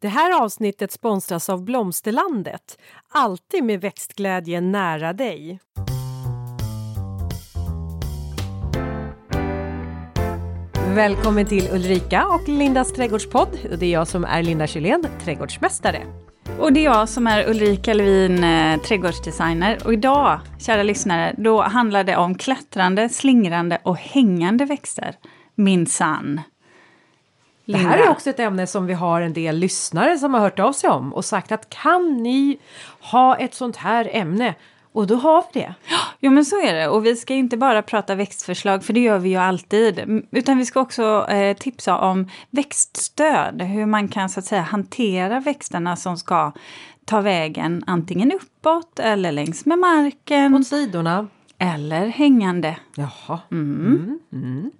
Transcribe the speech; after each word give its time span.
Det 0.00 0.08
här 0.08 0.42
avsnittet 0.42 0.92
sponsras 0.92 1.48
av 1.48 1.64
Blomsterlandet. 1.64 2.78
Alltid 3.08 3.64
med 3.64 3.80
växtglädje 3.80 4.60
nära 4.60 5.12
dig. 5.12 5.60
Välkommen 10.94 11.46
till 11.46 11.68
Ulrika 11.72 12.26
och 12.26 12.48
Lindas 12.48 12.92
trädgårdspodd. 12.92 13.48
Det 13.78 13.86
är 13.86 13.92
jag 13.92 14.08
som 14.08 14.24
är 14.24 14.42
Linda 14.42 14.66
Kylén, 14.66 15.06
trädgårdsmästare. 15.24 16.02
Och 16.58 16.72
det 16.72 16.80
är 16.80 16.84
jag 16.84 17.08
som 17.08 17.26
är 17.26 17.50
Ulrika 17.50 17.94
Levin, 17.94 18.44
eh, 18.44 18.80
trädgårdsdesigner. 18.80 19.78
Och 19.84 19.92
idag, 19.92 20.40
kära 20.58 20.82
lyssnare, 20.82 21.34
då 21.38 21.62
handlar 21.62 22.04
det 22.04 22.16
om 22.16 22.34
klättrande, 22.34 23.08
slingrande 23.08 23.78
och 23.82 23.96
hängande 23.96 24.64
växter. 24.64 25.14
Minsann. 25.54 26.40
Det 27.72 27.78
här 27.78 27.98
är 27.98 28.10
också 28.10 28.30
ett 28.30 28.40
ämne 28.40 28.66
som 28.66 28.86
vi 28.86 28.94
har 28.94 29.20
en 29.20 29.32
del 29.32 29.56
lyssnare 29.56 30.18
som 30.18 30.34
har 30.34 30.40
hört 30.40 30.58
av 30.58 30.72
sig 30.72 30.90
om 30.90 31.14
och 31.14 31.24
sagt 31.24 31.52
att 31.52 31.68
kan 31.70 32.22
ni 32.22 32.58
ha 33.00 33.36
ett 33.36 33.54
sånt 33.54 33.76
här 33.76 34.10
ämne? 34.12 34.54
Och 34.92 35.06
då 35.06 35.14
har 35.14 35.44
vi 35.52 35.60
det. 35.60 35.74
Jo 36.20 36.30
men 36.30 36.44
så 36.44 36.60
är 36.60 36.74
det. 36.74 36.88
Och 36.88 37.06
vi 37.06 37.16
ska 37.16 37.34
inte 37.34 37.56
bara 37.56 37.82
prata 37.82 38.14
växtförslag, 38.14 38.84
för 38.84 38.92
det 38.92 39.00
gör 39.00 39.18
vi 39.18 39.28
ju 39.28 39.36
alltid. 39.36 40.22
Utan 40.30 40.58
vi 40.58 40.66
ska 40.66 40.80
också 40.80 41.26
eh, 41.30 41.56
tipsa 41.56 41.98
om 41.98 42.28
växtstöd. 42.50 43.62
Hur 43.62 43.86
man 43.86 44.08
kan 44.08 44.28
så 44.28 44.40
att 44.40 44.46
säga 44.46 44.62
hantera 44.62 45.40
växterna 45.40 45.96
som 45.96 46.16
ska 46.16 46.52
ta 47.04 47.20
vägen 47.20 47.84
antingen 47.86 48.32
uppåt 48.32 48.98
eller 48.98 49.32
längs 49.32 49.66
med 49.66 49.78
marken. 49.78 50.52
Mot 50.52 50.66
sidorna. 50.66 51.26
Eller 51.58 52.06
hängande. 52.06 52.76
Jaha. 52.94 53.40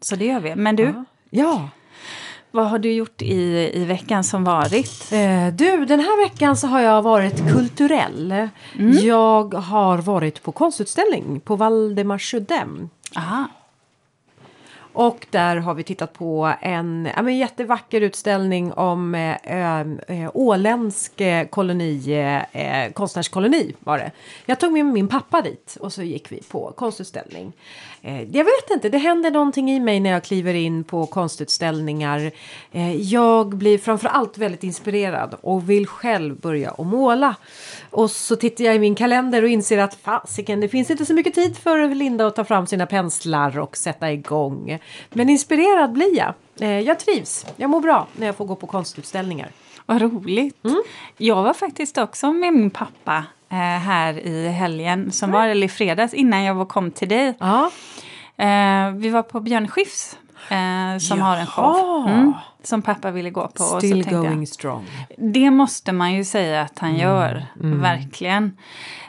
Så 0.00 0.16
det 0.16 0.24
gör 0.24 0.40
vi. 0.40 0.56
Men 0.56 0.76
du, 0.76 1.04
Ja. 1.30 1.68
Vad 2.50 2.66
har 2.66 2.78
du 2.78 2.92
gjort 2.92 3.22
i, 3.22 3.70
i 3.74 3.84
veckan 3.84 4.24
som 4.24 4.44
varit? 4.44 5.12
Eh, 5.12 5.46
du, 5.46 5.84
den 5.84 6.00
här 6.00 6.28
veckan 6.28 6.56
så 6.56 6.66
har 6.66 6.80
jag 6.80 7.02
varit 7.02 7.52
kulturell. 7.52 8.48
Jag 9.02 9.54
har 9.54 9.98
varit 9.98 10.42
på 10.42 10.52
konstutställning 10.52 11.40
på 11.40 11.56
Valdemarsudden. 11.56 12.90
Aha. 13.16 13.48
Och 14.98 15.26
där 15.30 15.56
har 15.56 15.74
vi 15.74 15.82
tittat 15.82 16.12
på 16.12 16.54
en 16.60 17.08
ja, 17.16 17.22
men 17.22 17.38
jättevacker 17.38 18.00
utställning 18.00 18.72
om 18.72 19.14
eh, 19.14 19.80
eh, 19.80 20.30
åländsk 20.34 21.20
eh, 21.20 21.46
koloni, 21.46 22.12
eh, 22.52 22.92
konstnärskoloni 22.92 23.74
var 23.80 23.98
det. 23.98 24.10
Jag 24.46 24.60
tog 24.60 24.72
med 24.72 24.86
min 24.86 25.08
pappa 25.08 25.42
dit 25.42 25.76
och 25.80 25.92
så 25.92 26.02
gick 26.02 26.32
vi 26.32 26.42
på 26.42 26.72
konstutställning. 26.76 27.52
Eh, 28.02 28.22
jag 28.22 28.44
vet 28.44 28.70
inte, 28.70 28.88
det 28.88 28.98
händer 28.98 29.30
någonting 29.30 29.70
i 29.70 29.80
mig 29.80 30.00
när 30.00 30.10
jag 30.10 30.24
kliver 30.24 30.54
in 30.54 30.84
på 30.84 31.06
konstutställningar. 31.06 32.30
Eh, 32.72 32.96
jag 32.96 33.48
blir 33.48 33.78
framförallt 33.78 34.38
väldigt 34.38 34.64
inspirerad 34.64 35.34
och 35.40 35.70
vill 35.70 35.86
själv 35.86 36.40
börja 36.40 36.70
att 36.70 36.86
måla. 36.86 37.34
Och 37.90 38.10
så 38.10 38.36
tittar 38.36 38.64
jag 38.64 38.74
i 38.74 38.78
min 38.78 38.94
kalender 38.94 39.42
och 39.42 39.48
inser 39.48 39.78
att 39.78 39.94
fasiken, 39.94 40.60
det 40.60 40.68
finns 40.68 40.90
inte 40.90 41.06
så 41.06 41.14
mycket 41.14 41.34
tid 41.34 41.56
för 41.56 41.94
Linda 41.94 42.26
att 42.26 42.36
ta 42.36 42.44
fram 42.44 42.66
sina 42.66 42.86
penslar 42.86 43.58
och 43.58 43.76
sätta 43.76 44.12
igång. 44.12 44.78
Men 45.10 45.28
inspirerad 45.28 45.92
blir 45.92 46.16
jag. 46.16 46.34
Eh, 46.60 46.80
jag 46.80 46.98
trivs, 46.98 47.46
jag 47.56 47.70
mår 47.70 47.80
bra 47.80 48.06
när 48.16 48.26
jag 48.26 48.36
får 48.36 48.44
gå 48.44 48.54
på 48.54 48.66
konstutställningar. 48.66 49.50
Vad 49.86 50.02
roligt. 50.02 50.56
Jag 51.16 51.42
var 51.42 51.54
faktiskt 51.54 51.98
också 51.98 52.32
med 52.32 52.52
min 52.52 52.70
pappa 52.70 53.24
här 53.56 54.18
i 54.18 54.48
helgen, 54.48 55.12
som 55.12 55.30
var 55.30 55.46
eller 55.48 55.66
i 55.66 55.68
fredags, 55.68 56.14
innan 56.14 56.42
jag 56.44 56.54
var 56.54 56.64
kom 56.64 56.90
till 56.90 57.08
dig. 57.08 57.34
Ja, 57.40 57.70
Eh, 58.38 58.90
vi 58.90 59.08
var 59.08 59.22
på 59.22 59.40
Björn 59.40 59.68
Skifs, 59.68 60.18
eh, 60.50 60.98
som 60.98 61.20
har 61.20 61.36
en 61.36 61.46
show. 61.46 62.06
Mm, 62.08 62.32
som 62.62 62.82
pappa 62.82 63.10
ville 63.10 63.30
gå 63.30 63.40
på. 63.40 63.48
och 63.48 63.68
så 63.68 63.78
still 63.78 63.92
tänkte 63.92 64.14
jag, 64.14 64.24
going 64.24 64.46
strong. 64.46 64.86
Det 65.18 65.50
måste 65.50 65.92
man 65.92 66.14
ju 66.14 66.24
säga 66.24 66.62
att 66.62 66.78
han 66.78 66.96
gör, 66.96 67.46
verkligen. 67.54 68.56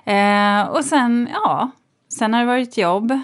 Eh, 0.06 0.62
och 0.62 0.86
sen, 0.86 1.30
ja, 1.34 1.72
sen 2.20 2.34
har 2.34 2.42
det 2.42 2.48
varit 2.48 2.78
jobb. 2.78 3.20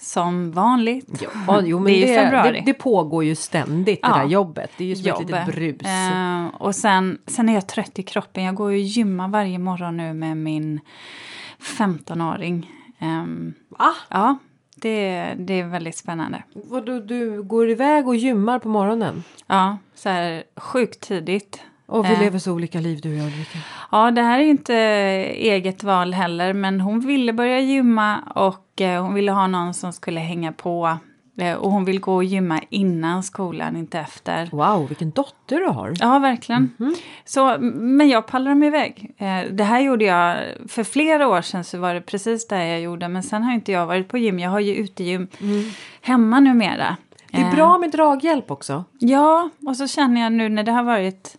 Som 0.00 0.52
vanligt. 0.52 1.22
Ja, 1.46 1.60
jo, 1.64 1.78
men 1.78 1.92
det 1.92 2.14
är 2.14 2.44
det, 2.44 2.50
det, 2.52 2.62
det 2.66 2.74
pågår 2.74 3.24
ju 3.24 3.34
ständigt 3.34 4.02
det 4.02 4.08
Ja. 4.08 4.16
där 4.16 4.24
jobbet. 4.26 4.70
Det 4.76 4.84
är 4.84 4.88
ju 4.88 4.96
som 4.96 5.00
ett 5.12 5.20
jobb. 5.20 5.30
litet 5.30 5.46
brus. 5.54 5.82
Eh, 5.82 6.46
och 6.58 6.74
sen, 6.74 7.18
sen 7.26 7.48
är 7.48 7.54
jag 7.54 7.66
trött 7.68 7.98
i 7.98 8.02
kroppen. 8.02 8.44
Jag 8.44 8.54
går 8.54 8.72
ju 8.72 8.78
gymma 8.78 9.28
varje 9.28 9.58
morgon 9.58 9.96
nu 9.96 10.14
med 10.14 10.36
min 10.36 10.80
15-åring. 11.78 12.70
Ehm, 12.98 13.54
Va? 13.68 13.94
ja, 14.08 14.38
det, 14.74 15.26
det 15.38 15.60
är 15.60 15.64
väldigt 15.66 15.96
spännande. 15.96 16.42
Vadå, 16.52 17.00
du 17.00 17.42
går 17.42 17.70
iväg 17.70 18.08
och 18.08 18.16
gymmar 18.16 18.58
på 18.58 18.68
morgonen? 18.68 19.24
Ja, 19.46 19.78
så 19.94 20.08
här 20.08 20.42
sjukt 20.56 21.00
tidigt. 21.00 21.60
Och 21.88 22.04
vi 22.04 22.12
Eh. 22.12 22.20
lever 22.20 22.38
så 22.38 22.52
olika 22.52 22.80
liv 22.80 23.00
du 23.02 23.10
och 23.12 23.16
jag 23.18 23.26
Ulrika. 23.26 23.58
Ja, 23.92 24.10
det 24.10 24.22
här 24.22 24.38
är 24.40 24.44
inte 24.44 24.74
eget 25.36 25.82
val 25.84 26.14
heller, 26.14 26.52
men 26.52 26.80
hon 26.80 27.00
ville 27.00 27.32
börja 27.32 27.60
gymma 27.60 28.18
och 28.34 28.80
eh, 28.80 29.02
hon 29.02 29.14
ville 29.14 29.32
ha 29.32 29.46
någon 29.46 29.74
som 29.74 29.92
skulle 29.92 30.20
hänga 30.20 30.52
på. 30.52 30.96
Eh, 31.38 31.54
och 31.54 31.70
hon 31.70 31.84
vill 31.84 32.00
gå 32.00 32.14
och 32.14 32.24
gymma 32.24 32.60
innan 32.70 33.22
skolan, 33.22 33.76
inte 33.76 33.98
efter. 33.98 34.48
Wow, 34.52 34.88
vilken 34.88 35.10
dotter 35.10 35.56
du 35.60 35.66
har. 35.66 35.94
Ja, 36.00 36.18
verkligen. 36.18 36.70
Så, 37.24 37.56
men 37.74 38.08
jag 38.08 38.26
pallar 38.26 38.50
dem 38.50 38.62
iväg. 38.62 39.14
Eh, 39.18 39.52
det 39.52 39.64
här 39.64 39.80
gjorde 39.80 40.04
jag 40.04 40.36
för 40.68 40.84
flera 40.84 41.28
år 41.28 41.42
sedan 41.42 41.64
så 41.64 41.78
var 41.78 41.94
det 41.94 42.00
precis 42.00 42.48
det 42.48 42.66
jag 42.66 42.80
gjorde. 42.80 43.08
Men 43.08 43.22
sen 43.22 43.42
har 43.42 43.52
inte 43.54 43.72
jag 43.72 43.86
varit 43.86 44.08
på 44.08 44.18
gym. 44.18 44.38
Jag 44.38 44.50
har 44.50 44.60
ju 44.60 44.74
utegym 44.74 45.28
hemma 46.02 46.40
numera. 46.40 46.96
Det 47.30 47.40
är 47.40 47.44
Eh, 47.48 47.54
bra 47.54 47.78
med 47.78 47.90
draghjälp 47.90 48.50
också. 48.50 48.84
Ja, 48.98 49.50
och 49.66 49.76
så 49.76 49.86
känner 49.86 50.20
jag 50.20 50.32
nu 50.32 50.48
när 50.48 50.62
det 50.62 50.72
har 50.72 50.82
varit 50.82 51.36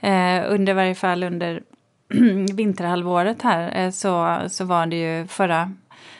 eh, 0.00 0.52
under 0.52 0.74
varje 0.74 0.94
fall 0.94 1.22
under 1.22 1.62
vinterhalvåret 2.54 3.42
här 3.42 3.84
eh, 3.84 3.90
så, 3.90 4.40
så 4.48 4.64
var 4.64 4.86
det 4.86 4.96
ju 4.96 5.26
förra 5.26 5.72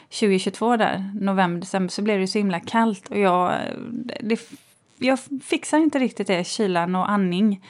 2022 0.09 0.77
där, 0.77 1.11
november, 1.19 1.59
december, 1.59 1.91
så 1.91 2.01
blev 2.01 2.19
det 2.19 2.27
så 2.27 2.37
himla 2.37 2.59
kallt 2.59 3.07
och 3.09 3.19
jag, 3.19 3.53
det, 4.19 4.39
jag 4.97 5.19
fixar 5.43 5.77
inte 5.77 5.99
riktigt 5.99 6.27
det, 6.27 6.47
kylan 6.47 6.95
och 6.95 7.09
andning 7.09 7.61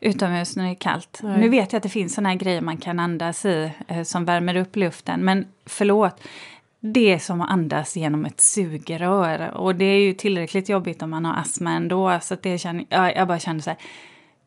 utomhus 0.00 0.56
när 0.56 0.64
det 0.64 0.70
är 0.70 0.74
kallt. 0.74 1.20
Nej. 1.22 1.40
Nu 1.40 1.48
vet 1.48 1.72
jag 1.72 1.76
att 1.78 1.82
det 1.82 1.88
finns 1.88 2.14
såna 2.14 2.28
här 2.28 2.36
grejer 2.36 2.60
man 2.60 2.76
kan 2.76 2.98
andas 2.98 3.44
i 3.44 3.72
eh, 3.88 4.02
som 4.02 4.24
värmer 4.24 4.56
upp 4.56 4.76
luften, 4.76 5.24
men 5.24 5.46
förlåt, 5.66 6.20
det 6.80 7.12
är 7.12 7.18
som 7.18 7.40
att 7.40 7.50
andas 7.50 7.96
genom 7.96 8.24
ett 8.24 8.40
sugrör. 8.40 9.50
Och 9.50 9.74
det 9.74 9.84
är 9.84 10.00
ju 10.00 10.12
tillräckligt 10.12 10.68
jobbigt 10.68 11.02
om 11.02 11.10
man 11.10 11.24
har 11.24 11.40
astma 11.40 11.72
ändå. 11.72 12.18
Så 12.22 12.36
det 12.42 12.58
känner, 12.58 12.84
ja, 12.88 13.12
jag 13.12 13.28
bara 13.28 13.38
känner 13.38 13.60
så 13.60 13.70
här, 13.70 13.78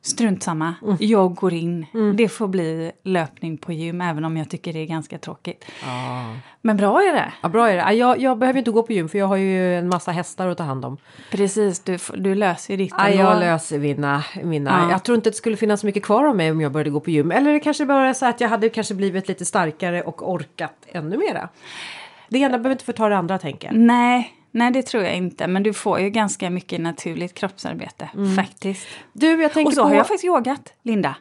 strunt 0.08 0.44
samma, 0.44 0.74
jag 1.00 1.36
går 1.36 1.54
in. 1.54 1.86
Det 2.16 2.28
får 2.30 2.48
bli 2.48 2.92
löpning 3.04 3.58
på 3.58 3.72
gym, 3.74 4.02
även 4.02 4.26
om 4.26 4.38
jag 4.38 4.50
tycker 4.50 4.74
det 4.74 4.80
är 4.80 4.86
ganska 4.86 5.18
tråkigt. 5.18 5.66
Men 6.62 6.78
bra 6.78 7.02
är 7.04 7.14
det. 7.14 7.34
Ja, 7.42 7.50
bra 7.50 7.70
är 7.70 7.76
det. 7.76 7.82
Ja, 7.82 7.92
Jag, 7.94 8.20
jag 8.22 8.38
behöver 8.38 8.60
inte 8.60 8.72
gå 8.72 8.84
på 8.84 8.94
gym 8.94 9.10
för 9.10 9.18
jag 9.18 9.28
har 9.28 9.36
ju 9.36 9.76
en 9.76 9.88
massa 9.90 10.12
hästar 10.12 10.48
att 10.48 10.58
ta 10.58 10.64
hand 10.64 10.86
om. 10.86 10.98
Precis, 11.32 11.80
du, 11.80 11.98
du 12.18 12.36
löser 12.36 12.74
ju 12.74 12.78
ditt 12.78 12.94
Ja, 12.98 13.08
ändå. 13.08 13.24
jag 13.24 13.40
löser 13.40 13.80
mina, 13.80 14.24
mina. 14.44 14.70
Ja. 14.84 14.92
Jag 14.92 15.04
tror 15.04 15.16
inte 15.16 15.30
det 15.30 15.36
skulle 15.36 15.58
finnas 15.58 15.84
mycket 15.84 16.04
kvar 16.04 16.26
av 16.26 16.36
mig 16.36 16.52
om 16.52 16.62
jag 16.62 16.72
började 16.72 16.90
gå 16.90 17.00
på 17.00 17.10
gym. 17.10 17.32
Eller 17.32 17.54
det 17.54 17.60
kanske 17.60 17.86
bara 17.86 18.10
är 18.10 18.14
så 18.14 18.26
att 18.26 18.42
jag 18.42 18.50
hade 18.50 18.70
kanske 18.70 18.94
blivit 18.94 19.28
lite 19.28 19.46
starkare 19.46 20.02
och 20.02 20.32
orkat 20.32 20.74
ännu 20.88 21.18
mera. 21.18 21.50
Det 22.30 22.38
ena 22.40 22.50
behöver 22.50 22.72
inte 22.72 22.86
förta 22.86 23.10
det 23.10 23.18
andra 23.18 23.38
tänker 23.38 23.68
jag. 23.68 23.78
Nej, 23.78 24.34
nej, 24.58 24.72
det 24.72 24.82
tror 24.84 25.04
jag 25.04 25.16
inte. 25.16 25.48
Men 25.48 25.64
du 25.64 25.74
får 25.74 26.00
ju 26.00 26.10
ganska 26.10 26.50
mycket 26.50 26.82
naturligt 26.82 27.34
kroppsarbete, 27.34 28.10
faktiskt. 28.36 28.88
Du, 29.14 29.42
jag 29.42 29.54
tänker 29.54 29.68
Och 29.70 29.74
så 29.74 29.82
på 29.82 29.88
har 29.88 29.96
jag 29.96 30.08
faktiskt 30.08 30.26
yogat, 30.26 30.74
Linda. 30.84 31.16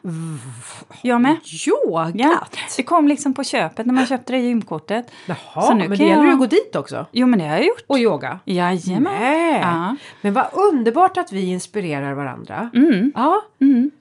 Jag 1.01 1.21
med. 1.21 1.35
yogat. 1.67 2.11
Ja, 2.15 2.47
det 2.77 2.83
kom 2.83 3.07
liksom 3.07 3.33
på 3.33 3.43
köpet 3.43 3.85
när 3.85 3.93
man 3.93 4.05
köpte 4.05 4.33
det 4.33 4.39
gymkortet. 4.39 5.11
Jaha, 5.25 5.61
Så 5.61 5.73
nu 5.73 5.79
men 5.79 5.87
kan 5.87 5.97
det 5.97 6.03
gäller 6.03 6.15
jag- 6.15 6.25
ju 6.25 6.31
att 6.33 6.39
gå 6.39 6.45
dit 6.45 6.75
också. 6.75 7.05
Jo, 7.11 7.27
men 7.27 7.39
det 7.39 7.45
har 7.45 7.55
jag 7.55 7.65
gjort. 7.65 7.83
Och 7.87 7.99
yoga. 7.99 8.39
Jajamän. 8.45 9.13
Nej. 9.19 9.59
Ja. 9.61 9.95
Men 10.21 10.33
vad 10.33 10.45
underbart 10.53 11.17
att 11.17 11.31
vi 11.31 11.45
inspirerar 11.45 12.13
varandra. 12.13 12.69
Mm. 12.75 13.11
Ja. 13.15 13.41
Mm. 13.61 13.91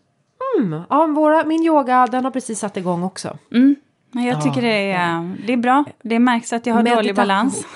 Ja, 0.91 1.07
våra, 1.07 1.45
min 1.45 1.63
yoga 1.65 2.07
den 2.07 2.25
har 2.25 2.31
precis 2.31 2.59
satt 2.59 2.77
igång 2.77 3.03
också. 3.03 3.39
Mm. 3.53 3.77
Men 4.11 4.25
jag 4.25 4.43
tycker 4.43 4.63
det 4.63 4.93
är, 4.93 5.37
det 5.47 5.53
är 5.53 5.57
bra. 5.57 5.85
Det 6.03 6.19
märks 6.19 6.53
att 6.53 6.67
jag 6.67 6.75
har 6.75 6.83
dålig 6.83 6.97
Meditation. 6.97 7.15
balans. 7.29 7.67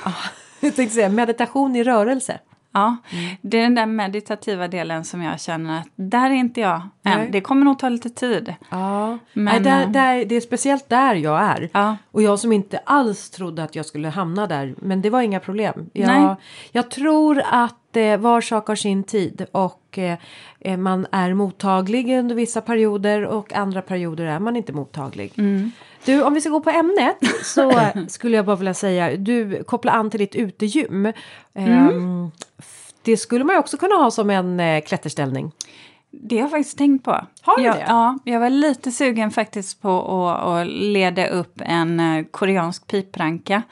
Ja, 0.61 0.67
jag 0.67 0.77
tänkte 0.77 0.95
säga 0.95 1.09
meditation 1.09 1.77
i 1.77 1.85
rörelse. 1.85 2.39
Ja, 2.73 2.97
Mm. 3.13 3.37
det 3.43 3.59
är 3.59 3.63
den 3.63 3.75
där 3.75 3.87
meditativa 3.87 4.69
delen 4.69 5.05
som 5.05 5.23
jag 5.23 5.41
känner 5.41 5.81
att 5.81 5.89
där 5.97 6.31
är 6.31 6.35
inte 6.35 6.61
jag 6.61 6.83
Nej. 7.03 7.15
än. 7.15 7.31
Det 7.33 7.41
kommer 7.41 7.65
nog 7.65 7.79
ta 7.79 7.89
lite 7.89 8.11
tid. 8.11 8.55
Ja, 8.71 9.19
Men, 9.33 9.45
Nej, 9.45 9.61
där, 9.61 9.83
eh, 9.83 9.89
där, 9.91 10.25
det 10.25 10.35
är 10.35 10.41
speciellt 10.41 10.89
där 10.89 11.15
jag 11.15 11.41
är. 11.43 11.69
Ja. 11.73 11.97
Och 12.11 12.23
jag 12.23 12.39
som 12.39 12.53
inte 12.53 12.79
alls 12.85 13.31
trodde 13.31 13.63
att 13.63 13.75
jag 13.77 13.87
skulle 13.87 14.09
hamna 14.09 14.47
där. 14.47 14.75
Men 14.79 15.03
det 15.03 15.11
var 15.11 15.21
inga 15.23 15.41
problem. 15.41 15.91
Jag, 15.93 16.07
Nej. 16.07 16.37
jag 16.73 16.91
tror 16.91 17.43
att 17.51 17.97
eh, 17.97 18.17
var 18.17 18.41
sak 18.41 18.69
har 18.69 18.75
sin 18.75 19.05
tid. 19.05 19.47
Och 19.53 19.99
eh, 19.99 20.19
man 20.79 21.07
är 21.13 21.35
mottaglig 21.35 22.19
under 22.19 22.35
vissa 22.35 22.61
perioder. 22.61 23.25
Och 23.27 23.53
andra 23.53 23.83
perioder 23.83 24.25
är 24.25 24.39
man 24.39 24.57
inte 24.57 24.73
mottaglig. 24.73 25.33
Mm. 25.37 25.71
Du, 26.05 26.23
om 26.23 26.35
vi 26.35 26.41
ska 26.41 26.51
gå 26.51 26.61
på 26.61 26.71
ämnet 26.71 27.17
så 27.45 27.81
skulle 28.09 28.37
jag 28.37 28.47
bara 28.47 28.57
vilja 28.57 28.75
säga. 28.75 29.17
Du 29.17 29.65
kopplar 29.65 29.93
an 29.93 30.11
till 30.11 30.21
ditt 30.21 30.35
utegym. 30.35 31.13
Mm. 31.55 32.31
F- 32.59 32.93
det 33.03 33.17
skulle 33.17 33.45
man 33.45 33.55
ju 33.55 33.61
också 33.61 33.77
kunna 33.77 33.95
ha 33.95 34.11
som 34.11 34.31
en 34.31 34.61
eh, 34.61 34.81
klätterställning. 34.83 35.53
Det 36.13 36.37
har 36.37 36.43
jag 36.43 36.51
faktiskt 36.51 36.79
tänkt 36.79 37.05
på. 37.05 37.11
Har 37.43 37.57
du 37.57 37.63
jag, 37.63 37.75
det? 37.77 37.85
Ja, 37.89 38.19
jag 38.25 38.41
var 38.41 38.51
lite 38.51 38.93
sugen 38.93 39.31
faktiskt 39.31 39.83
på 39.83 40.29
att, 40.29 40.43
att 40.45 40.67
leda 40.67 41.27
upp 41.27 41.61
en 41.65 42.01
eh, 42.01 42.25
koreansk 42.31 42.87
pipranka 42.87 43.63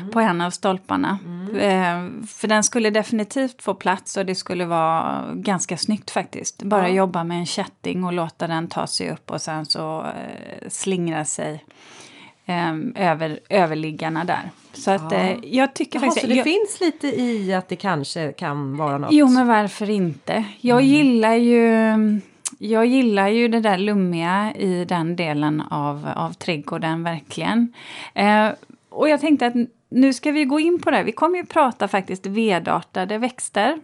Mm. 0.00 0.10
på 0.10 0.20
en 0.20 0.40
av 0.40 0.50
stolparna. 0.50 1.18
Eh, 1.54 2.26
för 2.26 2.48
den 2.48 2.64
skulle 2.64 2.90
definitivt 2.90 3.62
få 3.62 3.74
plats 3.74 4.16
och 4.16 4.26
det 4.26 4.34
skulle 4.34 4.64
vara 4.64 5.24
ganska 5.34 5.76
snyggt 5.76 6.10
faktiskt. 6.10 6.62
Bara 6.62 6.88
Ja. 6.88 6.94
jobba 6.94 7.24
med 7.24 7.38
en 7.38 7.46
kätting 7.46 8.04
och 8.04 8.12
låta 8.12 8.46
den 8.46 8.68
ta 8.68 8.86
sig 8.86 9.10
upp 9.10 9.30
och 9.30 9.40
sen 9.40 9.66
så 9.66 10.00
eh, 10.02 10.68
slingra 10.68 11.24
sig 11.24 11.64
över 12.94 13.40
överliggarna 13.48 14.24
där. 14.24 14.50
Så 14.72 14.90
att 14.90 15.12
Ja. 15.12 15.18
eh, 15.18 15.38
jag 15.42 15.74
tycker 15.74 15.98
Jaha, 15.98 16.06
faktiskt... 16.06 16.26
så 16.26 16.30
det 16.32 16.34
jag, 16.34 16.44
finns 16.44 16.80
lite 16.80 17.20
i 17.20 17.54
att 17.54 17.68
det 17.68 17.76
kanske 17.76 18.32
kan 18.32 18.76
vara 18.76 18.98
något? 18.98 19.12
Jo, 19.12 19.28
men 19.28 19.46
varför 19.46 19.90
inte? 19.90 20.44
Jag 20.60 20.82
gillar 20.82 21.34
ju... 21.34 21.94
Jag 22.58 22.86
gillar 22.86 23.28
ju 23.28 23.48
det 23.48 23.60
där 23.60 23.78
lummiga 23.78 24.52
i 24.58 24.84
den 24.84 25.16
delen 25.16 25.60
av, 25.60 26.08
av 26.16 26.32
trädgården, 26.32 27.04
verkligen. 27.04 27.72
Eh, 28.14 28.48
och 28.90 29.08
jag 29.08 29.20
tänkte 29.20 29.46
att 29.46 29.54
nu 29.88 30.12
ska 30.12 30.32
vi 30.32 30.44
gå 30.44 30.60
in 30.60 30.80
på 30.80 30.90
det. 30.90 31.02
Vi 31.02 31.12
kommer 31.12 31.36
ju 31.38 31.46
prata 31.46 31.88
faktiskt 31.88 32.26
vedartade 32.26 33.18
växter. 33.18 33.80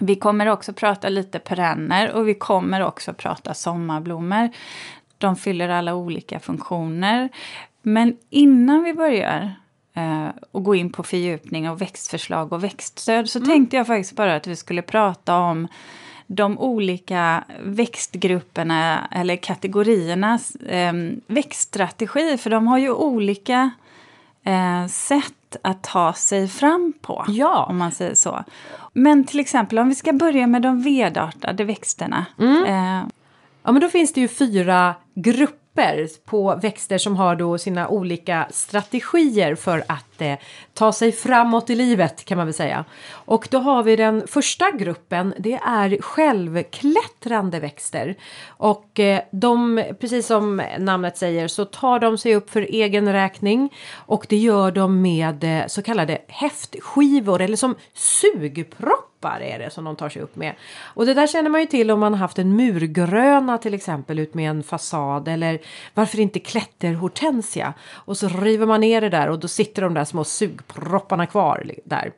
Vi 0.00 0.16
kommer 0.16 0.46
också 0.46 0.72
prata 0.72 1.08
lite 1.08 1.38
perenner 1.38 2.12
och 2.12 2.28
vi 2.28 2.34
kommer 2.34 2.80
också 2.82 3.14
prata 3.14 3.54
sommarblommor. 3.54 4.50
De 5.18 5.36
fyller 5.36 5.68
alla 5.68 5.94
olika 5.94 6.40
funktioner. 6.40 7.28
Men 7.88 8.16
innan 8.30 8.82
vi 8.82 8.94
börjar 8.94 9.54
eh, 9.94 10.28
och 10.50 10.64
gå 10.64 10.74
in 10.74 10.92
på 10.92 11.02
fördjupning 11.02 11.70
och 11.70 11.80
växtförslag 11.80 12.52
och 12.52 12.64
växtstöd 12.64 13.30
så 13.30 13.40
tänkte 13.40 13.76
jag 13.76 13.86
faktiskt 13.86 14.16
bara 14.16 14.36
att 14.36 14.46
vi 14.46 14.56
skulle 14.56 14.82
prata 14.82 15.38
om 15.38 15.68
de 16.26 16.58
olika 16.58 17.44
växtgrupperna 17.62 19.08
eller 19.10 19.36
kategoriernas 19.36 20.54
eh, 20.54 20.92
växtstrategi. 21.26 22.38
För 22.38 22.50
de 22.50 22.66
har 22.66 22.78
ju 22.78 22.90
olika 22.90 23.70
eh, 24.44 24.86
sätt 24.86 25.56
att 25.62 25.82
ta 25.82 26.12
sig 26.12 26.48
fram 26.48 26.92
på. 27.00 27.24
Ja. 27.28 27.66
Om 27.68 27.76
man 27.76 27.92
säger 27.92 28.14
så. 28.14 28.44
Men 28.92 29.24
till 29.24 29.40
exempel 29.40 29.78
om 29.78 29.88
vi 29.88 29.94
ska 29.94 30.12
börja 30.12 30.46
med 30.46 30.62
de 30.62 30.82
vedartade 30.82 31.64
växterna. 31.64 32.26
Eh, 32.66 33.02
Ja, 33.66 33.72
men 33.72 33.80
då 33.80 33.88
finns 33.88 34.12
det 34.12 34.20
ju 34.20 34.28
fyra 34.28 34.94
grupper 35.14 35.65
på 36.24 36.58
växter 36.62 36.98
som 36.98 37.16
har 37.16 37.36
då 37.36 37.58
sina 37.58 37.88
olika 37.88 38.46
strategier 38.50 39.54
för 39.54 39.84
att 39.88 40.20
eh, 40.20 40.34
ta 40.74 40.92
sig 40.92 41.12
framåt 41.12 41.70
i 41.70 41.74
livet 41.74 42.24
kan 42.24 42.38
man 42.38 42.46
väl 42.46 42.54
säga. 42.54 42.84
Och 43.10 43.48
då 43.50 43.58
har 43.58 43.82
vi 43.82 43.96
den 43.96 44.26
första 44.26 44.70
gruppen, 44.70 45.34
det 45.38 45.54
är 45.54 46.02
självklättrande 46.02 47.60
växter. 47.60 48.14
Och 48.46 49.00
eh, 49.00 49.20
de, 49.30 49.84
precis 50.00 50.26
som 50.26 50.62
namnet 50.78 51.16
säger, 51.16 51.48
så 51.48 51.64
tar 51.64 51.98
de 51.98 52.18
sig 52.18 52.34
upp 52.34 52.50
för 52.50 52.62
egen 52.62 53.12
räkning 53.12 53.74
och 53.94 54.26
det 54.28 54.36
gör 54.36 54.70
de 54.70 55.02
med 55.02 55.44
eh, 55.44 55.66
så 55.66 55.82
kallade 55.82 56.18
häftskivor 56.28 57.40
eller 57.40 57.56
som 57.56 57.74
sugproppar 59.26 59.40
är 59.40 59.58
det 59.58 59.70
som 59.70 59.84
de 59.84 59.96
tar 59.96 60.08
sig 60.08 60.22
upp 60.22 60.36
med. 60.36 60.54
Och 60.94 61.06
det 61.06 61.14
där 61.14 61.26
känner 61.26 61.50
man 61.50 61.60
ju 61.60 61.66
till 61.66 61.90
om 61.90 62.00
man 62.00 62.12
har 62.12 62.18
haft 62.18 62.38
en 62.38 62.56
murgröna 62.56 63.58
till 63.58 63.74
exempel 63.74 64.18
ut 64.18 64.34
med 64.34 64.50
en 64.50 64.62
fasad 64.62 65.28
eller 65.28 65.60
varför 65.94 66.20
inte 66.20 66.38
klätterhortensia. 66.38 67.74
Och 68.06 68.16
så 68.16 68.28
river 68.28 68.66
man 68.66 68.80
ner 68.80 69.00
det 69.00 69.10
där 69.10 69.28
och 69.28 69.38
då 69.38 69.48
sitter 69.48 69.82
de 69.82 69.94
där 69.94 70.04
små 70.04 70.24
sugpropparna 70.24 71.26
kvar 71.26 71.64
där. 71.84 72.12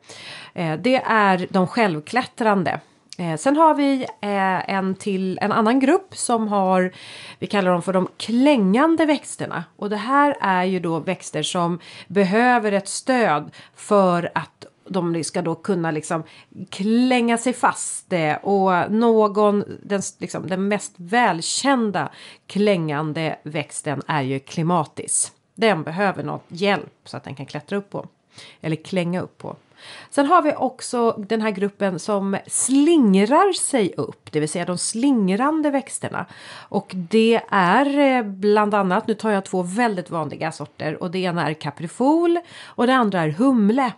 Eh, 0.53 0.73
det 0.79 0.95
är 1.05 1.47
de 1.49 1.67
självklättrande. 1.67 2.79
Eh, 3.17 3.37
sen 3.37 3.57
har 3.57 3.75
vi 3.75 4.03
eh, 4.21 4.69
en 4.69 4.95
till 4.95 5.39
en 5.41 5.51
annan 5.51 5.79
grupp 5.79 6.15
som 6.15 6.47
har, 6.47 6.91
vi 7.39 7.47
kallar 7.47 7.71
dem 7.71 7.81
för 7.81 7.93
de 7.93 8.07
klängande 8.17 9.05
växterna. 9.05 9.63
Och 9.77 9.89
det 9.89 9.97
här 9.97 10.35
är 10.41 10.63
ju 10.63 10.79
då 10.79 10.99
växter 10.99 11.43
som 11.43 11.79
behöver 12.07 12.71
ett 12.71 12.87
stöd 12.87 13.51
för 13.75 14.31
att 14.35 14.65
de 14.89 15.23
ska 15.23 15.41
då 15.41 15.55
kunna 15.55 15.91
liksom 15.91 16.23
klänga 16.69 17.37
sig 17.37 17.53
fast 17.53 18.09
det 18.09 18.37
och 18.37 18.91
någon, 18.91 19.63
den, 19.83 20.01
liksom, 20.17 20.47
den 20.47 20.67
mest 20.67 20.93
välkända 20.95 22.09
klängande 22.47 23.39
växten 23.43 24.01
är 24.07 24.21
ju 24.21 24.39
klimatis. 24.39 25.31
Den 25.55 25.83
behöver 25.83 26.23
något 26.23 26.45
hjälp 26.47 26.93
så 27.05 27.17
att 27.17 27.23
den 27.23 27.35
kan 27.35 27.45
klättra 27.45 27.77
upp 27.77 27.89
på. 27.89 28.07
Eller 28.61 28.75
klänga 28.75 29.21
upp 29.21 29.37
på. 29.37 29.55
Sen 30.09 30.25
har 30.25 30.41
vi 30.41 30.53
också 30.55 31.11
den 31.11 31.41
här 31.41 31.51
gruppen 31.51 31.99
som 31.99 32.37
slingrar 32.47 33.53
sig 33.53 33.93
upp, 33.97 34.31
det 34.31 34.39
vill 34.39 34.49
säga 34.49 34.65
de 34.65 34.77
slingrande 34.77 35.69
växterna. 35.69 36.25
Och 36.69 36.91
det 36.93 37.41
är 37.49 37.99
eh, 37.99 38.23
bland 38.23 38.73
annat, 38.73 39.07
nu 39.07 39.13
tar 39.13 39.31
jag 39.31 39.45
två 39.45 39.61
väldigt 39.61 40.09
vanliga 40.09 40.51
sorter 40.51 41.03
och 41.03 41.11
det 41.11 41.19
ena 41.19 41.49
är 41.49 41.53
kaprifol 41.53 42.39
och 42.63 42.87
det 42.87 42.95
andra 42.95 43.21
är 43.21 43.29
humle. 43.29 43.91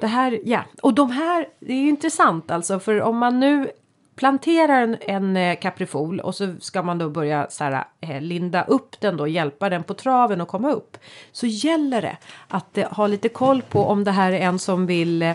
Det 0.00 0.06
här, 0.06 0.40
ja, 0.44 0.64
och 0.82 0.94
de 0.94 1.10
här, 1.10 1.48
det 1.60 1.72
är 1.72 1.76
ju 1.76 1.88
intressant 1.88 2.50
alltså 2.50 2.80
för 2.80 3.02
om 3.02 3.18
man 3.18 3.40
nu 3.40 3.70
planterar 4.16 4.82
en, 4.82 4.96
en 5.00 5.36
eh, 5.36 5.58
kaprifol 5.58 6.20
och 6.20 6.34
så 6.34 6.54
ska 6.60 6.82
man 6.82 6.98
då 6.98 7.08
börja 7.10 7.46
så 7.50 7.64
här, 7.64 7.84
eh, 8.00 8.20
linda 8.20 8.64
upp 8.64 9.00
den 9.00 9.16
då, 9.16 9.26
hjälpa 9.28 9.68
den 9.68 9.82
på 9.82 9.94
traven 9.94 10.40
och 10.40 10.48
komma 10.48 10.72
upp. 10.72 10.96
Så 11.32 11.46
gäller 11.46 12.02
det 12.02 12.16
att 12.48 12.78
eh, 12.78 12.92
ha 12.92 13.06
lite 13.06 13.28
koll 13.28 13.62
på 13.62 13.84
om 13.84 14.04
det 14.04 14.10
här 14.10 14.32
är 14.32 14.40
en 14.40 14.58
som 14.58 14.86
vill 14.86 15.34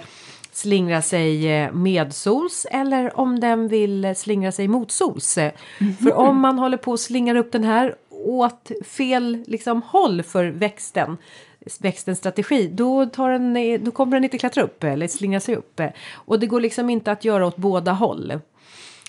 slingra 0.51 1.01
sig 1.01 1.71
medsols 1.71 2.67
eller 2.71 3.19
om 3.19 3.39
den 3.39 3.67
vill 3.67 4.13
slingra 4.15 4.51
sig 4.51 4.67
motsols. 4.67 5.37
Eh, 5.37 5.51
För 6.03 6.13
om 6.13 6.39
man 6.39 6.59
håller 6.59 6.77
på 6.77 6.93
att 6.93 6.99
slingra 6.99 7.39
upp 7.39 7.51
den 7.51 7.63
här 7.63 7.95
åt 8.25 8.71
fel 8.85 9.43
liksom, 9.47 9.81
håll 9.81 10.23
för 10.23 10.45
växten 10.45 11.17
växtens 11.79 12.19
strategi, 12.19 12.67
då, 12.73 13.05
tar 13.05 13.29
den, 13.29 13.83
då 13.83 13.91
kommer 13.91 14.13
den 14.13 14.23
inte 14.23 14.37
klättra 14.37 14.63
upp 14.63 14.83
eller 14.83 15.07
slingra 15.07 15.39
sig 15.39 15.55
upp. 15.55 15.81
Och 16.13 16.39
det 16.39 16.47
går 16.47 16.61
liksom 16.61 16.89
inte 16.89 17.11
att 17.11 17.25
göra 17.25 17.45
åt 17.45 17.57
båda 17.57 17.91
håll. 17.91 18.39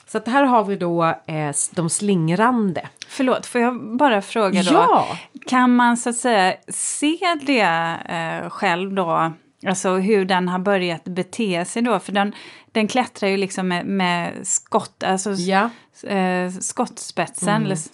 Så 0.06 0.18
att 0.18 0.28
här 0.28 0.44
har 0.44 0.64
vi 0.64 0.76
då 0.76 1.04
eh, 1.04 1.52
de 1.70 1.90
slingrande. 1.90 2.88
Förlåt, 3.08 3.46
får 3.46 3.60
jag 3.60 3.96
bara 3.96 4.22
fråga 4.22 4.62
då? 4.62 4.72
Ja! 4.72 5.18
Kan 5.46 5.76
man 5.76 5.96
så 5.96 6.10
att 6.10 6.16
säga 6.16 6.54
se 6.68 7.18
det 7.42 7.60
eh, 8.08 8.50
själv 8.50 8.92
då? 8.92 9.32
Alltså 9.66 9.94
hur 9.96 10.24
den 10.24 10.48
har 10.48 10.58
börjat 10.58 11.04
bete 11.04 11.64
sig 11.64 11.82
då? 11.82 11.98
För 11.98 12.12
den, 12.12 12.32
den 12.72 12.88
klättrar 12.88 13.28
ju 13.28 13.36
liksom 13.36 13.68
med, 13.68 13.86
med 13.86 14.46
skott, 14.46 15.02
alltså 15.02 15.30
Ja. 15.32 15.70
eh, 16.02 16.50
skottspetsen 16.50 17.64
eller, 17.64 17.74
s- 17.74 17.90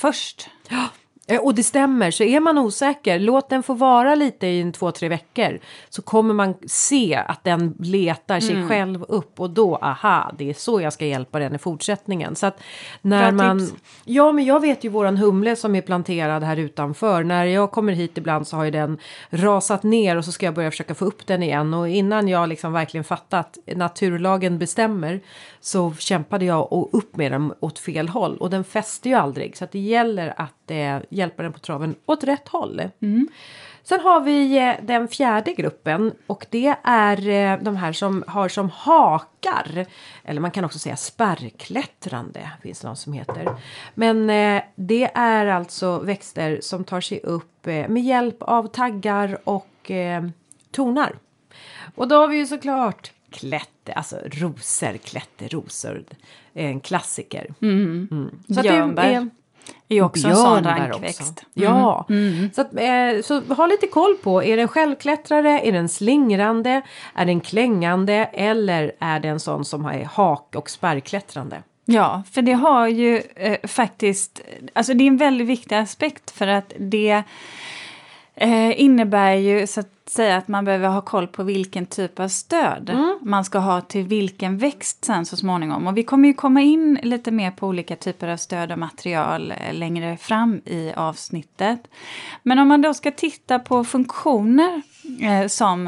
först. 0.00 0.50
Eh, 1.28 1.40
Och 1.40 1.54
det 1.54 1.62
stämmer, 1.62 2.10
så 2.10 2.24
är 2.24 2.40
man 2.40 2.58
osäker, 2.58 3.18
låt 3.18 3.48
den 3.50 3.62
få 3.62 3.74
vara 3.74 4.14
lite 4.14 4.46
i 4.46 4.60
en 4.60 4.72
två, 4.72 4.90
tre 4.90 5.08
veckor. 5.08 5.58
Så 5.88 6.02
kommer 6.02 6.34
man 6.34 6.54
se 6.66 7.14
att 7.14 7.44
den 7.44 7.74
letar 7.78 8.40
sig 8.40 8.68
själv 8.68 9.02
upp 9.02 9.40
och 9.40 9.50
då, 9.50 9.76
aha, 9.76 10.32
det 10.38 10.50
är 10.50 10.54
så 10.54 10.80
jag 10.80 10.92
ska 10.92 11.06
hjälpa 11.06 11.38
den 11.38 11.54
i 11.54 11.58
fortsättningen. 11.58 12.36
Så 12.36 12.46
att 12.46 12.60
när 13.02 13.32
Bra 13.32 13.46
man... 13.46 13.58
tips. 13.58 13.74
Ja, 14.04 14.32
men 14.32 14.44
jag 14.44 14.60
vet 14.60 14.84
ju 14.84 14.88
våran 14.88 15.16
humle 15.16 15.56
som 15.56 15.74
är 15.74 15.80
planterad 15.80 16.42
här 16.42 16.56
utanför. 16.56 17.24
När 17.24 17.44
jag 17.44 17.70
kommer 17.70 17.92
hit 17.92 18.18
ibland 18.18 18.46
så 18.46 18.56
har 18.56 18.64
ju 18.64 18.70
den 18.70 18.98
rasat 19.30 19.82
ner 19.82 20.16
och 20.16 20.24
så 20.24 20.32
ska 20.32 20.46
jag 20.46 20.54
börja 20.54 20.70
försöka 20.70 20.94
få 20.94 21.04
upp 21.04 21.26
den 21.26 21.42
igen. 21.42 21.74
Och 21.74 21.88
innan 21.88 22.28
jag 22.28 22.48
liksom 22.48 22.72
verkligen 22.72 23.04
fattat 23.04 23.58
naturlagen 23.76 24.58
bestämmer 24.58 25.20
så 25.60 25.94
kämpade 25.98 26.44
jag 26.44 26.72
och 26.72 26.88
upp 26.92 27.16
med 27.16 27.32
den 27.32 27.52
åt 27.60 27.78
fel 27.78 28.08
håll. 28.08 28.36
Och 28.36 28.50
den 28.50 28.64
fäste 28.64 29.08
ju 29.08 29.14
aldrig. 29.14 29.56
Så 29.56 29.64
att 29.64 29.72
det 29.72 29.78
gäller 29.78 30.34
att 30.36 30.70
eh, 30.70 30.98
hjälpa 31.18 31.42
den 31.42 31.52
på 31.52 31.58
traven 31.58 31.94
åt 32.06 32.24
rätt 32.24 32.48
håll. 32.48 32.82
Sen 33.82 34.00
har 34.00 34.20
vi 34.20 34.58
eh, 34.58 34.74
den 34.82 35.08
fjärde 35.08 35.52
gruppen 35.52 36.12
och 36.26 36.46
det 36.50 36.74
är 36.84 37.28
eh, 37.28 37.58
de 37.62 37.76
här 37.76 37.92
som 37.92 38.24
har 38.26 38.48
som 38.48 38.70
hakar. 38.70 39.86
Eller 40.24 40.40
man 40.40 40.50
kan 40.50 40.64
också 40.64 40.78
säga 40.78 40.96
spärrklättrande 40.96 42.50
finns 42.62 42.80
det 42.80 42.86
någon 42.86 42.96
som 42.96 43.12
heter. 43.12 43.48
Men 43.94 44.30
eh, 44.30 44.62
det 44.74 45.10
är 45.14 45.46
alltså 45.46 45.98
växter 45.98 46.58
som 46.62 46.84
tar 46.84 47.00
sig 47.00 47.20
upp 47.22 47.66
med 47.66 48.02
hjälp 48.02 48.36
av 48.42 48.66
taggar 48.66 49.38
och 49.44 49.90
tonar. 50.70 51.12
Och 51.94 52.08
då 52.08 52.16
har 52.16 52.28
vi 52.28 52.36
ju 52.36 52.46
såklart 52.46 53.12
klätter, 53.30 53.92
alltså 53.92 54.16
rosor, 54.24 54.96
klätterrosor. 54.96 56.04
En 56.54 56.80
klassiker. 56.80 57.54
Mm. 57.62 58.30
Så 58.48 58.52
att 58.60 58.62
det 58.62 58.70
Björnbär. 58.70 59.10
är- 59.10 59.30
är 59.88 59.94
ju 59.94 60.02
också 60.02 60.28
en 60.28 60.36
sån 60.36 60.64
rankväxt. 60.64 61.20
också. 61.20 61.44
Ja, 61.54 62.06
Så, 62.54 62.60
att, 62.60 62.74
eh, 62.74 63.22
så 63.24 63.54
ha 63.54 63.66
lite 63.66 63.86
koll 63.86 64.14
på, 64.22 64.44
är 64.44 64.56
den 64.56 64.68
självklättrare, 64.68 65.60
är 65.60 65.72
den 65.72 65.88
slingrande, 65.88 66.82
är 67.14 67.26
den 67.26 67.40
klängande 67.40 68.14
eller 68.32 68.92
är 68.98 69.20
den 69.20 69.40
sån 69.40 69.64
som 69.64 69.84
är 69.84 70.04
hak 70.04 70.54
och 70.56 70.70
spärrklättrande? 70.70 71.62
Ja, 71.84 72.22
för 72.32 72.42
det 72.42 72.52
har 72.52 72.88
ju 72.88 73.22
eh, 73.36 73.68
faktiskt, 73.68 74.40
alltså 74.72 74.94
det 74.94 75.04
är 75.04 75.08
en 75.08 75.16
väldigt 75.16 75.46
viktig 75.46 75.74
aspekt 75.76 76.30
för 76.30 76.46
att 76.46 76.72
det 76.78 77.22
eh, 78.40 78.80
innebär 78.80 79.34
ju 79.34 79.66
så 79.66 79.80
att 79.80 79.92
säga 80.06 80.36
att 80.36 80.48
man 80.48 80.64
behöver 80.64 80.88
ha 80.88 81.00
koll 81.00 81.26
på 81.26 81.42
vilken 81.42 81.86
typ 81.86 82.20
av 82.20 82.28
stöd 82.28 82.90
mm. 82.90 83.18
man 83.22 83.44
ska 83.44 83.58
ha 83.58 83.80
till 83.80 84.04
vilken 84.04 84.58
växt 84.58 85.04
sen 85.04 85.26
så 85.26 85.36
småningom. 85.36 85.86
Och 85.86 85.96
vi 85.96 86.02
kommer 86.02 86.28
ju 86.28 86.34
komma 86.34 86.60
in 86.60 86.98
lite 87.02 87.30
mer 87.30 87.50
på 87.50 87.66
olika 87.66 87.96
typer 87.96 88.28
av 88.28 88.36
stöd 88.36 88.72
och 88.72 88.78
material 88.78 89.50
eh, 89.50 89.74
längre 89.74 90.16
fram 90.16 90.60
i 90.64 90.92
avsnittet. 90.96 91.80
Men 92.42 92.58
om 92.58 92.68
man 92.68 92.82
då 92.82 92.94
ska 92.94 93.10
titta 93.10 93.58
på 93.58 93.84
funktioner 93.84 94.82
eh, 95.20 95.46
som 95.46 95.86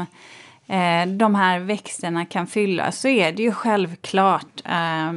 eh, 0.67 1.07
de 1.07 1.35
här 1.35 1.59
växterna 1.59 2.25
kan 2.25 2.47
fylla 2.47 2.91
så 2.91 3.07
är 3.07 3.31
det 3.31 3.43
ju 3.43 3.51
självklart 3.51 4.61
eh, 4.65 5.11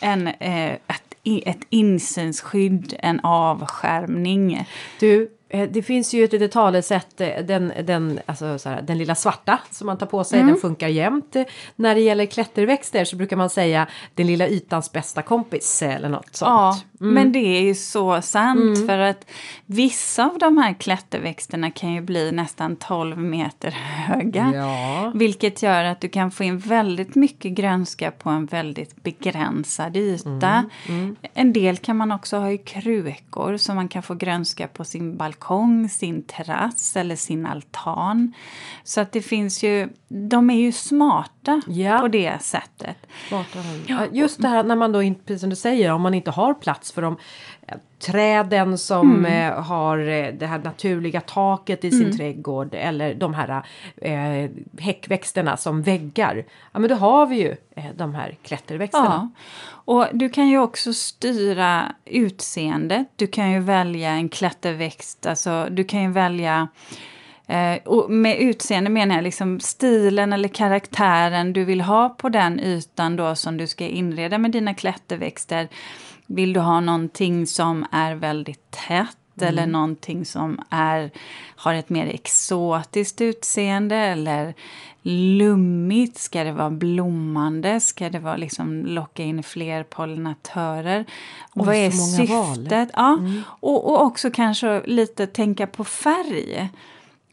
en, 0.00 0.26
eh, 0.26 0.72
ett, 1.22 1.64
insynsskydd, 1.70 2.94
en 2.98 3.20
avskärmning. 3.20 4.68
Du, 5.00 5.30
det 5.54 5.82
finns 5.82 6.14
ju 6.14 6.24
ett 6.24 6.32
litet 6.32 6.52
talesätt, 6.52 7.20
eh, 7.20 7.44
den, 7.44 7.72
den, 7.84 8.20
alltså 8.26 8.58
så 8.58 8.68
här, 8.68 8.82
den 8.82 8.98
lilla 8.98 9.14
svarta 9.14 9.58
som 9.70 9.86
man 9.86 9.98
tar 9.98 10.06
på 10.06 10.24
sig, 10.24 10.40
mm. 10.40 10.52
den 10.52 10.60
funkar 10.60 10.88
jämt. 10.88 11.36
När 11.76 11.94
det 11.94 12.00
gäller 12.00 12.26
klätterväxter 12.26 13.04
så 13.04 13.16
brukar 13.16 13.36
man 13.36 13.50
säga 13.50 13.86
den 14.14 14.26
lilla 14.26 14.48
ytans 14.48 14.92
bästa 14.92 15.22
kompis 15.22 15.82
eller 15.82 16.08
något 16.08 16.36
sånt. 16.36 16.48
Ja, 16.48 16.78
mm. 17.00 17.14
men 17.14 17.32
det 17.32 17.38
är 17.38 17.60
ju 17.60 17.74
så 17.74 18.22
sant 18.22 18.76
mm. 18.76 18.86
för 18.86 18.98
att 18.98 19.26
vissa 19.66 20.24
av 20.24 20.38
de 20.38 20.58
här 20.58 20.74
klätterväxterna 20.74 21.70
kan 21.70 21.92
ju 21.92 22.00
bli 22.00 22.32
nästan 22.32 22.76
12 22.76 23.18
meter 23.18 23.70
höga. 23.70 24.52
Ja. 24.54 25.12
Vilket 25.14 25.62
gör 25.62 25.84
att 25.84 26.00
du 26.00 26.08
kan 26.08 26.30
få 26.30 26.44
in 26.44 26.58
väldigt 26.58 27.14
mycket 27.14 27.52
grönska 27.52 28.10
på 28.10 28.30
en 28.30 28.46
väldigt 28.46 29.02
begränsad 29.02 29.96
yta. 29.96 30.48
Mm, 30.48 30.70
mm. 30.88 31.16
En 31.34 31.52
del 31.52 31.76
kan 31.76 31.96
man 31.96 32.12
också 32.12 32.36
ha 32.36 32.50
i 32.50 32.58
krukor 32.58 33.56
så 33.56 33.74
man 33.74 33.88
kan 33.88 34.02
få 34.02 34.14
grönska 34.14 34.68
på 34.68 34.84
sin 34.84 35.16
balkong 35.16 35.43
balkong, 35.44 35.88
sin 35.88 36.22
terrass 36.22 36.96
eller 36.96 37.16
sin 37.16 37.46
altan. 37.46 38.32
Så 38.84 39.00
att 39.00 39.12
det 39.12 39.22
finns 39.22 39.62
ju, 39.62 39.88
de 40.08 40.50
är 40.50 40.56
ju 40.56 40.72
smarta 40.72 41.62
ja. 41.66 41.98
på 41.98 42.08
det 42.08 42.42
sättet. 42.42 42.96
Smarta, 43.28 43.58
ja. 43.86 44.06
Just 44.12 44.42
det 44.42 44.48
här 44.48 44.64
när 44.64 44.76
man 44.76 44.92
då, 44.92 45.00
precis 45.26 45.40
som 45.40 45.50
du 45.50 45.56
säger, 45.56 45.92
om 45.92 46.02
man 46.02 46.14
inte 46.14 46.30
har 46.30 46.54
plats 46.54 46.92
för 46.92 47.02
dem 47.02 47.16
träden 47.98 48.78
som 48.78 49.10
mm. 49.10 49.52
eh, 49.52 49.62
har 49.62 49.98
eh, 49.98 50.32
det 50.34 50.46
här 50.46 50.58
naturliga 50.58 51.20
taket 51.20 51.84
i 51.84 51.90
sin 51.90 52.02
mm. 52.02 52.16
trädgård 52.16 52.74
eller 52.74 53.14
de 53.14 53.34
här 53.34 53.62
eh, 53.96 54.50
häckväxterna 54.78 55.56
som 55.56 55.82
väggar. 55.82 56.44
Ja 56.72 56.78
men 56.78 56.88
då 56.88 56.94
har 56.94 57.26
vi 57.26 57.36
ju 57.36 57.56
eh, 57.76 57.84
de 57.96 58.14
här 58.14 58.36
klätterväxterna. 58.42 59.30
Ja. 59.34 59.40
Och 59.66 60.06
du 60.12 60.28
kan 60.28 60.48
ju 60.48 60.58
också 60.58 60.92
styra 60.92 61.92
utseendet. 62.04 63.06
Du 63.16 63.26
kan 63.26 63.50
ju 63.52 63.60
välja 63.60 64.10
en 64.10 64.28
klätterväxt, 64.28 65.26
alltså 65.26 65.66
du 65.70 65.84
kan 65.84 66.02
ju 66.02 66.10
välja 66.10 66.68
Eh, 67.46 67.76
och 67.84 68.10
med 68.10 68.38
utseende 68.38 68.90
menar 68.90 69.14
jag 69.14 69.24
liksom 69.24 69.60
stilen 69.60 70.32
eller 70.32 70.48
karaktären 70.48 71.52
du 71.52 71.64
vill 71.64 71.80
ha 71.80 72.08
på 72.08 72.28
den 72.28 72.60
ytan 72.60 73.16
då 73.16 73.34
som 73.34 73.56
du 73.56 73.66
ska 73.66 73.84
inreda 73.84 74.38
med 74.38 74.50
dina 74.50 74.74
klätterväxter. 74.74 75.68
Vill 76.26 76.52
du 76.52 76.60
ha 76.60 76.80
någonting 76.80 77.46
som 77.46 77.86
är 77.90 78.14
väldigt 78.14 78.70
tätt 78.70 79.16
Mm. 79.36 79.48
eller 79.48 79.66
någonting 79.66 80.24
som 80.24 80.60
är, 80.70 81.10
har 81.56 81.74
ett 81.74 81.88
mer 81.88 82.06
exotiskt 82.06 83.20
utseende 83.20 83.96
eller 83.96 84.54
lummigt? 85.02 86.18
Ska 86.18 86.44
det 86.44 86.52
vara 86.52 86.70
blommande? 86.70 87.80
Ska 87.80 88.10
det 88.10 88.18
vara 88.18 88.36
liksom 88.36 88.86
locka 88.86 89.22
in 89.22 89.42
fler 89.42 89.82
pollinatörer? 89.82 91.04
Och 91.52 91.66
vad 91.66 91.74
är 91.74 91.90
syftet? 91.90 92.90
Ja, 92.92 93.16
mm. 93.18 93.42
och, 93.48 93.90
och 93.90 94.02
också 94.02 94.30
kanske 94.30 94.82
lite 94.86 95.26
tänka 95.26 95.66
på 95.66 95.84
färg. 95.84 96.70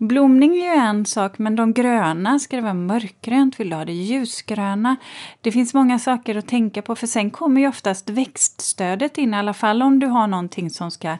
Blomning 0.02 0.58
är 0.58 0.76
ju 0.76 0.82
en 0.82 1.06
sak, 1.06 1.38
men 1.38 1.56
de 1.56 1.74
gröna, 1.74 2.40
ska 2.40 2.56
det 2.56 2.62
vara 2.62 2.74
mörkgrönt? 2.74 3.60
Vill 3.60 3.70
du 3.70 3.76
ha 3.76 3.86
det 3.86 3.94
ljusgröna? 3.94 4.96
Det 5.42 5.52
finns 5.52 5.74
många 5.74 6.00
saker 6.00 6.36
att 6.36 6.48
tänka 6.48 6.82
på, 6.82 6.96
för 6.96 7.08
sen 7.08 7.32
kommer 7.32 7.62
ju 7.62 7.68
oftast 7.68 8.10
växtstödet 8.10 9.18
in, 9.18 9.34
i 9.34 9.38
alla 9.38 9.54
fall 9.54 9.82
om 9.82 10.00
du 10.00 10.08
har 10.08 10.28
någonting 10.28 10.70
som 10.70 10.92
ska 10.92 11.18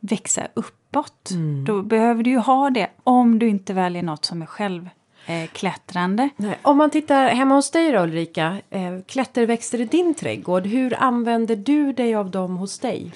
växa 0.00 0.46
uppåt. 0.54 1.30
Mm. 1.30 1.64
Då 1.64 1.82
behöver 1.82 2.22
du 2.22 2.30
ju 2.30 2.38
ha 2.38 2.70
det, 2.70 2.90
om 3.04 3.38
du 3.38 3.48
inte 3.48 3.72
väljer 3.72 4.02
något 4.02 4.24
som 4.24 4.42
är 4.42 4.46
självklättrande. 4.46 6.28
Nej. 6.36 6.58
Om 6.62 6.76
man 6.76 6.90
tittar 6.90 7.28
hemma 7.28 7.54
hos 7.54 7.70
dig 7.70 7.92
då 7.92 8.02
Ulrika, 8.02 8.56
eh, 8.70 8.98
klätterväxter 9.06 9.80
i 9.80 9.84
din 9.84 10.14
trädgård, 10.14 10.66
hur 10.66 11.02
använder 11.02 11.56
du 11.56 11.92
dig 11.92 12.14
av 12.14 12.30
dem 12.30 12.56
hos 12.56 12.78
dig? 12.78 13.12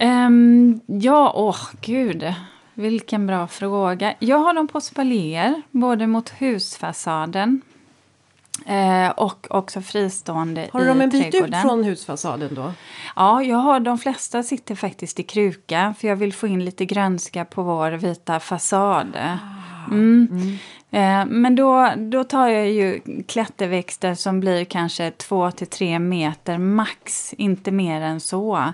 Um, 0.00 0.80
ja, 0.86 1.32
åh 1.34 1.50
oh, 1.50 1.60
gud. 1.80 2.34
Vilken 2.80 3.26
bra 3.26 3.46
fråga. 3.46 4.14
Jag 4.18 4.38
har 4.38 4.54
dem 4.54 4.68
på 4.68 4.80
spalier, 4.80 5.62
både 5.70 6.06
mot 6.06 6.30
husfasaden 6.30 7.62
eh, 8.66 9.08
och 9.08 9.46
också 9.50 9.80
fristående 9.80 10.68
Har 10.72 10.80
du 10.80 10.86
dem 10.86 11.00
en 11.00 11.10
bit 11.10 11.34
ut 11.34 11.56
från 11.62 11.84
husfasaden 11.84 12.54
då? 12.54 12.72
Ja, 13.16 13.42
jag 13.42 13.56
har 13.56 13.80
de 13.80 13.98
flesta 13.98 14.42
sitter 14.42 14.74
faktiskt 14.74 15.20
i 15.20 15.22
kruka 15.22 15.94
för 15.98 16.08
jag 16.08 16.16
vill 16.16 16.32
få 16.32 16.46
in 16.46 16.64
lite 16.64 16.84
grönska 16.84 17.44
på 17.44 17.62
vår 17.62 17.90
vita 17.90 18.40
fasad. 18.40 19.16
Ah. 19.16 19.60
Mm. 19.90 20.28
Mm. 20.30 20.58
Eh, 20.90 21.26
men 21.26 21.56
då, 21.56 21.92
då 21.96 22.24
tar 22.24 22.48
jag 22.48 22.70
ju 22.70 23.00
klätterväxter 23.26 24.14
som 24.14 24.40
blir 24.40 24.64
kanske 24.64 25.10
2 25.10 25.50
till 25.50 25.66
3 25.66 25.98
meter 25.98 26.58
max, 26.58 27.34
inte 27.34 27.70
mer 27.70 28.00
än 28.00 28.20
så. 28.20 28.72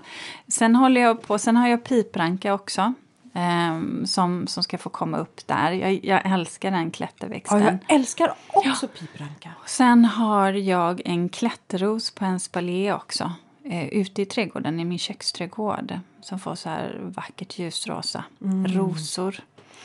Sen 0.48 0.75
håller 0.75 1.00
jag 1.00 1.22
på, 1.22 1.38
sen 1.38 1.56
har 1.56 1.68
jag 1.68 1.84
pipranka 1.84 2.54
också. 2.54 2.94
Um, 3.37 4.07
som, 4.07 4.47
som 4.47 4.62
ska 4.62 4.78
få 4.78 4.90
komma 4.90 5.19
upp 5.19 5.47
där. 5.47 5.73
Jag, 5.73 6.05
jag 6.05 6.33
älskar 6.33 6.71
den 6.71 6.90
klätterväxten. 6.90 7.62
Ja, 7.62 7.66
jag 7.66 7.97
älskar 7.97 8.35
också 8.47 8.87
ja. 8.87 8.99
pipranka. 8.99 9.50
Sen 9.66 10.05
har 10.05 10.52
jag 10.52 11.02
en 11.05 11.28
klätterros 11.28 12.11
på 12.11 12.25
en 12.25 12.40
spalé 12.40 12.93
också. 12.93 13.33
Uh, 13.66 13.88
ute 13.88 14.23
i 14.23 14.26
trädgården, 14.26 14.81
i 14.81 14.85
min 14.85 14.99
köksträdgård. 14.99 15.99
Som 16.21 16.38
får 16.38 16.55
så 16.55 16.69
här 16.69 16.99
vackert 17.00 17.59
ljusrosa 17.59 18.25
mm. 18.43 18.66
rosor. 18.66 19.40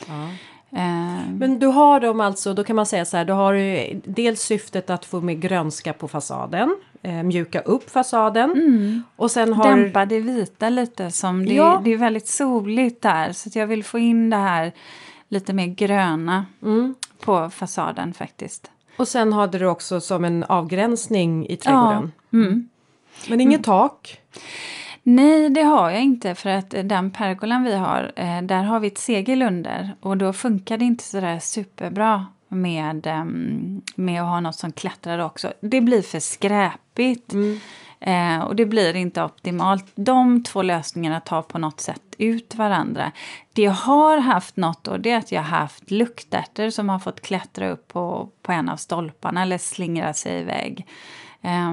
Ja. 0.06 0.28
Uh, 0.72 1.30
Men 1.30 1.58
du 1.58 1.66
har 1.66 2.00
dem 2.00 2.20
alltså, 2.20 2.54
då 2.54 2.64
kan 2.64 2.76
man 2.76 2.86
säga 2.86 3.04
så 3.04 3.16
här, 3.16 3.24
du 3.24 3.32
har 3.32 3.54
dels 4.10 4.40
syftet 4.40 4.90
att 4.90 5.04
få 5.04 5.20
med 5.20 5.40
grönska 5.40 5.92
på 5.92 6.08
fasaden 6.08 6.76
eh, 7.02 7.22
mjuka 7.22 7.60
upp 7.60 7.90
fasaden. 7.90 8.50
Mm. 8.50 9.02
Och 9.16 9.30
sen 9.30 9.52
har... 9.52 9.76
Dämpa 9.76 10.06
det 10.06 10.20
vita 10.20 10.68
lite, 10.68 11.10
som 11.10 11.46
det, 11.46 11.54
ja. 11.54 11.80
det 11.84 11.92
är 11.92 11.96
väldigt 11.96 12.28
soligt 12.28 13.02
där. 13.02 13.32
Så 13.32 13.50
jag 13.54 13.66
vill 13.66 13.84
få 13.84 13.98
in 13.98 14.30
det 14.30 14.36
här 14.36 14.72
lite 15.28 15.52
mer 15.52 15.66
gröna 15.66 16.46
mm. 16.62 16.94
på 17.20 17.50
fasaden 17.50 18.14
faktiskt. 18.14 18.70
Och 18.96 19.08
sen 19.08 19.32
hade 19.32 19.58
du 19.58 19.66
också 19.66 20.00
som 20.00 20.24
en 20.24 20.44
avgränsning 20.44 21.46
i 21.48 21.56
trädgården. 21.56 22.12
Ja. 22.30 22.38
Mm. 22.38 22.68
Men 23.28 23.40
inget 23.40 23.58
mm. 23.58 23.62
tak? 23.62 24.20
Nej, 25.02 25.50
det 25.50 25.62
har 25.62 25.90
jag 25.90 26.02
inte 26.02 26.34
för 26.34 26.50
att 26.50 26.70
den 26.70 27.10
pergolan 27.10 27.64
vi 27.64 27.76
har, 27.76 28.12
eh, 28.16 28.42
där 28.42 28.62
har 28.62 28.80
vi 28.80 28.86
ett 28.86 28.98
segel 28.98 29.42
under 29.42 29.96
och 30.00 30.16
då 30.16 30.32
funkar 30.32 30.78
det 30.78 30.84
inte 30.84 31.04
sådär 31.04 31.38
superbra 31.38 32.26
med, 32.52 33.06
ehm, 33.06 33.82
med 33.94 34.22
att 34.22 34.28
ha 34.28 34.40
något 34.40 34.56
som 34.56 34.72
klättrar 34.72 35.18
också. 35.18 35.52
Det 35.60 35.80
blir 35.80 36.02
för 36.02 36.20
skräpigt. 36.20 37.32
Mm. 37.32 37.60
Eh, 38.04 38.38
och 38.44 38.56
det 38.56 38.66
blir 38.66 38.96
inte 38.96 39.22
optimalt. 39.22 39.92
De 39.94 40.42
två 40.42 40.62
lösningarna 40.62 41.20
tar 41.20 41.42
på 41.42 41.58
något 41.58 41.80
sätt 41.80 42.02
ut 42.18 42.54
varandra. 42.54 43.12
Det 43.52 43.62
jag 43.62 43.72
har 43.72 44.18
haft 44.18 44.56
något 44.56 44.84
då, 44.84 44.96
det 44.96 45.10
är 45.10 45.18
att 45.18 45.32
jag 45.32 45.42
har 45.42 45.58
haft 45.58 45.90
luktärtor 45.90 46.70
som 46.70 46.88
har 46.88 46.98
fått 46.98 47.20
klättra 47.20 47.70
upp 47.70 47.88
på, 47.88 48.28
på 48.42 48.52
en 48.52 48.68
av 48.68 48.76
stolparna 48.76 49.42
eller 49.42 49.58
slingra 49.58 50.12
sig 50.12 50.40
iväg. 50.40 50.86
Eh, 51.42 51.72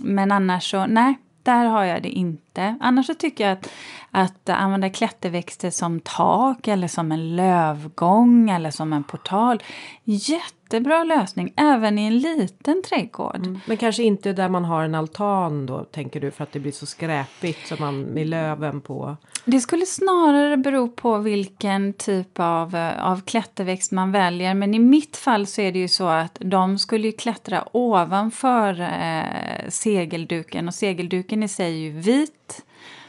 men 0.00 0.32
annars 0.32 0.70
så, 0.70 0.86
nej, 0.86 1.18
där 1.42 1.64
har 1.64 1.84
jag 1.84 2.02
det 2.02 2.08
inte. 2.08 2.49
Annars 2.80 3.06
så 3.06 3.14
tycker 3.14 3.44
jag 3.44 3.52
att, 3.52 3.70
att 4.10 4.48
använda 4.48 4.90
klätterväxter 4.90 5.70
som 5.70 6.00
tak 6.00 6.68
eller 6.68 6.88
som 6.88 7.12
en 7.12 7.36
lövgång 7.36 8.50
eller 8.50 8.70
som 8.70 8.92
en 8.92 9.04
portal. 9.04 9.62
Jättebra 10.04 11.04
lösning 11.04 11.52
även 11.56 11.98
i 11.98 12.06
en 12.06 12.18
liten 12.18 12.82
trädgård. 12.82 13.36
Mm. 13.36 13.60
Men 13.66 13.76
kanske 13.76 14.02
inte 14.02 14.32
där 14.32 14.48
man 14.48 14.64
har 14.64 14.84
en 14.84 14.94
altan 14.94 15.66
då 15.66 15.84
tänker 15.84 16.20
du 16.20 16.30
för 16.30 16.44
att 16.44 16.52
det 16.52 16.60
blir 16.60 16.72
så 16.72 16.86
skräpigt 16.86 17.68
som 17.68 17.76
man 17.80 18.00
med 18.00 18.26
löven 18.26 18.80
på? 18.80 19.16
Det 19.44 19.60
skulle 19.60 19.86
snarare 19.86 20.56
bero 20.56 20.88
på 20.88 21.18
vilken 21.18 21.92
typ 21.92 22.40
av, 22.40 22.92
av 23.00 23.20
klätterväxt 23.20 23.92
man 23.92 24.12
väljer. 24.12 24.54
Men 24.54 24.74
i 24.74 24.78
mitt 24.78 25.16
fall 25.16 25.46
så 25.46 25.60
är 25.60 25.72
det 25.72 25.78
ju 25.78 25.88
så 25.88 26.06
att 26.06 26.36
de 26.40 26.78
skulle 26.78 27.12
klättra 27.12 27.64
ovanför 27.72 28.80
eh, 28.80 29.68
segelduken 29.68 30.68
och 30.68 30.74
segelduken 30.74 31.42
i 31.42 31.48
sig 31.48 31.66
är 31.66 31.78
ju 31.78 31.90
vit. 31.90 32.49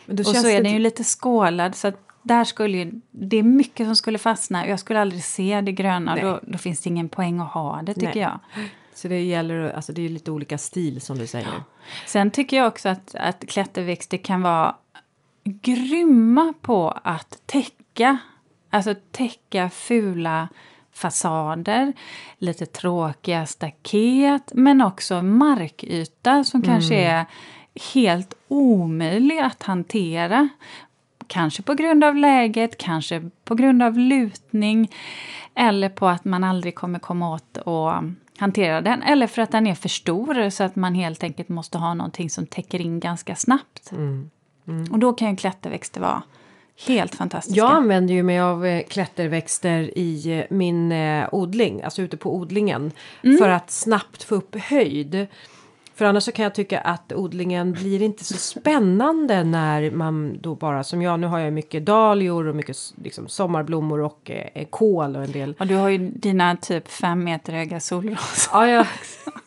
Och 0.08 0.26
så 0.26 0.48
är 0.48 0.64
den 0.64 0.74
ju 0.74 0.80
lite 0.80 1.04
skålad 1.04 1.76
så 1.76 1.88
att 1.88 2.08
där 2.24 2.44
skulle 2.44 2.78
ju, 2.78 2.92
det 3.12 3.38
är 3.38 3.44
mycket 3.44 3.88
som 3.88 3.96
skulle 3.96 4.18
fastna. 4.18 4.68
Jag 4.68 4.80
skulle 4.80 5.02
aldrig 5.02 5.24
se 5.24 5.62
det 5.62 5.72
gröna. 5.72 6.16
Då, 6.16 6.40
då, 6.44 6.58
finns 6.58 6.82
det 6.82 6.90
ingen 6.90 7.10
poäng 7.10 7.40
att 7.40 7.52
ha 7.52 7.82
det 7.82 7.94
tycker 7.94 8.08
Nej. 8.08 8.20
jag. 8.20 8.40
Så 8.94 9.08
det 9.08 9.22
gäller, 9.22 9.72
alltså 9.72 9.94
det 9.94 10.06
är 10.06 10.10
lite 10.10 10.32
olika 10.32 10.58
stil 10.58 11.02
som 11.02 11.18
du 11.18 11.28
säger. 11.28 11.48
Ja. 11.48 11.64
Sen 12.08 12.32
tycker 12.32 12.58
jag 12.58 12.68
också 12.68 12.90
att, 12.90 13.16
att 13.16 13.48
klätterväxter 13.48 14.18
kan 14.18 14.42
vara 14.42 14.76
grymma 15.44 16.54
på 16.62 17.00
att 17.04 17.42
täcka 17.46 18.20
Alltså 18.74 18.96
täcka 19.12 19.70
fula 19.70 20.48
fasader, 20.94 21.94
lite 22.38 22.66
tråkiga 22.66 23.46
staket 23.46 24.52
men 24.54 24.82
också 24.82 25.22
markyta 25.22 26.44
som 26.44 26.62
kanske 26.62 26.96
är 26.96 27.26
helt 27.94 28.34
omöjlig 28.48 29.40
att 29.40 29.64
hantera. 29.64 30.50
Kanske 31.28 31.64
på 31.64 31.74
grund 31.74 32.04
av 32.04 32.16
läget, 32.16 32.78
kanske 32.78 33.30
på 33.44 33.56
grund 33.56 33.84
av 33.84 33.98
lutning 33.98 34.92
eller 35.56 35.90
på 35.90 36.08
att 36.08 36.26
man 36.26 36.44
aldrig 36.44 36.76
kommer 36.76 37.00
komma 37.00 37.34
åt 37.34 37.58
och 37.58 37.92
hantera 38.38 38.82
den. 38.82 39.04
Eller 39.04 39.28
för 39.28 39.42
att 39.42 39.52
den 39.52 39.68
är 39.68 39.76
för 39.76 39.90
stor 39.90 40.50
så 40.50 40.64
att 40.64 40.76
man 40.76 40.96
helt 40.96 41.24
enkelt 41.24 41.50
måste 41.50 41.78
ha 41.78 41.94
någonting 41.94 42.30
som 42.30 42.46
täcker 42.46 42.82
in 42.82 43.00
ganska 43.00 43.36
snabbt. 43.36 43.92
Mm. 43.92 44.30
Och 44.92 45.00
då 45.00 45.14
kan 45.14 45.30
ju 45.30 45.36
klätterväxter 45.36 46.02
vara 46.02 46.24
helt 46.88 47.16
fantastiska. 47.16 47.58
Jag 47.58 47.72
använder 47.72 48.14
ju 48.14 48.24
mig 48.24 48.40
av 48.40 48.66
eh, 48.66 48.84
klätterväxter 48.88 49.98
i 49.98 50.40
eh, 50.40 50.56
min 50.56 50.92
eh, 50.92 51.28
odling, 51.32 51.82
alltså 51.82 52.02
ute 52.02 52.18
på 52.18 52.36
odlingen. 52.36 52.92
För 53.22 53.50
att 53.50 53.72
snabbt 53.72 54.24
få 54.24 54.36
upp 54.36 54.56
höjd. 54.56 55.28
För 55.96 56.06
annars 56.06 56.24
så 56.24 56.32
kan 56.32 56.44
jag 56.44 56.56
tycka 56.56 56.80
att 56.80 57.14
odlingen 57.14 57.72
blir 57.74 58.02
inte 58.02 58.24
så 58.24 58.34
spännande 58.38 59.44
när 59.44 59.92
man 59.92 60.38
då 60.42 60.56
bara 60.56 60.84
som 60.84 61.02
jag, 61.02 61.20
nu 61.20 61.28
har 61.28 61.40
jag 61.40 61.54
mycket 61.54 61.86
dahlior 61.86 62.48
och 62.48 62.56
mycket 62.56 62.78
liksom, 63.04 63.28
sommarblommor 63.28 64.00
och 64.02 64.32
eh, 64.32 64.66
kål 64.70 65.16
och 65.16 65.24
en 65.24 65.32
del. 65.32 65.56
Och 65.60 65.68
du 65.68 65.76
har 65.76 65.90
ju 65.90 65.98
dina 65.98 66.56
typ 66.56 66.88
fem 66.92 67.24
meter 67.24 67.54
höga 67.54 67.80
solrosor. 67.80 68.52
Ja, 68.54 68.68
ja, 68.68 68.86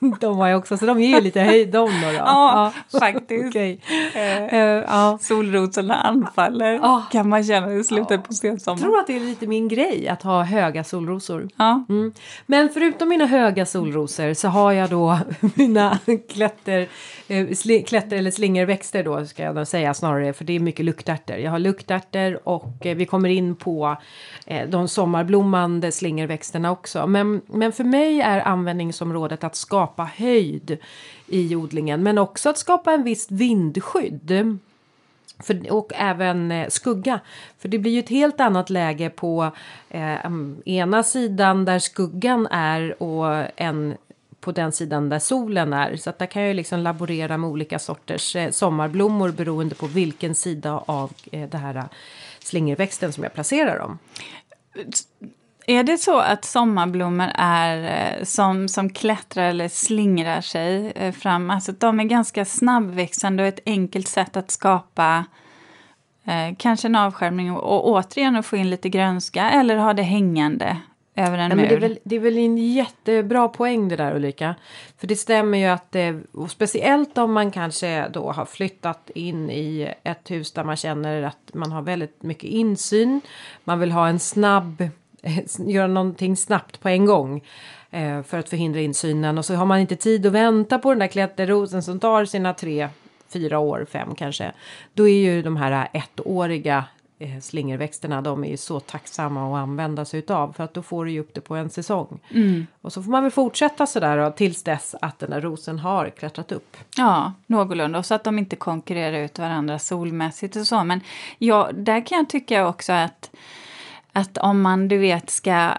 de 0.20 0.36
har 0.36 0.48
jag 0.48 0.58
också, 0.58 0.76
så 0.76 0.86
de 0.86 1.00
ger 1.00 1.14
ju 1.16 1.20
lite 1.20 1.40
höjd 1.40 1.68
de 1.68 1.78
då. 2.02 2.06
då. 2.08 2.12
Ja, 2.14 2.72
faktiskt. 3.00 3.44
Okej. 3.48 3.80
Eh, 4.14 4.44
Eh, 4.44 4.60
ja. 4.60 5.18
Solrosorna 5.20 5.94
anfaller 5.94 6.72
Ja. 6.74 7.02
kan 7.12 7.28
man 7.28 7.44
känna 7.44 7.72
i 7.74 7.84
slutet 7.84 8.08
på 8.22 8.26
Jag 8.30 8.36
sensommaren. 8.36 8.82
tror 8.82 8.98
att 8.98 9.06
det 9.06 9.16
är 9.16 9.20
lite 9.20 9.46
min 9.46 9.68
grej 9.68 10.08
att 10.08 10.22
ha 10.22 10.42
höga 10.42 10.84
solrosor. 10.84 11.48
Ja. 11.56 11.84
Mm. 11.88 12.12
Men 12.46 12.68
förutom 12.68 13.08
mina 13.08 13.26
höga 13.26 13.66
solrosor 13.66 14.34
så 14.34 14.48
har 14.48 14.72
jag 14.72 14.90
då 14.90 15.18
mina 15.54 15.98
klätter, 16.44 16.88
eh, 17.28 17.54
sli, 17.54 17.82
klätter 17.82 18.16
eller 18.16 18.30
slingerväxter 18.30 19.04
då 19.04 19.26
ska 19.26 19.42
jag 19.42 19.54
nog 19.54 19.66
säga 19.66 19.94
snarare 19.94 20.32
för 20.32 20.44
det 20.44 20.52
är 20.52 20.60
mycket 20.60 20.84
luktärtor. 20.84 21.36
Jag 21.36 21.50
har 21.50 21.58
luktärtor 21.58 22.48
och 22.48 22.86
eh, 22.86 22.96
vi 22.96 23.06
kommer 23.06 23.28
in 23.28 23.56
på 23.56 23.96
eh, 24.46 24.68
de 24.68 24.88
sommarblommande 24.88 25.92
slingerväxterna 25.92 26.70
också. 26.70 27.06
Men, 27.06 27.40
men 27.46 27.72
för 27.72 27.84
mig 27.84 28.20
är 28.20 28.40
användningsområdet 28.40 29.44
att 29.44 29.56
skapa 29.56 30.10
höjd 30.16 30.78
i 31.26 31.56
odlingen 31.56 32.02
men 32.02 32.18
också 32.18 32.50
att 32.50 32.58
skapa 32.58 32.92
en 32.92 33.04
viss 33.04 33.30
vindskydd. 33.30 34.58
För, 35.38 35.72
och 35.72 35.92
även 35.94 36.52
eh, 36.52 36.68
skugga. 36.68 37.20
För 37.58 37.68
det 37.68 37.78
blir 37.78 37.92
ju 37.92 37.98
ett 37.98 38.08
helt 38.08 38.40
annat 38.40 38.70
läge 38.70 39.10
på 39.10 39.50
eh, 39.90 40.26
mm, 40.26 40.62
ena 40.64 41.02
sidan 41.02 41.64
där 41.64 41.78
skuggan 41.78 42.46
är 42.50 43.02
och 43.02 43.46
en 43.56 43.94
på 44.44 44.52
den 44.52 44.72
sidan 44.72 45.08
där 45.08 45.18
solen 45.18 45.72
är. 45.72 45.96
Så 45.96 46.10
att 46.10 46.18
där 46.18 46.26
kan 46.26 46.42
jag 46.42 46.48
ju 46.48 46.54
liksom 46.54 46.80
laborera 46.80 47.38
med 47.38 47.50
olika 47.50 47.78
sorters 47.78 48.36
eh, 48.36 48.50
sommarblommor 48.50 49.30
beroende 49.30 49.74
på 49.74 49.86
vilken 49.86 50.34
sida 50.34 50.82
av 50.86 51.12
eh, 51.32 51.48
det 51.48 51.58
här 51.58 51.76
eh, 51.76 51.84
slingerväxten 52.38 53.12
som 53.12 53.22
jag 53.22 53.34
placerar 53.34 53.78
dem. 53.78 53.98
Är 55.66 55.82
det 55.82 55.98
så 55.98 56.18
att 56.18 56.44
sommarblommor 56.44 57.30
är 57.34 57.76
eh, 58.18 58.24
som, 58.24 58.68
som 58.68 58.90
klättrar 58.90 59.48
eller 59.48 59.68
slingrar 59.68 60.40
sig 60.40 60.92
fram? 61.12 61.50
Alltså 61.50 61.72
de 61.72 62.00
är 62.00 62.04
ganska 62.04 62.44
snabbväxande 62.44 63.42
och 63.42 63.48
ett 63.48 63.60
enkelt 63.66 64.08
sätt 64.08 64.36
att 64.36 64.50
skapa 64.50 65.24
eh, 66.24 66.56
kanske 66.58 66.88
en 66.88 66.96
avskärmning 66.96 67.52
och, 67.52 67.62
och 67.62 67.88
återigen 67.88 68.36
att 68.36 68.46
få 68.46 68.56
in 68.56 68.70
lite 68.70 68.88
grönska 68.88 69.50
eller 69.50 69.76
ha 69.76 69.94
det 69.94 70.02
hängande 70.02 70.76
över 71.16 71.38
en 71.38 71.50
Ja, 71.50 71.56
mur. 71.56 71.62
men 71.62 71.68
det, 71.68 71.74
är 71.74 71.80
väl, 71.80 71.98
det 72.04 72.16
är 72.16 72.20
väl 72.20 72.38
en 72.38 72.58
jättebra 72.58 73.48
poäng 73.48 73.88
det 73.88 73.96
där 73.96 74.16
Ulrika. 74.16 74.54
För 74.98 75.06
det 75.06 75.16
stämmer 75.16 75.58
ju 75.58 75.64
att 75.66 75.92
det, 75.92 76.20
och 76.32 76.50
speciellt 76.50 77.18
om 77.18 77.32
man 77.32 77.50
kanske 77.50 78.08
då 78.08 78.32
har 78.32 78.44
flyttat 78.44 79.10
in 79.14 79.50
i 79.50 79.94
ett 80.02 80.30
hus 80.30 80.52
där 80.52 80.64
man 80.64 80.76
känner 80.76 81.22
att 81.22 81.50
man 81.54 81.72
har 81.72 81.82
väldigt 81.82 82.22
mycket 82.22 82.50
insyn. 82.50 83.20
Man 83.64 83.80
vill 83.80 83.92
ha 83.92 84.08
en 84.08 84.18
snabb, 84.18 84.88
göra 85.66 85.86
någonting 85.86 86.36
snabbt 86.36 86.80
på 86.80 86.88
en 86.88 87.06
gång. 87.06 87.44
eh, 87.90 88.22
För 88.22 88.38
att 88.38 88.48
förhindra 88.48 88.80
insynen 88.80 89.38
och 89.38 89.44
så 89.44 89.54
har 89.54 89.66
man 89.66 89.78
inte 89.80 89.96
tid 89.96 90.26
att 90.26 90.32
vänta 90.32 90.78
på 90.78 90.90
den 90.90 90.98
där 90.98 91.06
klätterrosen 91.06 91.82
som 91.82 92.00
tar 92.00 92.24
sina 92.24 92.54
tre, 92.54 92.88
fyra 93.28 93.58
år, 93.58 93.86
fem 93.90 94.14
kanske. 94.14 94.52
Då 94.94 95.08
är 95.08 95.18
ju 95.18 95.42
de 95.42 95.56
här 95.56 95.88
ettåriga 95.92 96.76
eh, 96.78 96.84
slingerväxterna, 97.42 98.22
de 98.22 98.44
är 98.44 98.48
ju 98.48 98.56
så 98.56 98.80
tacksamma 98.80 99.46
att 99.46 99.62
använda 99.62 100.04
sig 100.04 100.18
utav 100.18 100.52
för 100.52 100.64
att 100.64 100.74
då 100.74 100.82
får 100.82 101.04
du 101.04 101.10
ju 101.10 101.20
upp 101.20 101.34
det 101.34 101.40
på 101.40 101.56
en 101.56 101.70
säsong. 101.70 102.20
Och 102.80 102.92
så 102.92 103.02
får 103.02 103.10
man 103.10 103.22
väl 103.22 103.32
fortsätta 103.32 103.86
sådär 103.86 104.18
då, 104.18 104.30
tills 104.30 104.62
dess 104.62 104.94
att 105.00 105.18
den 105.18 105.30
där 105.30 105.40
rosen 105.40 105.78
har 105.78 106.10
klättrat 106.10 106.52
upp. 106.52 106.76
Ja, 106.96 107.32
någorlunda. 107.46 107.98
Och 107.98 108.06
så 108.06 108.14
att 108.14 108.24
de 108.24 108.38
inte 108.38 108.56
konkurrerar 108.56 109.18
ut 109.18 109.38
varandra 109.38 109.78
solmässigt 109.78 110.56
och 110.56 110.66
så. 110.66 110.84
Men 110.84 111.00
ja, 111.38 111.70
där 111.74 112.06
kan 112.06 112.18
jag 112.18 112.28
tycka 112.28 112.66
också 112.66 112.92
att, 112.92 113.30
att 114.12 114.38
om 114.38 114.62
man, 114.62 114.88
du 114.88 114.98
vet, 114.98 115.30
ska 115.30 115.70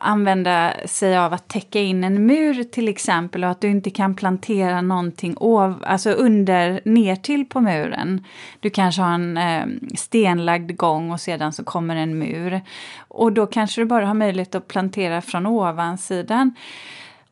använda 0.00 0.74
sig 0.84 1.18
av 1.18 1.32
att 1.32 1.48
täcka 1.48 1.80
in 1.80 2.04
en 2.04 2.26
mur 2.26 2.64
till 2.64 2.88
exempel 2.88 3.44
och 3.44 3.50
att 3.50 3.60
du 3.60 3.70
inte 3.70 3.90
kan 3.90 4.14
plantera 4.14 4.80
någonting 4.80 5.36
ov, 5.36 5.84
alltså 5.86 6.10
under, 6.10 6.80
ner 6.84 7.16
till 7.16 7.46
på 7.46 7.60
muren. 7.60 8.24
Du 8.60 8.70
kanske 8.70 9.02
har 9.02 9.14
en 9.14 9.36
eh, 9.36 9.66
stenlagd 9.96 10.76
gång 10.76 11.10
och 11.10 11.20
sedan 11.20 11.52
så 11.52 11.64
kommer 11.64 11.96
en 11.96 12.18
mur. 12.18 12.60
Och 13.08 13.32
då 13.32 13.46
kanske 13.46 13.80
du 13.80 13.84
bara 13.84 14.06
har 14.06 14.14
möjlighet 14.14 14.54
att 14.54 14.68
plantera 14.68 15.22
från 15.22 15.46
ovansidan. 15.46 16.54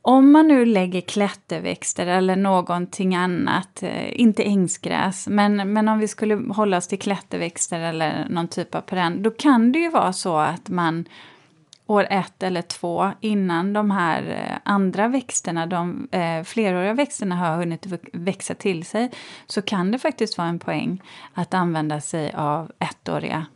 Om 0.04 0.32
man 0.32 0.48
nu 0.48 0.64
lägger 0.64 1.00
klätterväxter 1.00 2.06
eller 2.06 2.36
någonting 2.36 3.14
annat, 3.14 3.82
eh, 3.82 4.20
inte 4.20 4.42
ängsgräs, 4.42 5.28
men, 5.28 5.72
men 5.72 5.88
om 5.88 5.98
vi 5.98 6.08
skulle 6.08 6.52
hålla 6.52 6.76
oss 6.76 6.88
till 6.88 6.98
klätterväxter 6.98 7.80
eller 7.80 8.26
någon 8.30 8.48
typ 8.48 8.74
av 8.74 8.80
perenn, 8.80 9.22
då 9.22 9.30
kan 9.30 9.72
det 9.72 9.78
ju 9.78 9.90
vara 9.90 10.12
så 10.12 10.36
att 10.36 10.68
man 10.68 11.04
år 11.92 12.06
ett 12.10 12.42
eller 12.42 12.62
två 12.62 13.10
innan 13.20 13.72
de 13.72 13.90
här 13.90 14.22
eh, 14.22 14.58
andra 14.72 15.08
växterna, 15.08 15.66
de 15.66 16.08
eh, 16.12 16.42
fleråriga 16.42 16.94
växterna 16.94 17.34
har 17.34 17.56
hunnit 17.56 17.86
växa 18.12 18.54
till 18.54 18.84
sig, 18.84 19.10
så 19.46 19.62
kan 19.62 19.90
det 19.90 19.98
faktiskt 19.98 20.38
vara 20.38 20.48
en 20.48 20.58
poäng 20.58 21.02
att 21.34 21.54
använda 21.54 22.00
sig 22.00 22.32
av 22.32 22.72
ettåriga 22.78 23.46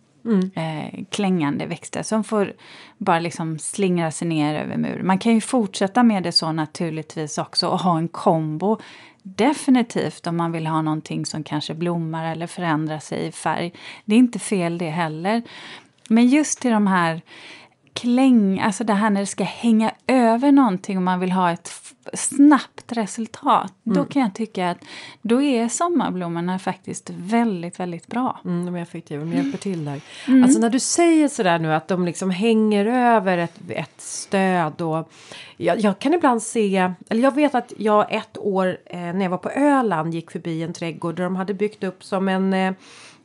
eh, 0.55 1.05
klängande 1.11 1.67
växter 1.67 2.03
som 2.03 2.25
får 2.25 2.53
bara 2.99 3.19
liksom 3.19 3.59
slingra 3.59 4.11
sig 4.11 4.29
ner 4.29 4.55
över 4.55 4.77
muren. 4.77 5.07
Man 5.07 5.19
kan 5.19 5.35
ju 5.35 5.41
fortsätta 5.41 6.03
med 6.03 6.23
det 6.23 6.33
så 6.33 6.53
naturligtvis 6.53 7.39
också 7.39 7.69
och 7.69 7.81
ha 7.81 7.99
en 7.99 8.09
kombo. 8.09 8.79
Definitivt 9.23 10.27
om 10.27 10.37
man 10.37 10.53
vill 10.53 10.67
ha 10.67 10.83
någonting 10.83 11.27
som 11.27 11.43
kanske 11.43 11.75
blommar 11.75 12.33
eller 12.33 12.47
förändrar 12.47 12.99
sig 12.99 13.27
i 13.27 13.33
färg. 13.33 13.73
Det 14.05 14.15
är 14.15 14.19
inte 14.19 14.39
fel 14.39 14.79
det 14.79 14.91
heller. 14.91 15.43
Men 16.09 16.29
just 16.29 16.61
till 16.61 16.71
de 16.71 16.87
här 16.87 17.23
kläng, 17.97 18.61
alltså 18.61 18.85
det 18.85 18.93
här 18.93 19.11
när 19.11 19.21
det 19.21 19.27
ska 19.27 19.45
hänga 19.45 19.91
över 20.07 20.53
någonting 20.53 20.97
och 20.97 21.03
man 21.03 21.21
vill 21.21 21.33
ha 21.33 21.53
ett 21.53 21.71
snabbt 22.15 22.93
resultat. 22.93 23.73
Då 23.83 24.05
kan 24.05 24.23
jag 24.23 24.35
tycka 24.35 24.71
att 24.71 24.79
då 25.23 25.43
är 25.43 25.69
sommarblommorna 25.69 26.59
faktiskt 26.59 27.11
väldigt, 27.11 27.81
väldigt 27.81 28.07
bra. 28.07 28.41
Mm, 28.45 28.67
de 28.67 28.75
är 28.75 28.83
effektiva, 28.83 29.25
de 29.25 29.33
hjälper 29.33 29.59
till 29.59 29.85
där. 29.85 30.01
Alltså 30.45 30.61
när 30.61 30.71
du 30.71 30.81
säger 30.81 31.29
sådär 31.29 31.59
nu 31.59 31.75
att 31.75 31.89
de 31.89 32.05
liksom 32.05 32.31
hänger 32.31 32.87
över 32.87 33.39
ett, 33.39 33.61
ett 33.69 34.01
stöd 34.01 34.81
och 34.81 35.11
jag, 35.57 35.81
jag 35.81 35.99
kan 35.99 36.15
ibland 36.15 36.43
se, 36.43 36.93
eller 37.09 37.23
jag 37.23 37.35
vet 37.35 37.55
att 37.55 37.73
jag 37.79 38.13
ett 38.13 38.39
år 38.39 38.79
eh, 38.87 38.99
när 38.99 39.23
jag 39.23 39.31
var 39.31 39.39
på 39.39 39.51
Öland 39.51 40.15
gick 40.15 40.31
förbi 40.31 40.63
en 40.63 40.73
trädgård 40.73 41.17
där 41.17 41.25
de 41.25 41.37
hade 41.37 41.55
byggt 41.55 41.85
upp 41.85 42.05
som 42.05 42.29
en 42.29 42.55
eh, 42.55 42.73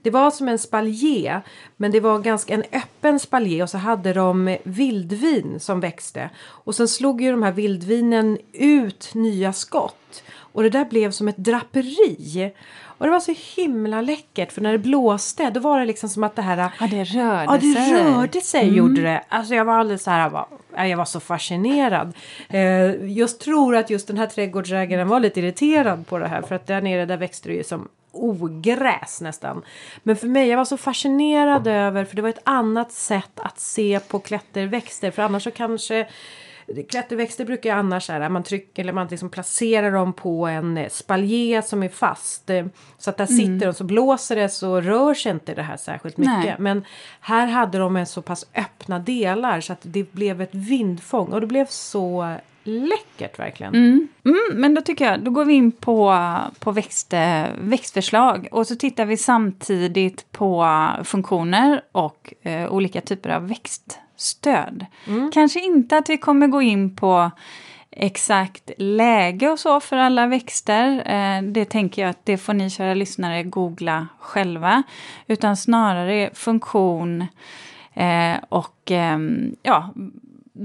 det 0.02 0.10
var 0.10 0.32
som 0.32 0.48
en 0.48 0.60
spalje, 0.60 1.42
men 1.78 1.92
det 1.92 2.00
var 2.00 2.20
ganska 2.20 2.54
en 2.54 2.64
öppen 2.72 3.20
spalje 3.20 3.64
och 3.64 3.70
så 3.70 3.78
hade 3.78 4.14
de 4.14 4.58
vildvin 4.64 5.60
som 5.60 5.80
växte. 5.80 6.30
Och 6.40 6.76
sen 6.76 6.88
slog 6.88 7.22
ju 7.22 7.32
de 7.32 7.44
här 7.44 7.52
vildvinen 7.52 8.38
ut 8.54 9.12
nya 9.14 9.54
skott. 9.54 10.24
Och 10.54 10.64
det 10.64 10.70
där 10.70 10.86
blev 10.86 11.12
som 11.12 11.28
ett 11.28 11.38
draperi. 11.38 12.52
Och 12.84 13.06
det 13.06 13.12
var 13.12 13.20
så 13.20 13.34
himla 13.56 14.02
läckert 14.02 14.52
för 14.52 14.62
när 14.62 14.72
det 14.72 14.78
blåste 14.78 15.50
då 15.50 15.60
var 15.60 15.80
det 15.80 15.86
liksom 15.86 16.10
som 16.10 16.24
att 16.24 16.36
det 16.36 16.42
här... 16.42 16.72
Ja, 16.80 16.88
det 16.92 17.04
rörde 17.04 17.44
Ja, 17.44 17.58
det 17.62 17.74
sig. 17.74 17.94
rörde 17.94 18.42
sig 18.42 18.76
gjorde 18.76 19.02
det. 19.02 19.24
Alltså 19.30 19.56
jag 19.56 19.66
var 19.66 19.74
alldeles 19.74 20.04
så 20.04 20.12
här, 20.12 20.22
jag 20.22 20.30
var, 20.30 20.48
ja, 20.76 20.88
jag 20.88 20.98
var 20.98 21.06
så 21.06 21.20
fascinerad. 21.20 22.14
Eh, 22.50 23.10
just 23.12 23.42
tror 23.42 23.76
att 23.76 23.90
just 23.90 24.08
den 24.08 24.18
här 24.18 24.28
trädgårdsägaren 24.28 25.08
var 25.08 25.20
lite 25.20 25.40
irriterad 25.40 26.08
på 26.08 26.18
det 26.18 26.28
här 26.28 26.42
för 26.42 26.56
att 26.56 26.68
där 26.68 26.82
nere 26.82 27.06
där 27.06 27.18
växte 27.18 27.50
det 27.50 27.56
ju 27.56 27.64
som 27.64 27.88
ogräs 28.12 29.22
nästan. 29.22 29.62
Men 30.04 30.16
för 30.16 30.28
mig, 30.28 30.48
jag 30.48 30.58
var 30.58 30.66
så 30.66 30.78
fascinerad 30.78 31.68
över, 31.68 32.06
för 32.06 32.16
det 32.16 32.22
var 32.22 32.30
ett 32.30 32.42
annat 32.44 32.92
sätt 32.92 33.40
att 33.40 33.60
se 33.60 34.00
på 34.00 34.20
klätterväxter. 34.20 35.12
För 35.12 35.22
annars 35.24 35.44
så 35.44 35.52
kanske 35.52 36.08
klätterväxter 36.90 37.46
brukar 37.46 37.76
annars 37.76 38.04
så 38.04 38.14
här, 38.14 38.30
man 38.30 38.44
trycker 38.44 38.84
eller 38.84 38.94
man 38.94 39.08
liksom 39.08 39.30
placerar 39.30 39.92
dem 39.92 40.14
på 40.14 40.48
en 40.48 40.78
eh, 40.78 40.90
spaljé 40.90 41.62
som 41.62 41.84
är 41.84 41.90
fast. 41.90 42.50
Så 42.98 43.10
att 43.10 43.18
där 43.18 43.26
sitter 43.26 43.66
de 43.66 43.74
så 43.74 43.84
blåser 43.84 44.36
det 44.36 44.50
så 44.50 44.82
rör 44.82 45.14
sig 45.14 45.32
inte 45.32 45.54
det 45.54 45.64
här 45.64 45.78
särskilt 45.78 46.18
mycket. 46.18 46.44
Nej. 46.44 46.56
Men 46.60 46.86
här 47.20 47.48
hade 47.48 47.78
de 47.78 47.96
en 47.96 48.06
så 48.06 48.22
pass 48.22 48.46
öppna 48.56 49.00
delar 49.00 49.62
så 49.62 49.74
att 49.74 49.82
det 49.82 50.12
blev 50.14 50.42
ett 50.42 50.56
vindfång 50.56 51.34
och 51.34 51.42
det 51.42 51.48
blev 51.48 51.66
så 51.66 52.36
läckert 52.64 53.40
verkligen. 53.40 53.76
Mm, 54.26 54.40
men 54.54 54.74
då 54.74 54.82
tycker 54.82 55.06
jag, 55.06 55.20
då 55.24 55.32
går 55.32 55.46
vi 55.46 55.54
in 55.54 55.72
på, 55.72 56.18
på 56.60 56.72
växt, 56.72 57.14
eh, 57.14 57.44
växtförslag 57.60 58.48
och 58.52 58.68
så 58.68 58.76
tittar 58.76 59.06
vi 59.06 59.18
samtidigt 59.18 60.32
på 60.32 60.68
funktioner 61.04 61.82
och 61.92 62.34
eh, 62.42 62.72
olika 62.74 63.02
typer 63.02 63.30
av 63.30 63.48
växtstöd. 63.48 64.86
Kanske 65.34 65.60
inte 65.60 65.98
att 65.98 66.10
vi 66.10 66.18
kommer 66.18 66.48
gå 66.48 66.62
in 66.62 66.96
på 66.96 67.32
exakt 67.92 68.72
läge 68.78 69.50
och 69.50 69.60
så 69.60 69.80
för 69.80 69.98
alla 69.98 70.28
växter. 70.28 71.04
Eh, 71.06 71.44
det 71.44 71.66
tänker 71.66 72.02
jag 72.02 72.10
att 72.10 72.26
det 72.26 72.38
får 72.38 72.54
ni 72.54 72.70
kära 72.70 72.94
lyssnare 72.94 73.44
googla 73.44 74.08
själva. 74.20 74.84
Utan 75.28 75.58
snarare 75.58 76.30
funktion 76.34 77.26
eh, 77.94 78.36
och 78.50 78.92
ehm, 78.92 79.56
ja, 79.64 79.94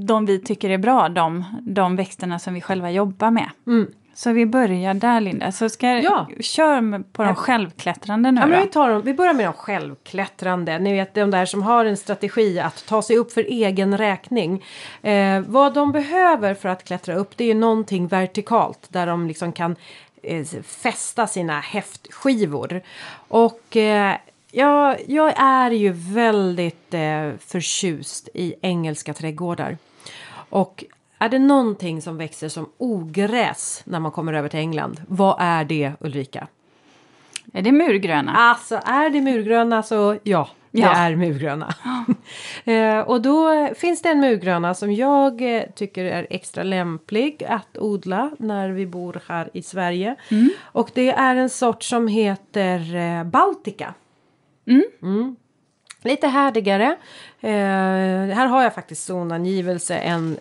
de 0.05 0.27
vi 0.27 0.39
tycker 0.41 0.71
är 0.71 0.79
bra, 0.79 1.09
de, 1.09 1.45
de 1.63 1.97
växterna 1.97 2.39
som 2.39 2.55
vi 2.55 2.61
själva 2.61 2.91
jobbar 2.91 3.31
med. 3.31 3.51
Mm. 3.67 3.87
Så 4.15 4.33
vi 4.33 4.47
börjar 4.47 4.95
där 4.95 5.21
Linda. 5.21 5.53
Så 5.53 5.69
ska 5.69 5.87
Ja. 5.87 6.27
kör 6.41 7.03
på 7.13 7.23
de 7.25 7.35
självklättrande 7.35 8.31
nu 8.31 8.41
Ja, 8.41 8.47
men 8.47 8.61
vi, 8.61 8.67
tar 8.67 8.91
dem, 8.91 9.03
vi 9.05 9.15
börjar 9.15 9.35
med 9.35 9.47
de 9.47 9.53
självklättrande. 9.53 10.79
Ni 10.79 10.93
vet 10.93 11.15
de 11.15 11.31
där 11.31 11.47
som 11.47 11.63
har 11.63 11.85
en 11.85 11.97
strategi 11.97 12.61
att 12.61 12.87
ta 12.87 13.03
sig 13.03 13.17
upp 13.17 13.33
för 13.33 13.45
egen 13.45 13.99
räkning. 13.99 14.65
Eh, 15.03 15.41
vad 15.41 15.75
de 15.75 15.93
behöver 15.93 16.55
för 16.55 16.69
att 16.69 16.85
klättra 16.85 17.15
upp 17.15 17.37
det 17.37 17.45
är 17.45 17.49
ju 17.49 17.55
någonting 17.55 18.07
vertikalt 18.07 18.87
där 18.89 19.07
de 19.07 19.27
liksom 19.27 19.53
kan 19.53 19.77
eh, 20.23 20.45
fästa 20.67 21.27
sina 21.27 21.61
häftskivor. 21.61 22.81
Och 23.29 23.77
eh, 23.77 24.17
jag, 24.57 24.97
jag 25.09 25.33
är 25.37 25.71
ju 25.71 25.93
väldigt 25.93 26.95
eh, 26.95 27.31
förtjust 27.39 28.29
i 28.35 28.55
engelska 28.63 29.15
trädgårdar. 29.15 29.79
Och 30.51 30.85
är 31.19 31.29
det 31.29 31.39
någonting 31.39 32.03
som 32.03 32.17
växer 32.17 32.49
som 32.49 32.69
ogräs 32.79 33.83
när 33.85 34.01
man 34.01 34.13
kommer 34.13 34.33
över 34.33 34.49
till 34.49 34.61
England? 34.61 35.03
Vad 35.09 35.37
är 35.39 35.65
det 35.65 35.93
Ulrika? 36.01 36.47
Är 37.53 37.63
det 37.63 37.73
murgröna? 37.73 38.33
Alltså 38.37 38.81
är 38.85 39.11
det 39.11 39.21
murgröna 39.21 39.83
så 39.83 40.19
ja, 40.23 40.49
det 40.71 40.81
Ja. 40.81 40.97
är 40.97 41.17
murgröna. 41.17 41.75
eh, 42.65 42.99
och 42.99 43.21
då 43.23 43.69
finns 43.75 44.03
det 44.03 44.09
en 44.09 44.21
murgröna 44.21 44.75
som 44.75 44.93
jag 44.93 45.57
eh, 45.57 45.63
tycker 45.75 46.05
är 46.05 46.27
extra 46.31 46.63
lämplig 46.63 47.45
att 47.49 47.79
odla 47.79 48.31
när 48.39 48.69
vi 48.71 48.87
bor 48.87 49.21
här 49.27 49.51
i 49.53 49.63
Sverige. 49.63 50.17
Och 50.63 50.91
det 50.95 51.11
är 51.11 51.37
en 51.37 51.51
sort 51.51 51.83
som 51.83 52.09
heter 52.09 52.95
eh, 52.95 53.25
Baltica. 53.25 53.95
Mm. 54.67 54.85
mm. 55.03 55.37
Lite 56.03 56.29
härdigare. 56.29 56.97
Eh, 57.41 57.51
här 58.35 58.47
har 58.47 58.63
jag 58.63 58.75
faktiskt 58.75 59.05
zonangivelse 59.05 59.95
en 59.99 60.37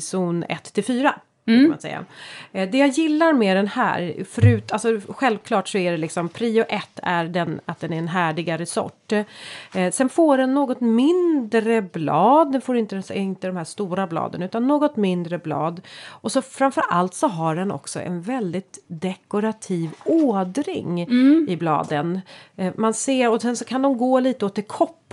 zon 0.00 0.44
1 0.48 0.72
till 0.72 0.84
4. 0.84 1.20
Kan 1.46 1.68
man 1.68 1.80
säga. 1.80 2.04
Eh, 2.52 2.70
det 2.70 2.78
jag 2.78 2.88
gillar 2.88 3.32
med 3.32 3.56
den 3.56 3.66
här, 3.66 4.24
förut, 4.30 4.72
alltså 4.72 5.00
självklart 5.08 5.68
så 5.68 5.78
är 5.78 5.90
det 5.90 5.96
liksom 5.96 6.28
prio 6.28 6.64
1 6.68 6.88
är 7.02 7.24
den, 7.24 7.60
att 7.64 7.80
den 7.80 7.92
är 7.92 7.98
en 7.98 8.08
härdigare 8.08 8.66
sort. 8.66 9.12
Eh, 9.12 9.90
sen 9.92 10.08
får 10.08 10.38
den 10.38 10.54
något 10.54 10.80
mindre 10.80 11.82
blad, 11.82 12.52
den 12.52 12.60
får 12.60 12.76
inte, 12.76 13.02
inte 13.14 13.46
de 13.46 13.56
här 13.56 13.64
stora 13.64 14.06
bladen 14.06 14.42
utan 14.42 14.66
något 14.66 14.96
mindre 14.96 15.38
blad. 15.38 15.80
Och 16.08 16.32
så 16.32 16.42
framför 16.42 16.84
allt 16.88 17.14
så 17.14 17.26
har 17.28 17.56
den 17.56 17.70
också 17.70 18.00
en 18.00 18.22
väldigt 18.22 18.78
dekorativ 18.86 19.90
ådring 20.04 21.00
i 21.48 21.56
bladen. 21.56 22.20
Eh, 22.56 22.72
man 22.76 22.94
ser, 22.94 23.30
och 23.30 23.42
sen 23.42 23.56
så 23.56 23.64
kan 23.64 23.82
de 23.82 23.98
gå 23.98 24.20
lite 24.20 24.46
åt 24.46 24.54
det 24.54 24.62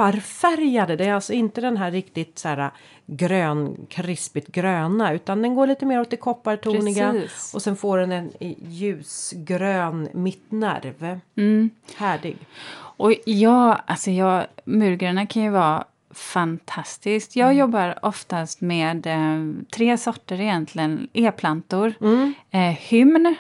kopparfärgade, 0.02 0.96
det 0.96 1.06
är 1.06 1.14
alltså 1.14 1.34
inte 1.34 1.62
den 1.62 1.78
här 1.78 1.92
riktigt 1.92 2.40
så 2.40 2.48
här 2.48 2.72
grön, 3.06 3.86
krispigt 3.90 4.52
gröna 4.52 5.14
utan 5.14 5.42
den 5.42 5.56
går 5.56 5.68
lite 5.68 5.86
mer 5.86 6.02
åt 6.02 6.10
det 6.10 6.18
koppartoniga 6.18 7.12
Precis. 7.12 7.54
och 7.54 7.62
sen 7.62 7.76
får 7.76 7.98
den 7.98 8.12
en 8.12 8.32
ljusgrön 8.60 10.10
mittnerv. 10.14 11.20
Härdig. 11.96 12.38
Och 12.74 13.14
ja, 13.26 13.82
alltså 13.86 14.12
jag, 14.12 14.46
murgröna 14.66 15.26
kan 15.26 15.44
ju 15.44 15.50
vara 15.50 15.84
fantastiskt. 16.12 17.36
Jag 17.36 17.54
jobbar 17.54 18.00
oftast 18.02 18.62
med 18.62 19.08
eh, 19.08 19.64
tre 19.76 19.98
sorter 19.98 20.42
egentligen 20.42 21.08
e-plantor. 21.14 21.94
Eh, 22.52 22.60
hymn, 22.62 23.36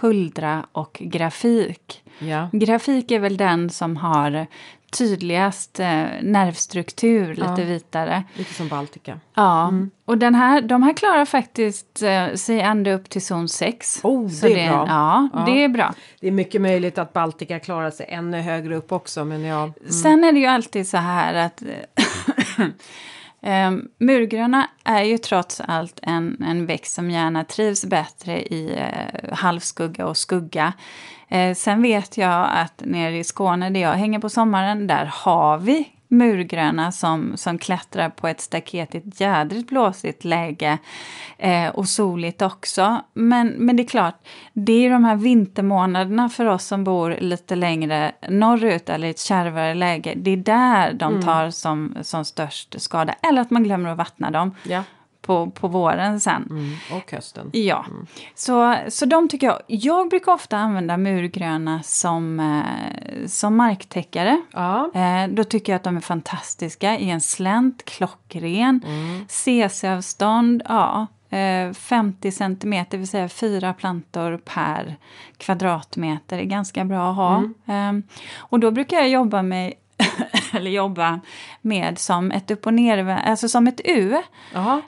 huldra 0.00 0.66
och 0.72 0.98
grafik. 1.00 2.02
Ja. 2.18 2.48
Grafik 2.52 3.10
är 3.10 3.18
väl 3.18 3.36
den 3.36 3.70
som 3.70 3.96
har 3.96 4.46
tydligast 4.90 5.80
eh, 5.80 6.04
nervstruktur, 6.22 7.28
lite 7.34 7.46
Ja. 7.58 7.64
vitare. 7.66 8.24
Lite 8.34 8.54
som 8.54 8.68
Baltica. 8.68 9.20
Ja, 9.34 9.72
och 10.04 10.18
den 10.18 10.34
här, 10.34 10.60
de 10.60 10.82
här 10.82 10.92
klarar 10.92 11.24
faktiskt 11.24 12.02
eh, 12.02 12.34
sig 12.34 12.60
ända 12.60 12.92
upp 12.92 13.10
till 13.10 13.22
zon 13.26 13.48
6. 13.48 14.00
Oh, 14.02 14.26
det 14.42 14.62
är 14.64 14.68
bra. 14.70 14.84
Ja, 14.88 15.28
Ja. 15.32 15.40
det 15.46 15.64
är 15.64 15.68
bra. 15.68 15.94
Det 16.20 16.28
är 16.28 16.32
mycket 16.32 16.60
möjligt 16.60 16.98
att 16.98 17.12
Baltica 17.12 17.58
klarar 17.58 17.90
sig 17.90 18.06
ännu 18.08 18.40
högre 18.40 18.76
upp 18.76 18.92
också 18.92 19.24
men 19.24 19.42
ja. 19.44 19.72
Sen 20.02 20.24
är 20.24 20.32
det 20.32 20.38
ju 20.38 20.46
alltid 20.46 20.88
så 20.88 20.96
här 20.96 21.34
att 21.34 21.62
eh, 23.42 23.70
murgröna 23.98 24.68
är 24.84 25.02
ju 25.02 25.18
trots 25.18 25.60
allt 25.60 26.00
en, 26.02 26.42
en 26.48 26.66
växt 26.66 26.94
som 26.94 27.10
gärna 27.10 27.44
trivs 27.44 27.84
bättre 27.84 28.42
i 28.42 28.76
eh, 28.78 29.34
halvskugga 29.34 30.06
och 30.06 30.16
skugga. 30.16 30.72
Eh, 31.28 31.54
sen 31.54 31.82
vet 31.82 32.16
jag 32.16 32.48
att 32.52 32.82
nere 32.84 33.18
i 33.18 33.24
Skåne 33.24 33.70
där 33.70 33.80
jag 33.80 33.92
hänger 33.92 34.18
på 34.18 34.28
sommaren, 34.28 34.86
där 34.86 35.10
har 35.14 35.58
vi 35.58 35.88
murgröna 36.08 36.92
som, 36.92 37.36
som 37.36 37.58
klättrar 37.58 38.08
på 38.08 38.28
ett 38.28 38.40
staket 38.40 38.94
i 38.94 38.98
ett 38.98 39.20
jädrigt 39.20 39.68
blåsigt 39.68 40.24
läge. 40.24 40.78
Eh, 41.38 41.68
och 41.68 41.88
soligt 41.88 42.42
också. 42.42 43.00
Men, 43.12 43.48
men 43.48 43.76
det 43.76 43.82
är 43.82 43.88
klart, 43.88 44.28
det 44.52 44.86
är 44.86 44.90
de 44.90 45.04
här 45.04 45.16
vintermånaderna 45.16 46.28
för 46.28 46.46
oss 46.46 46.64
som 46.64 46.84
bor 46.84 47.16
lite 47.20 47.56
längre 47.56 48.12
norrut 48.28 48.88
eller 48.88 49.08
i 49.08 49.10
ett 49.10 49.20
kärvare 49.20 49.74
läge. 49.74 50.12
Det 50.16 50.30
är 50.30 50.36
där 50.36 50.92
de 50.92 51.22
tar 51.22 51.50
som, 51.50 51.96
som 52.02 52.24
störst 52.24 52.80
skada. 52.80 53.14
Eller 53.28 53.40
att 53.40 53.50
man 53.50 53.64
glömmer 53.64 53.90
att 53.90 53.98
vattna 53.98 54.30
dem 54.30 54.54
ja. 54.62 54.82
På, 55.28 55.50
på 55.50 55.68
våren 55.68 56.20
sen. 56.20 56.46
Mm. 56.50 56.74
Och 56.92 57.12
hösten. 57.12 57.50
Ja, 57.52 57.86
så, 58.34 58.76
så 58.88 59.06
de 59.06 59.28
tycker 59.28 59.46
jag. 59.46 59.58
Jag 59.66 60.08
brukar 60.08 60.32
ofta 60.32 60.56
använda 60.56 60.96
murgröna 60.96 61.82
som, 61.82 62.40
eh, 62.40 63.26
som 63.26 63.56
marktäckare. 63.56 64.42
Ja. 64.52 64.90
Eh, 64.94 65.28
då 65.28 65.44
tycker 65.44 65.72
jag 65.72 65.76
att 65.76 65.84
de 65.84 65.96
är 65.96 66.00
fantastiska 66.00 66.98
i 66.98 67.10
en 67.10 67.20
slänt, 67.20 67.84
klockren, 67.84 68.80
CC-avstånd, 69.28 70.62
ja, 70.68 71.06
eh, 71.30 71.72
50 71.72 72.32
centimeter, 72.32 72.90
det 72.90 72.96
vill 72.96 73.08
säga 73.08 73.28
fyra 73.28 73.74
plantor 73.74 74.40
per 74.44 74.96
kvadratmeter 75.36 76.38
är 76.38 76.44
ganska 76.44 76.84
bra 76.84 77.10
att 77.10 77.16
ha. 77.16 77.42
Eh, 77.74 77.92
och 78.36 78.60
då 78.60 78.70
brukar 78.70 78.96
jag 78.96 79.08
jobba 79.08 79.42
med 79.42 79.72
eller 80.52 80.70
jobba 80.70 81.20
med 81.62 81.98
som 81.98 82.30
ett 82.30 82.50
upp 82.50 82.66
och 82.66 82.74
ner, 82.74 83.08
alltså 83.08 83.48
som 83.48 83.66
ett 83.66 83.80
U. 83.84 84.16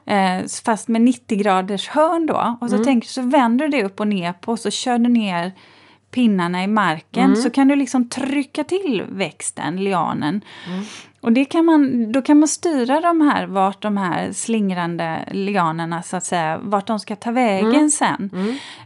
Eh, 0.06 0.46
fast 0.64 0.88
med 0.88 1.02
90 1.02 1.38
graders 1.38 1.88
hörn 1.88 2.26
då. 2.26 2.56
Och 2.60 2.70
så 2.70 2.76
tänker 2.84 3.08
du 3.08 3.12
så 3.12 3.22
vänder 3.22 3.68
du 3.68 3.78
det 3.78 3.84
upp 3.84 4.00
och 4.00 4.08
ner 4.08 4.32
på 4.32 4.52
och 4.52 4.58
så 4.58 4.70
kör 4.70 4.98
du 4.98 5.08
ner 5.08 5.52
pinnarna 6.10 6.64
i 6.64 6.66
marken. 6.66 7.30
Så 7.36 7.50
kan 7.50 7.68
du 7.68 7.76
liksom 7.76 8.08
trycka 8.08 8.64
till 8.64 9.04
växten, 9.08 9.84
lianen. 9.84 10.40
Och 11.20 11.32
det 11.32 11.44
kan 11.44 11.64
man, 11.64 12.12
då 12.12 12.22
kan 12.22 12.38
man 12.38 12.48
styra 12.48 13.00
de 13.00 13.20
här, 13.20 13.46
vart 13.46 13.82
de 13.82 13.96
här 13.96 14.32
slingrande 14.32 15.24
lianerna 15.30 16.02
så 16.02 16.16
att 16.16 16.24
säga, 16.24 16.58
vart 16.62 16.86
de 16.86 17.00
ska 17.00 17.16
ta 17.16 17.30
vägen 17.30 17.90
sen. 17.90 18.30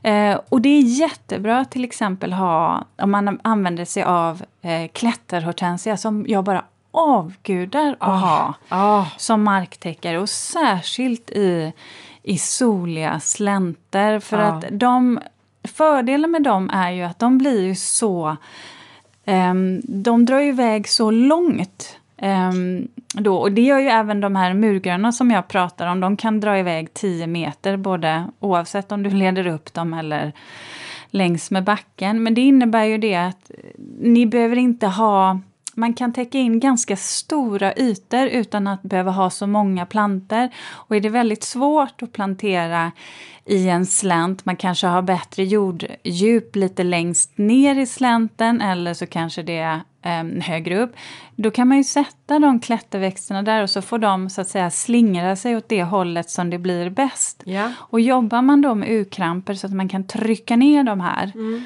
Eh, 0.02 0.38
och 0.48 0.60
det 0.60 0.68
är 0.68 0.80
jättebra 0.80 1.58
att 1.58 1.70
till 1.70 1.84
exempel 1.84 2.32
ha, 2.32 2.84
om 3.02 3.10
man 3.10 3.40
använder 3.44 3.84
sig 3.84 4.02
av 4.02 4.42
eh, 4.62 4.88
klätterhortensia 4.92 5.96
som 5.96 6.24
jag 6.28 6.44
bara 6.44 6.64
avgudar 6.90 7.96
att 8.00 8.20
ha 8.20 8.54
Ja. 8.68 9.06
som 9.16 9.42
marktäckare 9.42 10.18
och 10.18 10.28
särskilt 10.28 11.30
i, 11.30 11.72
i 12.22 12.38
soliga 12.38 13.20
slänter. 13.20 14.20
För 14.20 14.38
Ja. 14.38 14.44
att 14.44 14.64
de, 14.70 15.20
fördelen 15.74 16.30
med 16.30 16.42
dem 16.42 16.70
är 16.70 16.90
ju 16.90 17.02
att 17.02 17.18
de 17.18 17.38
blir 17.38 17.62
ju 17.62 17.74
så, 17.74 18.36
ehm, 19.24 19.80
de 19.84 20.24
drar 20.26 20.38
ju 20.40 20.48
iväg 20.48 20.88
så 20.88 21.10
långt 21.10 21.96
ehm, 22.16 22.88
då, 23.14 23.36
och 23.36 23.52
det 23.52 23.62
gör 23.62 23.78
ju 23.78 23.88
även 23.88 24.20
de 24.20 24.36
här 24.36 24.54
murgröna 24.54 25.12
som 25.12 25.30
jag 25.30 25.48
pratar 25.48 25.86
om, 25.86 26.00
de 26.00 26.16
kan 26.16 26.40
dra 26.40 26.58
iväg 26.58 26.94
10 26.94 27.26
meter 27.26 27.76
både 27.76 28.26
oavsett 28.40 28.92
om 28.92 29.02
du 29.02 29.10
leder 29.24 29.46
upp 29.46 29.74
dem 29.74 29.94
eller 29.94 30.32
längs 31.10 31.50
med 31.50 31.64
backen. 31.64 32.22
Men 32.22 32.34
det 32.34 32.40
innebär 32.40 32.84
ju 32.84 32.98
det 32.98 33.14
att 33.14 33.50
ni 34.00 34.26
behöver 34.26 34.56
inte 34.56 34.86
ha 34.86 35.38
man 35.76 35.94
kan 35.94 36.12
täcka 36.12 36.38
in 36.38 36.60
ganska 36.60 36.96
stora 36.96 37.74
ytor 37.74 38.26
utan 38.26 38.66
att 38.66 38.82
behöva 38.82 39.10
ha 39.10 39.30
så 39.30 39.46
många 39.46 39.86
planter. 39.86 40.50
Och 40.70 40.96
är 40.96 41.00
det 41.00 41.08
väldigt 41.08 41.42
svårt 41.44 42.02
att 42.02 42.12
plantera 42.12 42.92
i 43.44 43.68
en 43.68 43.86
slänt, 43.86 44.44
man 44.44 44.56
kanske 44.56 44.86
har 44.86 45.02
bättre 45.02 45.44
jorddjup 45.44 46.56
lite 46.56 46.82
längst 46.82 47.38
ner 47.38 47.78
i 47.78 47.86
slänten 47.86 48.60
eller 48.60 48.94
så 48.94 49.06
kanske 49.06 49.42
det 49.42 49.80
eh, 50.04 50.42
högre 50.42 50.78
upp. 50.82 50.92
Då 51.36 51.50
kan 51.50 51.68
man 51.68 51.76
ju 51.76 51.84
sätta 51.84 52.38
de 52.38 52.60
klätterväxterna 52.60 53.42
där 53.42 53.62
och 53.62 53.70
så 53.70 53.82
får 53.82 53.98
de 53.98 54.30
så 54.30 54.40
att 54.40 54.48
säga 54.48 54.70
slingra 54.70 55.36
sig 55.36 55.56
åt 55.56 55.68
det 55.68 55.82
hållet 55.84 56.30
som 56.30 56.50
det 56.50 56.58
blir 56.58 56.90
bäst. 56.90 57.42
Ja. 57.46 57.72
Och 57.78 58.00
jobbar 58.00 58.42
man 58.42 58.60
då 58.60 58.74
med 58.74 58.88
U-kramper 58.88 59.54
så 59.54 59.66
att 59.66 59.72
man 59.72 59.88
kan 59.88 60.06
trycka 60.06 60.56
ner 60.56 60.84
de 60.84 61.00
här 61.00 61.32
Mm. 61.34 61.64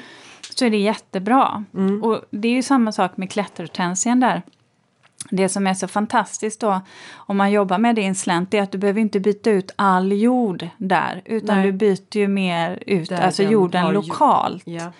så 0.55 0.65
är 0.65 0.69
det 0.69 0.77
jättebra. 0.77 1.63
Och 2.03 2.21
det 2.31 2.47
är 2.47 2.51
ju 2.51 2.63
samma 2.63 2.91
sak 2.91 3.17
med 3.17 3.31
klätterhortensian 3.31 4.19
där. 4.19 4.41
Det 5.31 5.49
som 5.49 5.67
är 5.67 5.73
så 5.73 5.87
fantastiskt 5.87 6.61
då 6.61 6.81
om 7.15 7.37
man 7.37 7.51
jobbar 7.51 7.77
med 7.77 7.95
det 7.95 8.01
i 8.01 8.05
en 8.05 8.15
slänt 8.15 8.53
är 8.53 8.61
att 8.61 8.71
du 8.71 8.77
behöver 8.77 9.01
inte 9.01 9.19
byta 9.19 9.49
ut 9.51 9.71
all 9.75 10.11
jord 10.11 10.67
där 10.77 11.21
utan 11.25 11.57
Nej. 11.57 11.65
du 11.65 11.71
byter 11.71 12.17
ju 12.17 12.27
mer 12.27 12.83
ut 12.87 13.09
Där 13.09 13.21
alltså 13.21 13.43
den 13.43 13.51
jorden 13.51 13.93
lokalt. 13.93 14.63
Ja. 14.65 14.91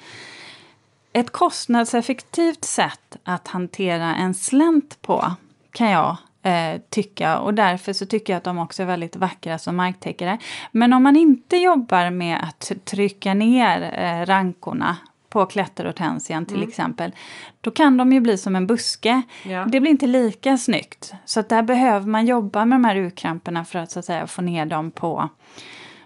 Ett 1.19 1.31
kostnadseffektivt 1.31 2.65
sätt 2.65 3.17
att 3.23 3.47
hantera 3.47 4.15
en 4.15 4.33
slänt 4.33 5.01
på 5.01 5.31
kan 5.71 5.89
jag 5.89 6.17
eh, 6.43 6.81
tycka 6.89 7.39
och 7.39 7.53
därför 7.53 7.93
så 7.93 8.05
tycker 8.05 8.33
jag 8.33 8.37
att 8.37 8.43
de 8.43 8.57
också 8.57 8.83
är 8.83 8.87
väldigt 8.87 9.15
vackra 9.15 9.57
som 9.57 9.75
marktäckare. 9.75 10.37
Men 10.71 10.93
om 10.93 11.03
man 11.03 11.15
inte 11.15 11.57
jobbar 11.57 12.09
med 12.09 12.39
att 12.43 12.71
trycka 12.85 13.33
ner 13.33 13.81
eh, 13.81 14.25
rankorna 14.25 14.97
på 15.29 15.45
klätterhortensian 15.45 16.45
till 16.45 16.63
exempel, 16.63 17.11
då 17.61 17.71
kan 17.71 17.97
de 17.97 18.13
ju 18.13 18.19
bli 18.19 18.37
som 18.37 18.55
en 18.55 18.67
buske. 18.67 19.21
Ja. 19.43 19.65
Det 19.65 19.79
blir 19.79 19.91
inte 19.91 20.07
lika 20.07 20.57
snyggt. 20.57 21.13
Så 21.25 21.41
där 21.41 21.61
behöver 21.61 22.07
man 22.07 22.25
jobba 22.25 22.65
med 22.65 22.75
de 22.75 22.85
här 22.85 22.95
urkramperna 22.95 23.65
för 23.65 23.79
att, 23.79 23.91
så 23.91 23.99
att 23.99 24.05
säga, 24.05 24.27
få 24.27 24.41
ner 24.41 24.65
dem 24.65 24.91
på, 24.91 25.29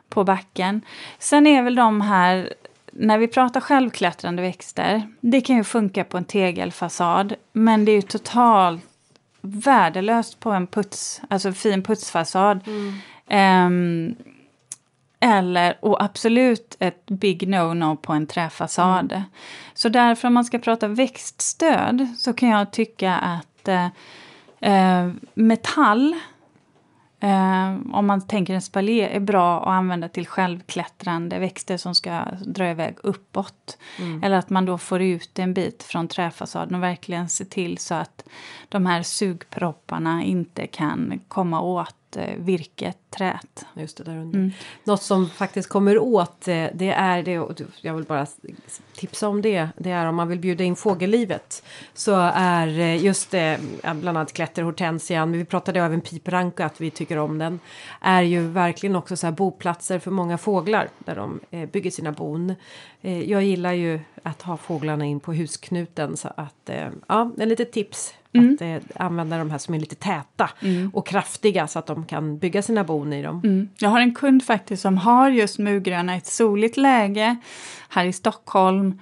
på 0.09 0.23
backen. 0.23 0.81
Sen 1.19 1.47
är 1.47 1.63
väl 1.63 1.75
de 1.75 2.01
här, 2.01 2.53
när 2.95 3.17
vi 3.17 3.27
pratar 3.27 3.59
självklättrande 3.59 4.41
växter, 4.41 5.07
det 5.21 5.41
kan 5.41 5.55
ju 5.55 5.63
funka 5.63 6.03
på 6.03 6.17
en 6.17 6.25
tegelfasad, 6.25 7.33
men 7.53 7.85
det 7.85 7.91
är 7.91 7.95
ju 7.95 8.01
totalt 8.01 8.83
värdelöst 9.41 10.39
på 10.39 10.51
en 10.51 10.67
puts, 10.67 11.21
alltså 11.29 11.53
fin 11.53 11.83
putsfasad. 11.83 12.59
Ehm, 13.27 14.15
eller, 15.19 15.77
och 15.81 16.03
absolut 16.03 16.75
ett 16.79 17.05
big 17.05 17.47
no-no 17.47 17.95
på 17.95 18.13
en 18.13 18.27
träfasad. 18.27 19.23
Så 19.73 19.89
därför 19.89 20.27
om 20.27 20.33
man 20.33 20.45
ska 20.45 20.59
prata 20.59 20.87
växtstöd 20.87 22.07
så 22.17 22.33
kan 22.33 22.49
jag 22.49 22.71
tycka 22.71 23.13
att 23.15 23.67
eh, 23.67 23.87
eh, 24.61 25.11
metall 25.33 26.15
Eh, 27.23 27.75
om 27.93 28.07
man 28.07 28.27
tänker 28.27 28.53
en 28.53 28.61
spalier 28.61 29.09
är 29.09 29.19
bra 29.19 29.61
att 29.61 29.67
använda 29.67 30.09
till 30.09 30.27
självklättrande 30.27 31.39
växter 31.39 31.77
som 31.77 31.95
ska 31.95 32.25
dra 32.45 32.69
iväg 32.69 32.95
uppåt. 33.03 33.77
Eller 34.23 34.37
att 34.37 34.49
man 34.49 34.65
då 34.65 34.77
får 34.77 35.01
ut 35.01 35.39
en 35.39 35.53
bit 35.53 35.83
från 35.83 36.07
träfasaden 36.07 36.75
och 36.75 36.83
verkligen 36.83 37.29
se 37.29 37.45
till 37.45 37.77
så 37.77 37.95
att 37.95 38.25
de 38.69 38.85
här 38.85 39.03
sugpropparna 39.03 40.23
inte 40.23 40.67
kan 40.67 41.19
komma 41.27 41.61
åt 41.61 41.95
eh, 42.17 42.37
virket, 42.37 42.97
träet. 43.09 43.65
Just 43.73 43.97
det, 43.97 44.03
där 44.03 44.17
under. 44.17 44.51
Något 44.83 45.01
som 45.01 45.29
faktiskt 45.29 45.69
kommer 45.69 45.97
åt 45.97 46.47
eh, 46.47 46.65
det 46.73 46.89
är 46.89 47.23
det, 47.23 47.39
och 47.39 47.61
jag 47.81 47.93
vill 47.93 48.03
bara 48.03 48.27
tipsa 48.95 49.27
om 49.27 49.41
det, 49.41 49.69
det 49.77 49.91
är 49.91 50.05
om 50.05 50.15
man 50.15 50.27
vill 50.27 50.39
bjuda 50.39 50.63
in 50.63 50.75
fågellivet. 50.75 51.63
Så 51.93 52.31
är 52.33 52.67
eh, 52.67 53.03
just 53.03 53.31
det, 53.31 53.59
bland 53.81 54.17
annat 54.17 54.33
klätterhortensian, 54.33 55.29
men 55.29 55.39
vi 55.39 55.45
pratade 55.45 55.79
även 55.79 56.01
pipranka 56.01 56.65
att 56.65 56.81
vi 56.81 56.91
tycker 56.91 57.17
om 57.17 57.37
den. 57.37 57.59
Är 58.01 58.21
ju 58.21 58.47
verkligen 58.47 58.95
också 58.95 59.17
så 59.17 59.27
här 59.27 59.31
boplatser 59.31 59.99
för 59.99 60.11
många 60.11 60.37
fåglar 60.37 60.89
där 60.97 61.15
de 61.15 61.39
bygger 61.67 61.91
sina 61.91 62.11
bon. 62.11 62.55
Jag 63.01 63.43
gillar 63.43 63.73
ju 63.73 63.99
att 64.23 64.41
ha 64.41 64.57
fåglarna 64.57 65.05
in 65.05 65.19
på 65.19 65.33
husknuten 65.33 66.17
så 66.17 66.29
att, 66.37 66.69
ja, 67.07 67.31
en 67.37 67.49
litet 67.49 67.71
tips. 67.71 68.13
Att 68.53 68.61
eh, 68.61 68.77
använda 69.05 69.37
de 69.37 69.51
här 69.51 69.57
som 69.57 69.73
är 69.73 69.79
lite 69.79 69.95
täta 69.95 70.49
och 70.93 71.07
kraftiga 71.07 71.67
så 71.67 71.79
att 71.79 71.85
de 71.87 72.05
kan 72.05 72.37
bygga 72.37 72.61
sina 72.61 72.83
bon 72.83 73.13
i 73.13 73.23
dem. 73.23 73.41
Mm. 73.43 73.69
Jag 73.77 73.89
har 73.89 73.99
en 74.01 74.15
kund 74.15 74.43
faktiskt 74.43 74.81
som 74.81 74.97
har 74.97 75.29
just 75.29 75.59
murgröna 75.59 76.15
i 76.15 76.17
ett 76.17 76.25
soligt 76.27 76.77
läge 76.77 77.35
här 77.89 78.05
i 78.05 78.13
Stockholm. 78.13 78.99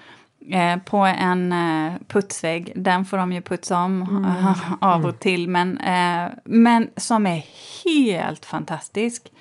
Eh, 0.51 0.77
på 0.77 0.97
en 0.97 1.51
eh, 1.53 1.93
putsvägg. 2.07 2.71
Den 2.75 3.05
får 3.05 3.17
de 3.17 3.33
ju 3.33 3.41
putsa 3.41 3.77
om 3.83 4.25
eh, 4.25 4.73
av 4.81 5.05
och 5.05 5.19
till. 5.19 5.47
Men, 5.49 5.77
eh, 5.77 6.29
men 6.45 6.89
som 6.97 7.27
är 7.27 7.43
helt 7.85 8.45
fantastisk. 8.45 9.31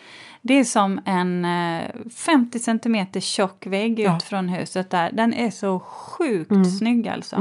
Det 0.42 0.54
är 0.54 0.64
som 0.64 1.00
en 1.04 1.44
eh, 1.44 1.82
50 2.16 2.58
centimeter 2.58 3.20
tjock 3.20 3.66
vägg 3.66 3.98
Ja. 4.00 4.16
ut 4.16 4.22
från 4.22 4.48
huset 4.48 4.90
där. 4.90 5.10
Den 5.12 5.34
är 5.34 5.50
så 5.50 5.80
sjukt 5.80 6.78
snygg 6.78 7.08
alltså. 7.08 7.36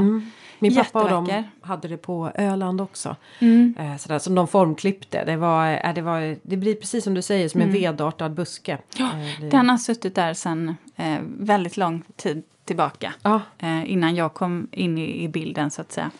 Min 0.60 0.74
pappa 0.74 1.02
och 1.02 1.10
de 1.26 1.44
hade 1.60 1.88
det 1.88 1.96
på 1.96 2.30
Öland 2.34 2.80
också. 2.80 3.16
Mm. 3.38 3.74
Eh, 3.78 3.96
sådär, 3.96 4.18
som 4.18 4.34
de 4.34 4.48
formklippte. 4.48 5.24
Det, 5.24 5.36
var, 5.36 5.72
eh, 5.84 5.94
det, 5.94 6.02
var, 6.02 6.36
det 6.42 6.56
blir 6.56 6.74
precis 6.74 7.04
som 7.04 7.14
du 7.14 7.22
säger 7.22 7.48
som 7.48 7.60
en 7.60 7.72
vedartad 7.72 8.34
buske. 8.34 8.78
Ja, 8.96 9.04
Eh, 9.04 9.40
det- 9.40 9.48
Den 9.50 9.70
har 9.70 9.78
suttit 9.78 10.14
där 10.14 10.34
sedan 10.34 10.76
eh, 10.96 11.16
väldigt 11.38 11.76
lång 11.76 12.02
tid 12.16 12.42
tillbaka. 12.64 13.12
Ja. 13.22 13.40
Eh, 13.58 13.92
innan 13.92 14.14
jag 14.14 14.34
kom 14.34 14.68
in 14.72 14.98
i, 14.98 15.24
i 15.24 15.28
bilden 15.28 15.70
så 15.70 15.80
att 15.80 15.92
säga. 15.92 16.10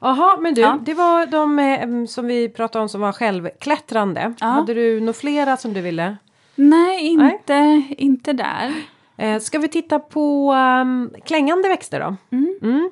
Jaha, 0.00 0.36
men 0.40 0.54
du, 0.54 0.60
Ja. 0.60 0.78
det 0.82 0.94
var 0.94 1.26
de 1.26 1.58
eh, 1.58 2.04
som 2.06 2.26
vi 2.26 2.48
pratade 2.48 2.82
om 2.82 2.88
som 2.88 3.00
var 3.00 3.12
självklättrande. 3.12 4.34
Ja. 4.40 4.46
Hade 4.46 4.74
du 4.74 5.00
några 5.00 5.12
flera 5.12 5.56
som 5.56 5.72
du 5.72 5.80
ville? 5.80 6.16
Nej, 6.54 7.06
inte, 7.06 7.82
inte 7.98 8.32
där. 8.32 8.72
Eh, 9.16 9.38
ska 9.40 9.58
vi 9.58 9.68
titta 9.68 9.98
på 9.98 10.52
um, 10.54 11.10
klängande 11.24 11.68
växter 11.68 12.00
då? 12.00 12.16
Mm. 12.36 12.90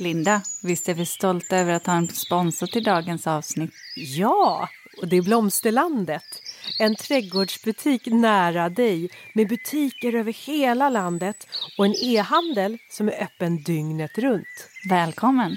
Linda, 0.00 0.42
visst 0.62 0.88
är 0.88 0.94
vi 0.94 1.06
stolta 1.06 1.56
över 1.56 1.72
att 1.72 1.86
ha 1.86 1.94
en 1.94 2.08
sponsor 2.08 2.66
till 2.66 2.84
dagens 2.84 3.26
avsnitt? 3.26 3.70
Ja, 3.96 4.68
och 5.00 5.08
det 5.08 5.16
är 5.16 5.22
Blomsterlandet. 5.22 6.42
En 6.78 6.96
trädgårdsbutik 6.96 8.06
nära 8.06 8.68
dig 8.68 9.10
med 9.34 9.48
butiker 9.48 10.14
över 10.14 10.32
hela 10.32 10.88
landet 10.88 11.46
och 11.78 11.86
en 11.86 11.94
e-handel 12.02 12.78
som 12.90 13.08
är 13.08 13.22
öppen 13.22 13.62
dygnet 13.62 14.18
runt. 14.18 14.68
Välkommen! 14.88 15.56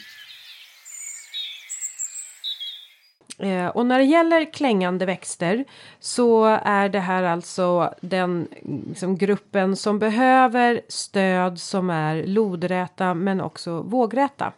Eh, 3.40 3.68
och 3.68 3.86
när 3.86 4.00
det 4.00 4.06
gäller 4.06 4.54
klängande 4.54 5.06
växter 5.06 5.66
så 6.00 6.46
är 6.64 6.90
det 6.90 7.00
här 7.00 7.24
alltså 7.24 7.94
den 8.02 8.48
liksom, 8.90 9.18
gruppen 9.18 9.76
som 9.76 10.00
behöver 10.00 10.82
stöd 10.88 11.60
som 11.60 11.90
är 11.90 12.24
lodräta 12.28 13.14
men 13.14 13.42
också 13.42 13.82
vågräta. 13.82 14.54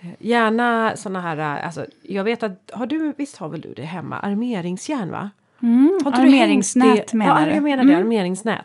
Eh, 0.00 0.08
gärna 0.18 0.96
såna 0.96 1.20
här, 1.20 1.38
alltså, 1.38 1.86
jag 2.02 2.24
vet 2.24 2.42
att, 2.42 2.70
har 2.72 2.86
du, 2.86 3.14
visst 3.18 3.36
har 3.36 3.48
väl 3.48 3.60
du 3.60 3.74
det 3.74 3.82
hemma, 3.82 4.18
armeringsjärn 4.18 5.10
va? 5.10 5.30
Mm, 5.62 5.98
Har 6.04 6.10
inte 6.10 6.20
du 6.22 6.26
armeringsnät 6.26 7.08
det? 7.08 7.16
menar 7.16 7.40
ja, 7.40 7.46
du? 7.46 7.52
jag 7.54 7.62
menar 7.62 7.84
det, 7.84 7.92
Mm. 7.92 8.02
armeringsnät. 8.06 8.62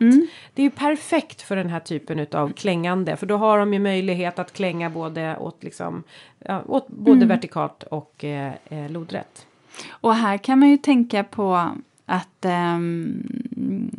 Det 0.54 0.62
är 0.62 0.64
ju 0.64 0.70
perfekt 0.70 1.42
för 1.42 1.56
den 1.56 1.68
här 1.68 1.80
typen 1.80 2.26
av 2.32 2.52
klängande 2.52 3.16
för 3.16 3.26
då 3.26 3.36
har 3.36 3.58
de 3.58 3.72
ju 3.72 3.78
möjlighet 3.78 4.38
att 4.38 4.52
klänga 4.52 4.90
både 4.90 5.36
åt, 5.36 5.62
liksom, 5.64 6.02
ja, 6.38 6.62
åt 6.66 6.88
både 6.88 7.16
Mm. 7.16 7.28
vertikalt 7.28 7.82
och 7.82 8.24
eh, 8.24 8.52
eh, 8.68 8.90
lodrätt. 8.90 9.46
Och 9.90 10.14
här 10.14 10.38
kan 10.38 10.58
man 10.58 10.68
ju 10.68 10.76
tänka 10.76 11.24
på 11.24 11.70
att 12.06 12.44
ehm, 12.44 13.90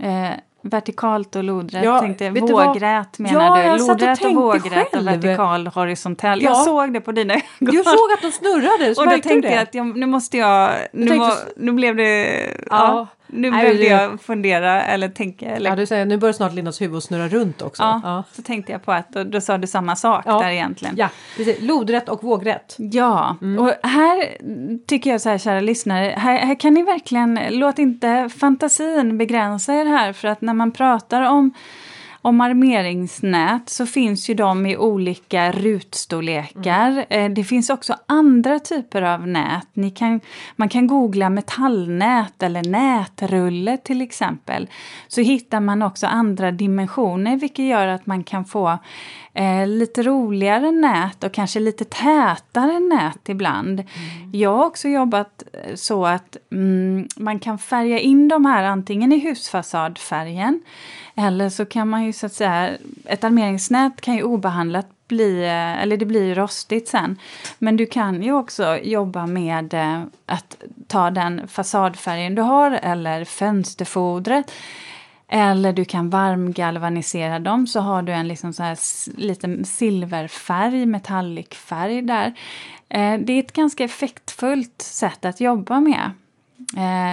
eh, 0.00 0.30
vertikalt 0.68 1.36
och 1.36 1.44
lodrätt, 1.44 1.84
Ja, 1.84 2.00
tänkte 2.00 2.30
vad? 2.30 2.66
vågrät 2.66 3.18
menar 3.18 3.44
Ja, 3.44 3.54
du? 3.56 3.62
jag 3.62 3.72
och 3.72 3.78
Lodrätt 3.88 4.10
och 4.10 4.22
tänkte 4.22 4.28
vågrät 4.28 4.86
och 4.86 4.92
själv. 4.92 5.06
vertikal 5.22 5.66
horisontell. 5.66 6.42
Ja. 6.42 6.50
Jag 6.50 6.56
såg 6.64 6.92
det 6.92 7.00
på 7.00 7.12
dina 7.12 7.34
ögon. 7.34 7.44
Du 7.58 7.72
såg 7.84 8.12
att 8.14 8.22
de 8.22 8.32
snurrade, 8.32 8.94
så 8.94 9.00
Och 9.00 9.06
då 9.06 9.12
tänkte 9.12 9.40
det? 9.40 9.50
jag 9.54 9.62
att 9.62 9.74
jag, 9.74 9.96
nu 9.98 10.06
måste 10.06 10.36
jag, 10.38 10.70
nu, 10.92 11.18
så- 11.18 11.32
nu 11.56 11.72
blev 11.72 11.96
det, 11.96 12.50
Ja. 12.70 13.06
Nu 13.26 13.50
Nej, 13.50 13.74
det- 13.76 13.84
jag 13.84 14.20
fundera 14.20 14.82
eller 14.84 15.08
tänka. 15.08 15.46
Eller, 15.46 15.70
Ja, 15.70 15.76
du 15.76 15.86
säger, 15.86 16.06
nu 16.06 16.16
börjar 16.16 16.32
snart 16.32 16.52
Lindas 16.54 16.80
huvud 16.80 17.02
snurra 17.02 17.28
runt 17.28 17.62
också. 17.62 17.82
ja, 17.82 18.00
Ja, 18.04 18.24
Så 18.32 18.42
tänkte 18.42 18.72
jag 18.72 18.84
på 18.84 18.92
att 18.92 19.12
då, 19.12 19.24
då 19.24 19.40
sa 19.40 19.58
du 19.58 19.66
samma 19.66 19.96
sak 19.96 20.22
Ja. 20.26 20.38
där 20.42 20.50
egentligen. 20.50 20.94
ja 20.98 21.08
precis. 21.36 21.56
Lodrätt 21.60 22.08
och 22.08 22.22
vågrätt. 22.24 22.74
Ja, 22.78 23.36
Mm. 23.42 23.64
och 23.64 23.72
här 23.88 24.36
tycker 24.86 25.10
jag 25.10 25.20
så 25.20 25.28
här 25.28 25.38
kära 25.38 25.60
lyssnare, 25.60 26.14
här, 26.18 26.38
här 26.38 26.54
kan 26.60 26.74
ni 26.74 26.82
verkligen, 26.82 27.40
låt 27.50 27.78
inte 27.78 28.28
fantasin 28.38 29.18
begränsa 29.18 29.74
er 29.74 29.84
här 29.84 30.12
för 30.12 30.28
att 30.28 30.40
när 30.40 30.54
man 30.54 30.70
pratar 30.72 31.22
om 31.22 31.50
om 32.26 32.40
armeringsnät 32.40 33.68
så 33.68 33.86
finns 33.86 34.30
ju 34.30 34.34
de 34.34 34.66
i 34.66 34.76
olika 34.76 35.52
rutstorlekar. 35.52 36.90
Mm. 36.90 37.04
Eh, 37.08 37.34
Det 37.34 37.44
finns 37.44 37.70
också 37.70 37.94
andra 38.06 38.58
typer 38.58 39.02
av 39.02 39.28
nät. 39.28 39.66
Ni 39.72 39.90
kan, 39.90 40.20
man 40.56 40.68
kan 40.68 40.86
googla 40.86 41.30
metallnät 41.30 42.42
eller 42.42 42.62
nätrulle 42.62 43.76
till 43.76 44.02
exempel. 44.02 44.68
Så 45.08 45.20
hittar 45.20 45.60
man 45.60 45.82
också 45.82 46.06
andra 46.06 46.50
dimensioner 46.52 47.36
vilket 47.36 47.64
gör 47.64 47.86
att 47.86 48.06
man 48.06 48.24
kan 48.24 48.44
få 48.44 48.78
eh, 49.34 49.66
lite 49.66 50.02
roligare 50.02 50.70
nät 50.70 51.24
och 51.24 51.32
kanske 51.32 51.60
lite 51.60 51.84
tätare 51.84 52.80
nät 52.80 53.28
ibland. 53.28 53.80
Mm. 53.80 54.30
Jag 54.32 54.56
har 54.56 54.66
också 54.66 54.88
jobbat 54.88 55.42
eh, 55.52 55.74
så 55.74 56.06
att 56.06 56.36
mm, 56.52 57.08
man 57.16 57.38
kan 57.38 57.58
färga 57.58 57.98
in 57.98 58.28
de 58.28 58.44
här 58.46 58.64
antingen 58.64 59.12
i 59.12 59.18
husfasadfärgen 59.18 60.62
eller 61.16 61.48
så 61.48 61.64
kan 61.64 61.88
man 61.88 62.04
ju 62.04 62.12
så 62.12 62.26
att 62.26 62.32
säga, 62.32 62.76
ett 63.04 63.24
armeringsnät 63.24 64.00
kan 64.00 64.14
ju 64.14 64.22
obehandlat 64.22 64.86
bli, 65.08 65.44
eh, 65.44 65.82
eller 65.82 65.96
det 65.96 66.06
blir 66.06 66.34
rostigt 66.34 66.88
sen. 66.88 67.18
Men 67.58 67.76
du 67.76 67.86
kan 67.86 68.22
ju 68.22 68.32
också 68.32 68.78
jobba 68.78 69.26
med 69.26 69.74
eh, 69.74 70.02
att 70.26 70.56
ta 70.86 71.10
den 71.10 71.48
fasadfärgen 71.48 72.34
du 72.34 72.42
har 72.42 72.70
eller 72.70 73.24
fönsterfodret 73.24 74.52
eller 75.28 75.72
du 75.72 75.84
kan 75.84 76.10
varmgalvanisera 76.10 77.38
dem 77.38 77.66
så 77.66 77.80
har 77.80 78.02
du 78.02 78.12
en 78.12 78.28
liksom 78.28 78.52
så 78.52 78.62
här 78.62 78.78
liten 79.20 79.64
silverfärg, 79.64 80.86
metallicfärg 80.86 82.02
där. 82.02 82.26
Eh, 82.88 83.18
det 83.18 83.32
är 83.32 83.40
ett 83.40 83.52
ganska 83.52 83.84
effektfullt 83.84 84.82
sätt 84.82 85.24
att 85.24 85.40
jobba 85.40 85.80
med 85.80 86.10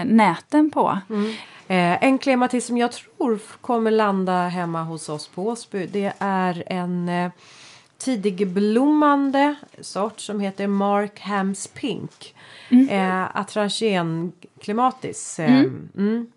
näten 0.06 0.72
på. 0.72 1.00
Mm. 1.10 1.34
Eh, 1.68 2.04
en 2.04 2.18
klematis 2.18 2.66
som 2.66 2.78
jag 2.78 2.92
tror 2.92 3.40
kommer 3.62 3.92
landa 3.92 4.48
hemma 4.48 4.84
hos 4.84 5.10
oss 5.10 5.28
på 5.28 5.48
Åsby 5.48 5.86
det 5.86 6.14
är 6.20 6.64
en 6.68 7.10
eh, 7.10 7.32
tidigblommande 7.98 9.56
sort 9.82 10.20
som 10.20 10.40
heter 10.40 10.68
Mark 10.68 11.20
Hams 11.20 11.68
Pink. 11.68 12.36
Mm. 12.70 12.90
Eh, 12.90 13.38
Atragen 13.38 14.32
klimatis. 14.62 15.40
Eh, 15.40 15.60
mm. 15.60 15.90
Mm. 15.98 16.28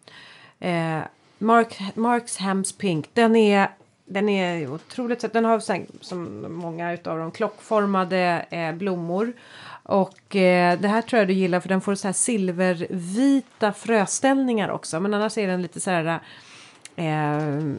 Eh, 0.61 1.07
Mark, 1.39 1.81
Marks 1.95 2.37
Hams 2.37 2.73
Pink, 2.73 3.09
den 3.13 3.37
är, 3.37 3.69
den 4.05 4.29
är 4.29 4.73
otroligt 4.73 5.33
Den 5.33 5.45
har 5.45 5.61
som 6.01 6.47
många 6.55 6.93
utav 6.93 7.19
de 7.19 7.31
klockformade 7.31 8.47
eh, 8.51 8.73
blommor. 8.73 9.33
Och 9.89 10.37
eh, 10.37 10.79
det 10.79 10.89
här 10.89 11.03
tror 11.03 11.19
jag 11.19 11.29
du 11.29 11.35
gillar 11.35 11.61
för 11.61 11.69
den 11.69 11.81
får 11.81 11.95
så 11.95 12.09
här 12.09 12.13
silvervita 12.13 13.73
fröställningar 13.73 14.69
också. 14.69 15.01
Men 15.01 15.15
annars 15.15 15.39
är 15.39 15.47
den 15.47 15.63
lite 15.63 15.81
så 15.81 15.91
här 15.91 16.21
eh, 16.97 17.75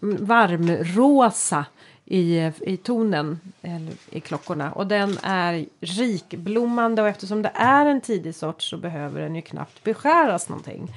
varmrosa 0.00 1.64
i, 2.04 2.52
i 2.60 2.76
tonen 2.76 3.40
eller 3.62 3.92
i 4.10 4.20
klockorna. 4.20 4.72
Och 4.72 4.86
den 4.86 5.18
är 5.22 5.66
rikblommande 5.80 7.02
och 7.02 7.08
eftersom 7.08 7.42
det 7.42 7.52
är 7.54 7.86
en 7.86 8.00
tidig 8.00 8.34
sort 8.34 8.62
så 8.62 8.76
behöver 8.76 9.20
den 9.20 9.36
ju 9.36 9.42
knappt 9.42 9.84
beskäras 9.84 10.48
någonting. 10.48 10.94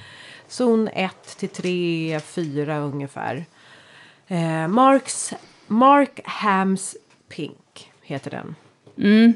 Zon 0.47 0.88
1 0.88 1.38
till 1.38 1.50
3, 1.50 2.19
4 2.19 2.78
ungefär. 2.78 3.45
Eh, 4.28 4.67
Marks, 4.67 5.34
Mark 5.67 6.19
Hams 6.24 6.95
Pink 7.30 7.91
heter 8.02 8.32
den. 8.32 8.56
Mm. 8.97 9.34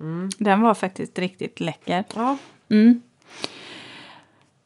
Mm. 0.00 0.28
Den 0.38 0.60
var 0.60 0.74
faktiskt 0.74 1.18
riktigt 1.18 1.60
läcker. 1.60 2.04
Ja. 2.14 2.36
Mm. 2.70 3.02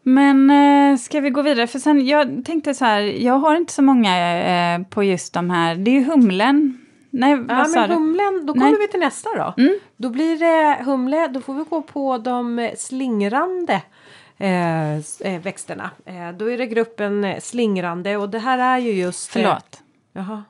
Men 0.02 0.50
eh, 0.50 0.98
ska 0.98 1.20
vi 1.20 1.30
gå 1.30 1.42
vidare? 1.42 1.66
För 1.66 1.78
sen, 1.78 2.06
jag 2.06 2.44
tänkte 2.44 2.74
så 2.74 2.84
här, 2.84 3.00
jag 3.00 3.34
har 3.34 3.56
inte 3.56 3.72
så 3.72 3.82
många 3.82 4.42
eh, 4.44 4.82
på 4.82 5.04
just 5.04 5.32
de 5.32 5.50
här. 5.50 5.74
Det 5.74 5.90
är 5.90 5.92
ju 5.92 6.04
humlen. 6.04 6.86
Nej, 7.10 7.36
vad 7.36 7.58
ja, 7.58 7.64
sa 7.64 7.80
men 7.80 7.90
humlen, 7.90 8.46
då 8.46 8.52
kommer 8.52 8.70
Nej. 8.70 8.80
vi 8.80 8.88
till 8.88 9.00
nästa 9.00 9.30
då. 9.36 9.62
Mm. 9.62 9.78
Då 9.96 10.10
blir 10.10 10.36
det 10.36 10.84
humle, 10.84 11.26
då 11.26 11.40
får 11.40 11.54
vi 11.54 11.64
gå 11.64 11.82
på 11.82 12.18
de 12.18 12.70
slingrande 12.76 13.82
Eh, 14.40 14.96
eh, 14.96 15.40
växterna. 15.42 15.90
Eh, 16.04 16.32
då 16.32 16.50
är 16.50 16.58
det 16.58 16.66
gruppen 16.66 17.40
slingrande 17.40 18.16
och 18.16 18.28
det 18.28 18.38
här 18.38 18.58
är 18.58 18.78
ju 18.78 18.92
just... 18.92 19.30
Förlåt. 19.30 19.82
Jaha. 20.12 20.44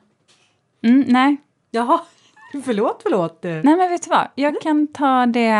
Mm, 0.81 1.05
nej. 1.07 1.37
Jaha. 1.71 1.99
Förlåt, 2.65 2.99
förlåt. 3.03 3.39
Nej, 3.43 3.61
men 3.63 3.89
vet 3.89 4.03
du 4.03 4.09
vad? 4.09 4.27
Jag 4.35 4.61
kan 4.61 4.87
ta 4.87 5.25
det... 5.25 5.51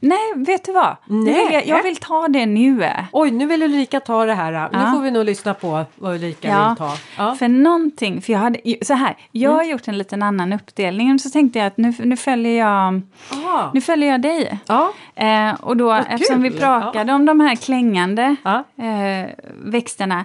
Nej, 0.00 0.32
vet 0.36 0.64
du 0.64 0.72
vad? 0.72 0.96
Nej. 1.06 1.48
Jag, 1.52 1.66
jag 1.66 1.82
vill 1.82 1.96
ta 1.96 2.28
det 2.28 2.46
nu. 2.46 2.90
Oj, 3.12 3.30
nu 3.30 3.46
vill 3.46 3.62
Ulrika 3.62 4.00
ta 4.00 4.24
det 4.24 4.34
här. 4.34 4.52
Ja. 4.52 4.68
Nu 4.72 4.96
får 4.96 5.02
vi 5.02 5.10
nog 5.10 5.24
lyssna 5.24 5.54
på 5.54 5.84
vad 5.94 6.14
Ulrika 6.14 6.48
ja, 6.48 6.68
vill 6.68 6.76
ta. 6.76 6.92
Ja. 7.18 7.34
För 7.34 7.48
någonting, 7.48 8.22
för 8.22 8.32
jag 8.32 8.40
hade... 8.40 8.60
Så 8.82 8.94
här, 8.94 9.16
jag 9.32 9.50
har 9.50 9.62
mm. 9.62 9.70
gjort 9.70 9.88
en 9.88 9.98
liten 9.98 10.22
annan 10.22 10.52
uppdelning. 10.52 11.18
Så 11.18 11.30
tänkte 11.30 11.58
jag 11.58 11.66
att 11.66 11.76
nu, 11.76 11.94
nu 11.98 12.16
följer 12.16 12.58
jag... 12.58 13.02
Aha. 13.32 13.70
Nu 13.74 13.80
följer 13.80 14.10
jag 14.10 14.22
dig. 14.22 14.58
Ja. 14.66 14.92
Eh, 15.14 15.54
och 15.60 15.76
då, 15.76 15.92
eftersom 15.92 16.42
vi 16.42 16.50
pratade 16.50 17.12
ja. 17.12 17.16
om 17.16 17.26
de 17.26 17.40
här 17.40 17.56
klängande 17.56 18.36
eh, 18.76 19.30
växterna 19.64 20.24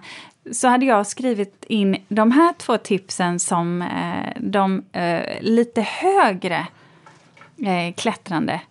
så 0.51 0.67
hade 0.67 0.85
jag 0.85 1.07
skrivit 1.07 1.65
in 1.67 1.97
de 2.07 2.31
här 2.31 2.53
två 2.57 2.77
tipsen 2.77 3.39
som 3.39 3.81
eh, 3.81 4.41
de 4.41 4.83
eh, 4.91 5.41
lite 5.41 5.81
högre 5.81 6.67
eh, 7.57 7.93
klättrande 7.95 8.61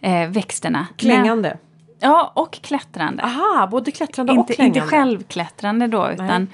eh, 0.00 0.28
växterna. 0.28 0.86
Klängande? 0.96 1.48
Men, 1.48 2.10
ja, 2.10 2.32
och 2.34 2.52
klättrande. 2.52 3.22
Aha, 3.22 3.66
både 3.66 3.90
klättrande 3.90 4.32
inte, 4.32 4.52
och 4.52 4.56
klängande? 4.56 4.78
Inte 4.78 4.90
självklättrande 4.90 5.86
då, 5.86 6.10
utan... 6.10 6.48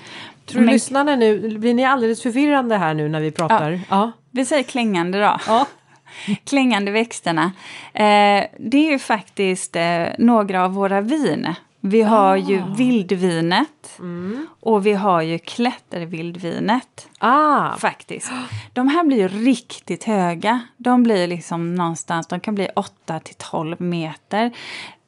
Tror 0.47 0.61
du 0.61 0.67
men, 0.67 0.75
lyssnarna 0.75 1.17
nu, 1.17 1.59
blir 1.59 1.75
ni 1.75 1.85
alldeles 1.85 2.23
förvirrande 2.23 2.77
här 2.77 2.95
nu 2.95 3.09
när 3.09 3.21
vi 3.21 3.31
pratar? 3.31 3.73
Ja, 3.73 3.81
ja. 3.88 4.12
Vi 4.31 4.45
säger 4.45 4.62
klängande 4.62 5.21
då. 5.21 5.38
Ja. 5.47 5.67
klängande 6.45 6.90
växterna. 6.90 7.53
Eh, 7.93 8.45
det 8.59 8.87
är 8.87 8.90
ju 8.90 8.99
faktiskt 8.99 9.77
eh, 9.77 10.07
några 10.19 10.64
av 10.64 10.75
våra 10.75 11.01
vin 11.01 11.55
vi 11.87 12.03
har 12.03 12.33
ah. 12.33 12.37
ju 12.37 12.62
vildvinet 12.77 13.99
mm. 13.99 14.47
och 14.61 14.87
vi 14.87 14.92
har 14.92 15.23
ju 15.23 15.38
klättervildvinet. 15.38 17.09
Ah. 17.18 17.77
Faktiskt. 17.77 18.33
De 18.73 18.88
här 18.88 19.05
blir 19.05 19.16
ju 19.16 19.29
riktigt 19.29 20.05
höga. 20.05 20.61
De 20.77 21.03
blir 21.03 21.27
liksom 21.27 21.75
någonstans, 21.75 22.27
de 22.27 22.40
kan 22.40 22.55
bli 22.55 22.68
8 22.77 23.20
till 23.20 23.35
12 23.35 23.81
meter. 23.81 24.53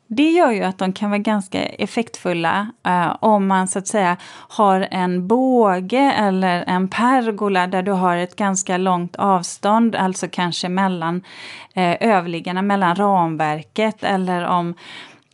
Det 0.07 0.31
gör 0.31 0.51
ju 0.51 0.63
att 0.63 0.79
de 0.79 0.93
kan 0.93 1.11
vara 1.11 1.19
ganska 1.19 1.63
effektfulla 1.63 2.67
uh, 2.89 3.17
om 3.21 3.47
man 3.47 3.69
så 3.69 3.79
att 3.79 3.89
säga 3.89 4.17
har 4.49 4.89
en 4.91 5.27
båge 5.27 6.13
eller 6.13 6.65
en 6.67 6.89
pergola 6.89 7.67
där 7.67 7.83
du 7.83 7.93
har 7.93 8.17
ett 8.17 8.37
ganska 8.37 8.77
långt 8.77 9.17
avstånd, 9.17 9.97
alltså 9.97 10.29
kanske 10.29 10.69
mellan 10.69 11.17
uh, 11.17 11.95
överliggarna, 12.01 12.63
mellan 12.63 12.97
ramverket 12.97 14.05
eller 14.05 14.45
om 14.47 14.75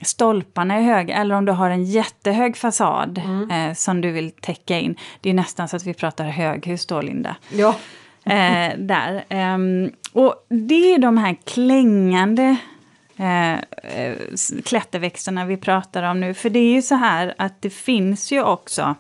stolparna 0.03 0.75
är 0.75 0.83
höga 0.83 1.15
eller 1.15 1.35
om 1.35 1.45
du 1.45 1.53
har 1.53 1.71
en 1.71 1.85
jättehög 1.85 2.57
fasad 2.57 3.19
mm. 3.25 3.51
eh, 3.51 3.75
som 3.75 4.01
du 4.01 4.11
vill 4.11 4.31
täcka 4.31 4.79
in. 4.79 4.97
Det 5.21 5.31
är 5.31 5.35
nästan 5.35 5.69
så 5.69 5.77
att 5.77 5.87
vi 5.87 5.95
pratar 5.95 6.25
höghus 6.25 6.87
då, 6.87 7.01
Linda. 7.01 7.37
Ja. 7.51 7.75
eh, 8.25 8.79
där. 8.79 9.25
Eh, 9.29 9.59
och 10.13 10.47
det 10.49 10.95
är 10.95 10.99
de 10.99 11.19
här 11.19 11.37
klängande 11.45 12.57
eh, 13.17 13.59
klätterväxterna 14.65 15.45
vi 15.45 15.57
pratar 15.57 16.03
om 16.03 16.21
nu. 16.21 16.35
För 16.35 16.51
det 16.51 16.59
är 16.59 16.73
ju 16.73 16.83
så 16.83 16.95
här 16.95 17.35
att 17.39 17.63
det 17.63 17.71
finns 17.71 18.33
ju 18.33 18.43
också 18.43 18.95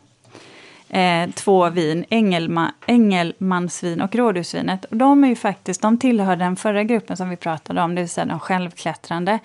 eh, 0.88 1.30
två 1.30 1.70
vin, 1.70 2.04
Engelma, 2.08 2.72
Engelmansvin 2.86 4.00
och 4.00 4.14
rådhusvinet. 4.14 4.84
Och 4.84 4.96
de 4.96 5.24
är 5.24 5.28
ju 5.28 5.36
faktiskt, 5.36 5.82
de 5.82 5.98
tillhör 5.98 6.36
den 6.36 6.56
förra 6.56 6.84
gruppen 6.84 7.16
som 7.16 7.30
vi 7.30 7.36
pratade 7.36 7.82
om, 7.82 7.94
det 7.94 8.00
vill 8.00 8.10
säga 8.10 8.24
de 8.24 8.40
självklättrande 8.40 9.38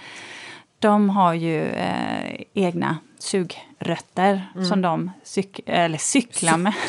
de 0.80 1.10
har 1.10 1.34
ju 1.34 1.63
eh, 1.70 2.42
egna 2.54 2.98
sugrötter 3.20 4.48
mm. 4.56 4.66
som 4.66 4.82
de 4.82 5.12
cyk 5.24 5.60
eller 5.66 5.98
cyklar 5.98 6.58
med. 6.58 6.74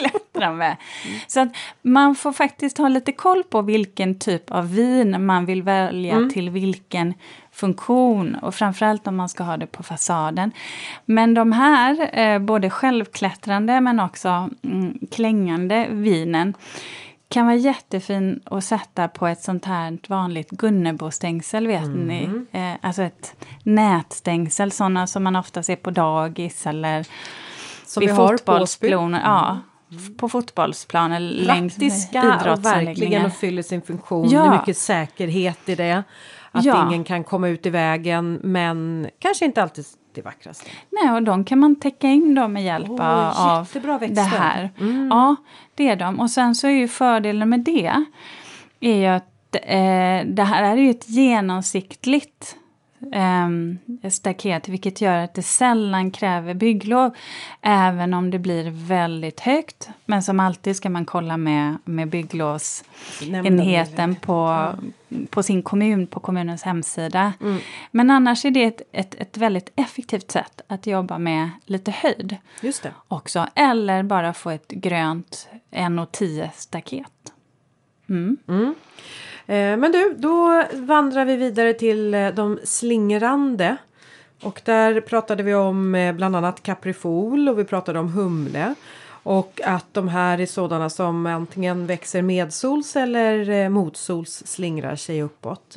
klättrar 0.00 0.52
med. 0.52 0.76
Mm. 1.06 1.20
Så 1.26 1.40
att 1.40 1.48
man 1.82 2.14
får 2.14 2.32
faktiskt 2.32 2.78
ha 2.78 2.88
lite 2.88 3.12
koll 3.12 3.44
på 3.44 3.62
vilken 3.62 4.18
typ 4.18 4.50
av 4.50 4.74
vin 4.74 5.26
man 5.26 5.46
vill 5.46 5.62
välja 5.62 6.16
mm. 6.16 6.30
till 6.30 6.50
vilken 6.50 7.14
funktion 7.52 8.34
och 8.34 8.54
framförallt 8.54 9.06
om 9.06 9.16
man 9.16 9.28
ska 9.28 9.44
ha 9.44 9.56
det 9.56 9.66
på 9.66 9.82
fasaden. 9.82 10.52
Men 11.04 11.34
de 11.34 11.52
här, 11.52 12.18
eh, 12.18 12.38
både 12.38 12.70
självklättrande 12.70 13.80
men 13.80 14.00
också 14.00 14.50
mm, 14.62 14.98
klängande 15.10 15.86
vinen 15.90 16.54
kan 17.30 17.46
vara 17.46 17.56
jättefin 17.56 18.40
att 18.44 18.64
sätta 18.64 19.08
på 19.08 19.26
ett 19.26 19.42
sånt 19.42 19.64
här 19.64 19.98
vanligt 20.08 20.50
Gunnebostängsel, 20.50 21.66
vet 21.66 21.84
mm. 21.84 22.06
ni? 22.06 22.46
Eh, 22.52 22.72
alltså 22.80 23.02
ett 23.02 23.34
nätstängsel, 23.62 24.72
sådana 24.72 25.06
som 25.06 25.24
man 25.24 25.36
ofta 25.36 25.62
ser 25.62 25.76
på 25.76 25.90
dagis 25.90 26.66
eller 26.66 27.06
som 27.86 28.00
vid 28.00 28.16
fotbollsplaner. 28.16 29.20
Ja, 29.24 29.58
mm. 29.90 30.16
på 30.16 30.28
fotbollsplaner 30.28 31.20
längs 31.20 31.76
Praktiska 31.76 32.52
och 32.52 32.64
verkligen 32.64 33.26
och 33.26 33.32
fyller 33.32 33.62
sin 33.62 33.82
funktion. 33.82 34.28
Ja. 34.28 34.42
Det 34.42 34.46
är 34.46 34.58
mycket 34.58 34.76
säkerhet 34.76 35.68
i 35.68 35.74
det. 35.74 36.02
Att 36.52 36.64
ja. 36.64 36.86
ingen 36.86 37.04
kan 37.04 37.24
komma 37.24 37.48
ut 37.48 37.66
i 37.66 37.70
vägen 37.70 38.40
men 38.42 39.08
kanske 39.18 39.44
inte 39.44 39.62
alltid 39.62 39.84
det 40.14 40.22
vackraste. 40.22 40.70
Nej, 40.90 41.12
och 41.12 41.22
de 41.22 41.44
kan 41.44 41.58
man 41.58 41.80
täcka 41.80 42.06
in 42.06 42.34
då 42.34 42.48
med 42.48 42.64
hjälp 42.64 42.90
oh, 42.90 43.50
av 43.50 43.66
det 44.08 44.20
här. 44.20 44.70
Mm. 44.78 45.08
Ja, 45.08 45.36
det 45.80 45.88
är 45.88 45.96
de. 45.96 46.20
Och 46.20 46.30
sen 46.30 46.54
så 46.54 46.66
är 46.66 46.70
ju 46.70 46.88
fördelen 46.88 47.48
med 47.48 47.60
det 47.60 48.04
är 48.80 48.94
ju 48.94 49.06
att 49.06 49.54
eh, 49.54 50.26
det 50.26 50.42
här 50.42 50.62
är 50.62 50.76
ju 50.76 50.90
ett 50.90 51.08
genomsiktligt 51.08 52.56
eh, 53.12 53.48
staket 54.10 54.68
vilket 54.68 55.00
gör 55.00 55.16
att 55.16 55.34
det 55.34 55.42
sällan 55.42 56.10
kräver 56.10 56.54
bygglov 56.54 57.14
även 57.60 58.14
om 58.14 58.30
det 58.30 58.38
blir 58.38 58.70
väldigt 58.70 59.40
högt. 59.40 59.88
Men 60.04 60.22
som 60.22 60.40
alltid 60.40 60.76
ska 60.76 60.90
man 60.90 61.04
kolla 61.04 61.36
med, 61.36 61.76
med 61.84 62.08
bygglovsenheten 62.08 64.16
på, 64.16 64.66
på 65.30 65.42
sin 65.42 65.62
kommun, 65.62 66.06
på 66.06 66.20
kommunens 66.20 66.62
hemsida. 66.62 67.32
Mm. 67.40 67.58
Men 67.90 68.10
annars 68.10 68.44
är 68.44 68.50
det 68.50 68.64
ett, 68.64 68.82
ett, 68.92 69.14
ett 69.14 69.36
väldigt 69.36 69.72
effektivt 69.76 70.30
sätt 70.30 70.60
att 70.66 70.86
jobba 70.86 71.18
med 71.18 71.50
lite 71.64 71.90
höjd 71.90 72.36
Just 72.60 72.82
det. 72.82 72.92
också. 73.08 73.46
Eller 73.54 74.02
bara 74.02 74.32
få 74.32 74.50
ett 74.50 74.68
grönt 74.68 75.48
1,10 75.70 76.48
staket. 76.54 77.32
Mm. 78.08 78.36
Eh, 78.48 78.70
Eh, 79.50 79.76
men 79.76 79.92
du, 79.92 80.14
då 80.18 80.64
vandrar 80.72 81.24
vi 81.24 81.36
vidare 81.36 81.74
till 81.74 82.14
eh, 82.14 82.28
de 82.28 82.58
slingrande. 82.64 83.76
Och 84.42 84.60
där 84.64 85.00
pratade 85.00 85.42
vi 85.42 85.54
om 85.54 85.94
eh, 85.94 86.12
bland 86.12 86.36
annat 86.36 86.62
kaprifol 86.62 87.48
och 87.48 87.58
vi 87.58 87.64
pratade 87.64 87.98
om 87.98 88.12
humle. 88.12 88.74
Och 89.22 89.60
att 89.64 89.86
de 89.92 90.08
här 90.08 90.40
är 90.40 90.46
sådana 90.46 90.90
som 90.90 91.26
antingen 91.26 91.86
växer 91.86 92.22
medsols 92.22 92.96
eller 92.96 93.68
motsols 93.68 94.42
slingrar 94.46 94.96
sig 94.96 95.22
uppåt. 95.22 95.76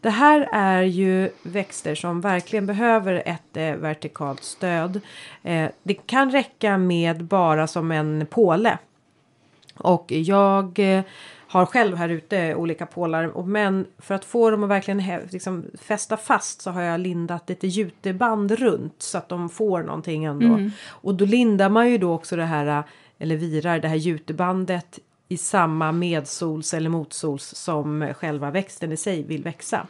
Det 0.00 0.10
här 0.10 0.48
är 0.52 0.82
ju 0.82 1.30
växter 1.42 1.94
som 1.94 2.20
verkligen 2.20 2.66
behöver 2.66 3.22
ett 3.26 3.56
eh, 3.56 3.74
vertikalt 3.74 4.44
stöd. 4.44 5.00
Eh, 5.42 5.70
det 5.82 5.94
kan 5.94 6.30
räcka 6.30 6.78
med 6.78 7.24
bara 7.24 7.66
som 7.66 7.90
en 7.90 8.26
påle. 8.30 8.78
Och 9.76 10.12
jag 10.12 10.78
eh, 10.78 11.04
har 11.48 11.66
själv 11.66 11.96
här 11.96 12.08
ute 12.08 12.54
olika 12.54 12.86
pålar. 12.86 13.42
Men 13.44 13.86
för 13.98 14.14
att 14.14 14.24
få 14.24 14.50
dem 14.50 14.62
att 14.62 14.70
verkligen 14.70 15.20
liksom 15.30 15.64
fästa 15.80 16.16
fast 16.16 16.62
så 16.62 16.70
har 16.70 16.82
jag 16.82 17.00
lindat 17.00 17.48
lite 17.48 17.66
juteband 17.66 18.50
runt. 18.50 19.02
Så 19.02 19.18
att 19.18 19.28
de 19.28 19.48
får 19.48 19.82
någonting 19.82 20.24
ändå. 20.24 20.70
Och 20.86 21.14
då 21.14 21.24
lindar 21.24 21.68
man 21.68 21.90
ju 21.90 21.98
då 21.98 22.12
också 22.12 22.36
det 22.36 22.44
här, 22.44 22.82
eller 23.18 23.36
virar 23.36 23.78
det 23.78 23.88
här 23.88 23.96
jutebandet 23.96 24.98
i 25.28 25.36
samma 25.36 25.92
medsols 25.92 26.74
eller 26.74 26.90
motsols 26.90 27.54
som 27.54 28.14
själva 28.16 28.50
växten 28.50 28.92
i 28.92 28.96
sig 28.96 29.22
vill 29.22 29.42
växa. 29.42 29.86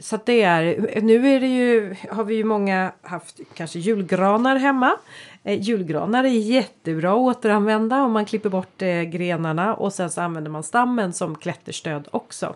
Så 0.00 0.16
att 0.16 0.26
det 0.26 0.42
är, 0.42 1.00
nu 1.00 1.28
är 1.28 1.40
det 1.40 1.46
ju, 1.46 1.96
har 2.10 2.24
vi 2.24 2.34
ju 2.34 2.44
många 2.44 2.92
haft 3.02 3.40
kanske 3.54 3.78
julgranar 3.78 4.56
hemma. 4.56 4.96
Eh, 5.44 5.60
julgranar 5.60 6.24
är 6.24 6.28
jättebra 6.28 7.10
att 7.10 7.18
återanvända 7.18 8.02
om 8.02 8.12
man 8.12 8.24
klipper 8.24 8.48
bort 8.48 8.82
eh, 8.82 9.02
grenarna 9.02 9.74
och 9.74 9.92
sen 9.92 10.10
så 10.10 10.20
använder 10.20 10.50
man 10.50 10.62
stammen 10.62 11.12
som 11.12 11.34
klätterstöd 11.34 12.08
också. 12.10 12.54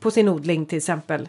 På 0.00 0.10
sin 0.10 0.28
odling 0.28 0.66
till 0.66 0.78
exempel. 0.78 1.28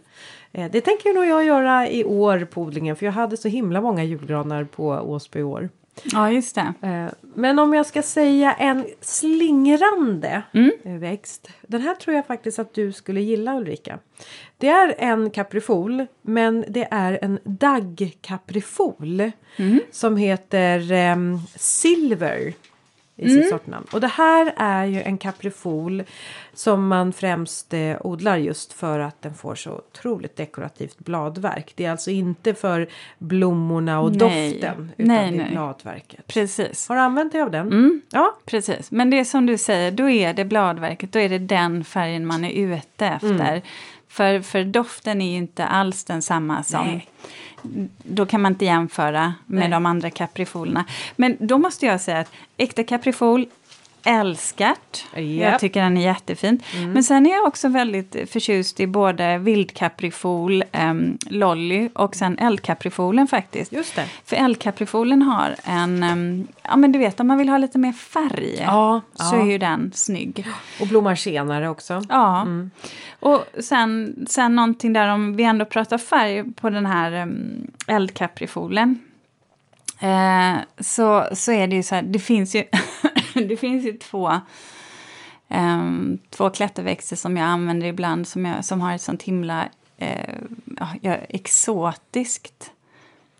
Eh, 0.51 0.72
det 0.72 0.82
tänker 0.82 1.14
nog 1.14 1.26
jag 1.26 1.45
göra 1.45 1.89
i 1.89 2.03
år 2.03 2.47
på 2.51 2.62
odlingen 2.62 2.95
för 2.95 3.05
jag 3.05 3.14
hade 3.14 3.38
så 3.38 3.47
himla 3.47 3.82
många 3.82 4.03
julgranar 4.03 4.64
på 4.64 4.88
Åsby 4.88 5.39
i 5.39 5.43
år. 5.43 5.70
Ja, 6.04 6.32
just 6.32 6.56
det. 6.56 6.74
Eh, 6.82 7.06
Men 7.36 7.60
om 7.60 7.74
jag 7.74 7.86
ska 7.86 8.02
säga 8.02 8.54
en 8.54 8.86
slingrande 9.02 10.41
Mm. 10.54 10.72
eh, 10.84 10.93
växt. 10.93 11.47
Den 11.68 11.82
här 11.82 11.95
tror 11.95 12.16
jag 12.16 12.26
faktiskt 12.28 12.60
att 12.60 12.74
du 12.74 12.91
skulle 12.91 13.22
gilla 13.22 13.58
Ulrika. 13.58 14.00
Det 14.58 14.68
är 14.70 14.95
en 14.97 15.30
kaprifol 15.30 16.06
men 16.22 16.66
det 16.68 16.88
är 16.91 17.20
en 17.22 17.39
daggkaprifol. 17.43 19.32
Mm. 19.58 19.80
Som 19.91 20.18
heter 20.18 20.91
ehm, 20.91 21.38
Silver 21.56 22.54
i 23.20 23.30
sitt 23.30 23.49
sortnamn. 23.49 23.86
Och 23.91 24.01
det 24.01 24.07
här 24.07 24.53
är 24.57 24.86
ju 24.86 25.01
en 25.01 25.17
kaprifol 25.17 26.03
som 26.53 26.88
man 26.88 27.13
främst 27.13 27.74
eh, 27.74 27.95
odlar 28.01 28.38
just 28.38 28.74
för 28.74 28.99
att 28.99 29.22
den 29.22 29.34
får 29.34 29.55
så 29.55 29.72
otroligt 29.72 30.36
dekorativt 30.36 30.99
bladverk. 30.99 31.74
Det 31.76 31.86
är 31.86 31.91
alltså 31.91 32.11
inte 32.11 32.53
för 32.53 32.89
blommorna 33.17 33.99
och 33.99 34.15
Nej. 34.15 34.20
doften 34.51 34.91
utan 34.97 35.07
Nej, 35.07 35.32
det 35.32 35.38
är 35.38 35.43
nej. 35.43 35.51
bladverket. 35.51 36.28
Precis. 36.28 36.88
Har 36.88 36.95
du 36.95 37.01
använt 37.01 37.32
dig 37.32 37.41
av 37.41 37.51
den? 37.51 37.67
Mm. 37.67 38.01
Ja. 38.09 38.36
Precis, 38.45 38.91
men 38.91 39.09
det 39.09 39.20
är 39.20 39.24
som 39.24 39.45
du 39.45 39.57
säger, 39.57 39.91
då 39.91 40.09
är 40.09 40.34
det 40.34 40.45
bladverket, 40.45 41.11
då 41.11 41.20
är 41.20 41.30
det 41.30 41.39
den 41.39 41.84
färgen 41.84 42.26
man 42.26 42.45
är 42.45 42.51
ute 42.51 43.07
efter. 43.07 43.30
Mm. 43.30 43.61
För, 44.07 44.41
för 44.41 44.63
doften 44.63 45.22
är 45.22 45.32
ju 45.32 45.38
inte 45.38 45.65
alls 45.65 46.03
densamma 46.03 46.63
som... 46.63 46.86
Nej. 46.86 47.07
Då 48.03 48.26
kan 48.26 48.41
man 48.41 48.51
inte 48.51 48.66
jämföra 48.66 49.34
med 49.45 49.60
Nej. 49.60 49.70
de 49.70 49.86
andra 49.86 50.10
kaprifolerna. 50.10 50.86
Men 51.16 51.38
då 51.39 51.57
måste 51.57 51.86
jag 51.86 52.01
säga 52.01 52.20
att 52.20 52.32
äkta 52.57 52.84
kaprifol, 52.84 53.45
älskat. 54.04 55.06
Mm. 55.14 55.38
Jag 55.38 55.60
tycker 55.60 55.82
den 55.82 55.97
är 55.97 56.02
jättefin. 56.02 56.62
Men 56.88 57.04
sen 57.04 57.26
är 57.26 57.30
jag 57.30 57.45
också 57.45 57.68
väldigt 57.68 58.16
förtjust 58.32 58.80
i 58.80 58.88
både 58.88 59.38
vildkaprifol, 59.38 60.64
um, 60.89 61.18
lolly 61.26 61.89
och 61.93 62.16
sen 62.16 62.38
eldkaprifolen 62.39 63.28
faktiskt. 63.28 63.72
Just 63.72 63.95
det. 63.95 64.06
För 64.26 64.36
eldkaprifolen 64.36 65.22
har 65.22 65.56
en, 65.64 66.04
em, 66.04 66.47
ja 66.64 66.76
men 66.76 66.91
du 66.91 67.00
vet 67.00 67.20
om 67.20 67.28
man 67.28 67.38
vill 67.38 67.50
ha 67.50 67.58
lite 67.58 67.78
mer 67.78 67.93
färg 67.93 68.56
Ja, 68.66 69.02
så 69.14 69.36
ja. 69.36 69.41
är 69.41 69.45
ju 69.45 69.58
den 69.58 69.91
snygg. 69.95 70.47
Och 70.82 70.88
blommar 70.88 71.16
senare 71.16 71.70
också. 71.70 72.02
Ja. 72.10 72.47
Och 73.20 73.45
sen, 73.60 74.16
sen 74.30 74.56
någonting 74.56 74.93
där 74.93 75.08
om 75.08 75.36
vi 75.36 75.43
ändå 75.43 75.66
pratar 75.66 75.97
färg 75.97 76.54
på 76.54 76.70
den 76.70 76.86
här 76.86 77.22
um, 77.22 77.68
eldkaprifolen. 77.88 79.00
Eh, 80.00 80.56
så, 80.80 81.28
så 81.34 81.52
är 81.52 81.68
det 81.68 81.76
ju 81.76 81.84
så 81.84 81.95
här, 81.95 82.02
det 82.02 82.20
finns 82.20 82.56
ju, 82.56 82.64
det 83.47 83.57
finns 83.57 83.86
ju 83.86 83.93
två, 83.93 84.39
em, 85.47 86.19
två 86.30 86.49
klätterväxter 86.49 87.15
som 87.15 87.38
jag 87.38 87.45
använder 87.45 87.88
ibland 87.88 88.27
som, 88.27 88.45
jag, 88.45 88.65
som 88.65 88.82
har 88.82 88.95
ett 88.95 89.01
sånt 89.01 89.23
himla 89.23 89.69
eh, 89.97 90.36
ja, 90.80 90.88
ja, 91.01 91.13
exotiskt 91.30 92.71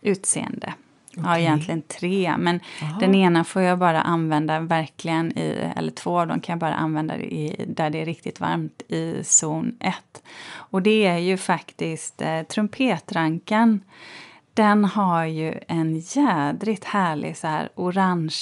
utseende. 0.02 0.74
Har 1.18 1.34
Okej. 1.34 1.44
egentligen 1.44 1.82
tre, 1.82 2.36
men 2.38 2.60
Aha. 2.82 3.00
den 3.00 3.16
ena 3.16 3.44
får 3.44 3.62
jag 3.62 3.80
bara 3.80 4.02
använda 4.02 4.60
verkligen 4.60 5.38
i, 5.38 5.72
eller 5.76 5.92
två 5.92 6.20
av 6.20 6.28
dem 6.28 6.40
kan 6.40 6.54
jag 6.54 6.60
bara 6.60 6.74
använda 6.74 7.18
i, 7.18 7.66
där 7.68 7.90
det 7.90 8.02
är 8.02 8.06
riktigt 8.06 8.40
varmt 8.40 8.82
i 8.88 9.24
zon 9.24 9.78
1. 9.80 9.96
Och 10.52 10.82
det 10.82 11.06
är 11.06 11.18
ju 11.18 11.38
faktiskt 11.38 12.22
eh, 12.22 12.42
trumpetrankan. 12.42 13.82
Den 14.60 14.86
har 14.86 15.26
ju 15.26 15.54
en 15.68 16.00
jädrigt 16.00 16.84
härlig 16.84 17.38
så 17.38 17.48
här 17.48 17.70
orange 17.76 18.36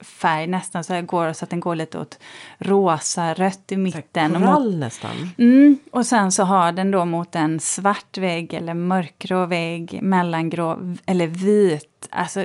färg, 0.00 0.46
nästan 0.46 0.84
så 0.84 0.92
här 0.92 1.02
går 1.02 1.32
så 1.32 1.44
att 1.44 1.50
den 1.50 1.60
går 1.60 1.74
lite 1.74 1.98
åt 1.98 2.18
rosa, 2.58 3.34
rött 3.34 3.72
i 3.72 3.76
mitten. 3.76 4.34
och 4.34 4.40
mot 4.40 4.50
Korall 4.50 4.78
nästan. 4.78 5.10
Mm, 5.38 5.78
och 5.90 6.06
sen 6.06 6.32
så 6.32 6.42
har 6.42 6.72
den 6.72 6.90
då 6.90 7.04
mot 7.04 7.36
en 7.36 7.60
svart 7.60 8.18
vägg 8.18 8.54
eller 8.54 8.74
mörkgrå 8.74 9.46
vägg, 9.46 9.98
mellangrå 10.02 10.96
eller 11.06 11.26
vit. 11.26 12.08
Alltså, 12.10 12.44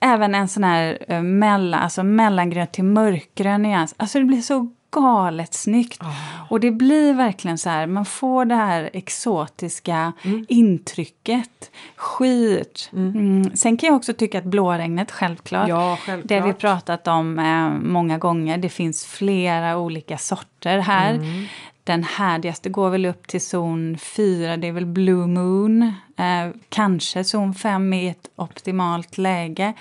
även 0.00 0.34
en 0.34 0.48
sån 0.48 0.64
här 0.64 1.04
eh, 1.08 1.22
mellan, 1.22 1.80
alltså 1.80 2.02
mellangrön 2.02 2.66
till 2.66 2.84
mörkgrön 2.84 3.62
nyans. 3.62 3.94
Alltså 3.96 4.18
det 4.18 4.24
blir 4.24 4.42
så 4.42 4.68
galet 4.90 5.54
snyggt. 5.54 6.02
Och 6.48 6.60
det 6.60 6.70
blir 6.70 7.14
verkligen 7.14 7.58
så 7.58 7.70
här, 7.70 7.86
man 7.86 8.04
får 8.04 8.44
det 8.44 8.54
här 8.54 8.90
exotiska 8.92 10.12
intrycket. 10.48 11.70
Skit. 11.96 12.90
Mm. 12.92 13.56
Sen 13.56 13.76
kan 13.76 13.86
jag 13.86 13.96
också 13.96 14.12
tycka 14.12 14.38
att 14.38 14.44
blåregnet, 14.44 15.10
självklart. 15.10 15.68
Ja, 15.68 15.98
självklart. 16.02 16.28
Det 16.28 16.38
har 16.38 16.46
vi 16.46 16.54
pratat 16.54 17.08
om 17.08 17.38
eh, 17.38 17.88
många 17.88 18.18
gånger. 18.18 18.58
Det 18.58 18.68
finns 18.68 19.06
flera 19.06 19.78
olika 19.78 20.18
sorter 20.18 20.78
här. 20.78 21.14
Mm. 21.14 21.46
Den 21.84 22.04
härdigaste 22.04 22.68
går 22.68 22.90
väl 22.90 23.06
upp 23.06 23.26
till 23.26 23.40
zon 23.40 23.98
4, 23.98 24.56
det 24.56 24.66
är 24.66 24.72
väl 24.72 24.86
Blue 24.86 25.26
Moon. 25.26 25.82
Eh, 26.16 26.50
kanske 26.68 27.24
zon 27.24 27.54
5 27.54 27.92
i 27.92 28.08
ett 28.08 28.28
optimalt 28.36 29.18
läge. 29.18 29.74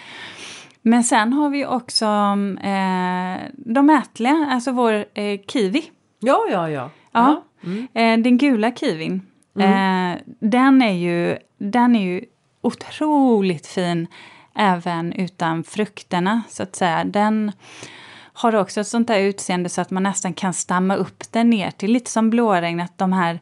Men 0.87 1.03
sen 1.03 1.33
har 1.33 1.49
vi 1.49 1.65
också 1.65 2.05
eh, 2.61 3.49
de 3.53 3.89
ätliga, 3.89 4.47
alltså 4.51 4.71
vår 4.71 4.93
eh, 5.13 5.39
kiwi. 5.47 5.83
Ja, 6.19 6.45
ja, 6.51 6.69
ja. 6.69 6.89
Ja. 7.11 7.43
Eh, 7.93 8.17
den 8.17 8.37
gula 8.37 8.71
kiwin. 8.71 9.21
Eh, 9.59 10.19
den, 10.39 10.81
är 10.81 10.93
ju, 10.93 11.37
den 11.57 11.95
är 11.95 12.03
ju 12.03 12.25
otroligt 12.61 13.67
fin 13.67 14.07
även 14.55 15.13
utan 15.13 15.63
frukterna, 15.63 16.41
så 16.49 16.63
att 16.63 16.75
säga. 16.75 17.03
Den 17.03 17.51
har 18.33 18.55
också 18.55 18.81
ett 18.81 18.87
sånt 18.87 19.07
där 19.07 19.19
utseende 19.19 19.69
så 19.69 19.81
att 19.81 19.91
man 19.91 20.03
nästan 20.03 20.33
kan 20.33 20.53
stamma 20.53 20.95
upp 20.95 21.31
den 21.31 21.49
ner 21.49 21.71
till 21.71 21.91
lite 21.91 22.11
som 22.11 22.29
blåregn, 22.29 22.79
att 22.79 22.97
de 22.97 23.13
här 23.13 23.39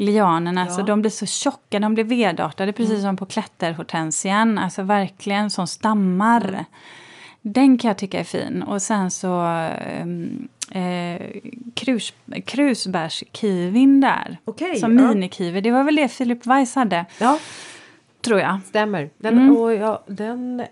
lianerna, 0.00 0.62
alltså, 0.62 0.82
de 0.82 1.00
blir 1.00 1.10
så 1.10 1.26
tjocka, 1.26 1.78
de 1.78 1.94
blir 1.94 2.04
vedartade 2.04 2.72
precis 2.72 3.02
som 3.02 3.16
på 3.16 3.26
klätterhortensian, 3.26 4.58
alltså 4.58 4.82
verkligen 4.82 5.50
som 5.50 5.66
stammar. 5.66 6.64
Den 7.42 7.78
kan 7.78 7.88
jag 7.88 7.98
tycka 7.98 8.20
är 8.20 8.24
fin. 8.24 8.62
Och 8.62 8.82
sen 8.82 9.10
så 9.10 9.42
um, 10.02 10.48
eh, 10.70 11.20
krus, 11.74 12.12
krusbärskivin 12.46 14.00
där. 14.00 14.38
Okej, 14.44 14.76
som 14.76 14.98
ja. 14.98 15.08
minikiwi. 15.08 15.60
Det 15.60 15.70
var 15.70 15.84
väl 15.84 15.96
det 15.96 16.08
Philip 16.08 16.46
Weiss 16.46 16.74
hade, 16.74 17.04
Ja, 17.18 17.38
tror 18.20 18.40
jag. 18.40 18.60
stämmer. 18.68 19.10
Den, 19.18 19.38
Mm. 19.38 19.80
ja, 19.80 20.02
den, 20.06 20.62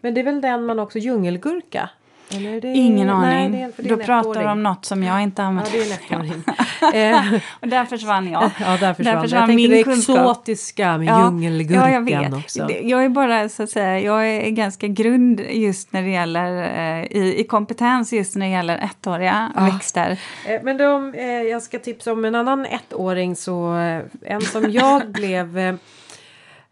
men 0.00 0.14
det 0.14 0.20
är 0.20 0.24
väl 0.24 0.40
den 0.40 0.66
man 0.66 0.78
också 0.78 0.98
djungelgurka? 0.98 1.90
Ingen 2.30 3.06
nej, 3.06 3.10
aning. 3.10 3.52
det 3.52 3.62
är, 3.62 3.72
för 3.72 3.82
det 3.82 3.90
är 3.90 3.96
pratar 3.96 4.22
du 4.22 4.30
ettåring. 4.30 4.48
om 4.48 4.62
något 4.62 4.84
som 4.84 5.02
jag 5.02 5.22
inte 5.22 5.42
Ja, 5.42 5.46
använder. 5.48 5.72
det 5.72 6.14
är 6.14 6.20
en. 6.20 6.44
Eh, 6.94 7.40
och 7.60 7.68
där 7.68 7.84
försvann 7.84 8.30
jag. 8.30 8.42
Ja, 8.60 8.76
där 8.80 8.94
försvann, 8.94 9.14
där 9.14 9.22
försvann 9.22 9.48
jag 9.48 9.56
min 9.56 9.70
det 9.70 9.82
kunskap. 9.82 10.16
exotiska 10.18 10.98
med 10.98 11.06
ja, 11.08 11.24
djungelgurkan 11.24 11.82
ja, 11.82 11.90
jag 11.90 12.00
vet. 12.04 12.34
också. 12.34 12.72
Jag 12.82 13.04
är 13.04 13.08
bara 13.08 13.48
så 13.48 13.62
att 13.62 13.70
säga, 13.70 14.00
jag 14.00 14.28
är 14.28 14.50
ganska 14.50 14.86
grund 14.86 15.40
just 15.50 15.92
när 15.92 16.02
det 16.02 16.08
gäller 16.10 16.62
eh, 17.00 17.04
i, 17.04 17.40
i 17.40 17.44
kompetens 17.44 18.12
just 18.12 18.36
när 18.36 18.46
det 18.46 18.52
gäller 18.52 18.78
ettåriga 18.78 19.52
ja. 19.56 19.64
växter. 19.64 20.18
Eh, 20.46 20.60
men 20.62 20.76
de, 20.76 21.14
jag 21.50 21.62
ska 21.62 21.78
tipsa 21.78 22.12
om 22.12 22.24
en 22.24 22.34
annan 22.34 22.66
ettåring 22.66 23.36
så 23.36 23.66
en 24.22 24.40
som 24.40 24.70
jag 24.70 25.08
blev 25.12 25.78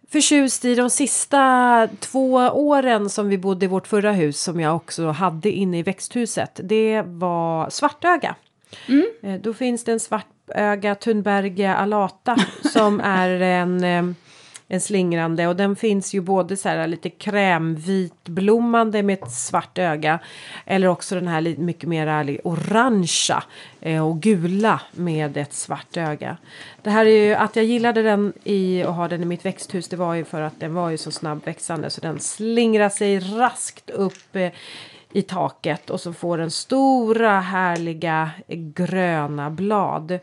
förtjust 0.08 0.64
i 0.64 0.74
de 0.74 0.90
sista 0.90 1.88
två 2.00 2.32
åren 2.52 3.10
som 3.10 3.28
vi 3.28 3.38
bodde 3.38 3.64
i 3.64 3.68
vårt 3.68 3.86
förra 3.86 4.12
hus 4.12 4.40
som 4.40 4.60
jag 4.60 4.76
också 4.76 5.06
hade 5.06 5.50
inne 5.50 5.78
i 5.78 5.82
växthuset. 5.82 6.60
Det 6.64 7.02
var 7.06 7.70
svartöga. 7.70 8.34
Mm. 8.88 9.06
Eh, 9.22 9.40
då 9.40 9.54
finns 9.54 9.84
det 9.84 9.92
en 9.92 10.00
svartöga 10.00 10.94
Thunbergia 10.94 11.76
alata 11.76 12.36
som 12.72 13.00
är 13.04 13.40
en, 13.40 13.84
eh, 13.84 14.04
en 14.68 14.80
slingrande 14.80 15.46
och 15.46 15.56
den 15.56 15.76
finns 15.76 16.14
ju 16.14 16.20
både 16.20 16.56
så 16.56 16.68
här 16.68 16.86
lite 16.86 17.10
krämvitblommande 17.10 19.02
med 19.02 19.22
ett 19.22 19.30
svart 19.30 19.78
öga 19.78 20.18
eller 20.64 20.88
också 20.88 21.14
den 21.14 21.28
här 21.28 21.40
lite 21.40 21.60
mycket 21.60 21.88
mer 21.88 22.40
orangea 22.44 23.42
eh, 23.80 24.08
och 24.08 24.20
gula 24.20 24.80
med 24.92 25.36
ett 25.36 25.54
svart 25.54 25.96
öga. 25.96 26.36
Det 26.82 26.90
här 26.90 27.06
är 27.06 27.26
ju 27.26 27.34
att 27.34 27.56
jag 27.56 27.64
gillade 27.64 28.02
den 28.02 28.32
i 28.44 28.84
och 28.84 28.94
ha 28.94 29.08
den 29.08 29.22
i 29.22 29.24
mitt 29.24 29.44
växthus 29.44 29.88
det 29.88 29.96
var 29.96 30.14
ju 30.14 30.24
för 30.24 30.40
att 30.40 30.60
den 30.60 30.74
var 30.74 30.90
ju 30.90 30.96
så 30.96 31.10
snabbväxande 31.10 31.90
så 31.90 32.00
den 32.00 32.20
slingrar 32.20 32.88
sig 32.88 33.18
raskt 33.18 33.90
upp 33.90 34.36
eh, 34.36 34.52
i 35.12 35.22
taket 35.22 35.90
och 35.90 36.00
så 36.00 36.12
får 36.12 36.38
den 36.38 36.50
stora 36.50 37.40
härliga 37.40 38.30
eh, 38.48 38.58
gröna 38.58 39.50
blad. 39.50 40.18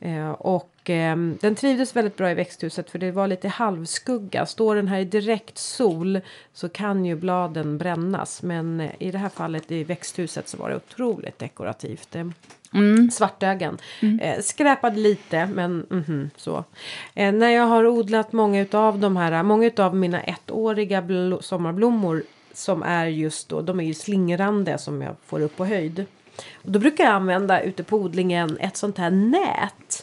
Eh, 0.00 0.30
och 0.30 0.77
eh, 0.90 1.16
den 1.16 1.54
trivdes 1.54 1.96
väldigt 1.96 2.16
bra 2.16 2.30
i 2.30 2.34
växthuset 2.34 2.90
för 2.90 2.98
det 2.98 3.10
var 3.10 3.26
lite 3.26 3.48
halvskugga. 3.48 4.46
Står 4.46 4.76
den 4.76 4.88
här 4.88 4.98
i 4.98 5.04
direkt 5.04 5.58
sol 5.58 6.20
så 6.52 6.68
kan 6.68 7.04
ju 7.04 7.16
bladen 7.16 7.78
brännas. 7.78 8.42
Men 8.42 8.80
eh, 8.80 8.90
i 8.98 9.10
det 9.10 9.18
här 9.18 9.28
fallet 9.28 9.72
i 9.72 9.84
växthuset 9.84 10.48
så 10.48 10.56
var 10.56 10.70
det 10.70 10.76
otroligt 10.76 11.38
dekorativt. 11.38 12.16
Eh, 12.16 12.26
Mm. 12.72 13.10
Svartögen. 13.10 13.78
Mm. 14.00 14.20
Eh, 14.20 14.40
skräpade 14.40 14.96
lite 14.96 15.46
men 15.46 15.86
mm, 15.90 16.30
så. 16.36 16.64
Eh, 17.14 17.32
när 17.32 17.48
jag 17.48 17.66
har 17.66 17.86
odlat 17.86 18.32
många 18.32 18.60
utav 18.60 18.98
de 18.98 19.16
här, 19.16 19.42
många 19.42 19.70
av 19.76 19.96
mina 19.96 20.20
ettåriga 20.20 21.02
sommarblommor 21.40 22.22
som 22.52 22.82
är 22.82 23.06
just 23.06 23.48
då, 23.48 23.60
de 23.60 23.80
är 23.80 23.84
ju 23.84 23.94
slingrande 23.94 24.78
som 24.78 25.02
jag 25.02 25.16
får 25.26 25.40
upp 25.40 25.56
på 25.56 25.64
höjd. 25.64 26.06
Och 26.52 26.72
då 26.72 26.78
brukar 26.78 27.04
jag 27.04 27.12
använda 27.12 27.62
ute 27.62 27.84
på 27.84 27.96
odlingen 27.96 28.58
ett 28.60 28.76
sånt 28.76 28.98
här 28.98 29.10
nät. 29.10 29.97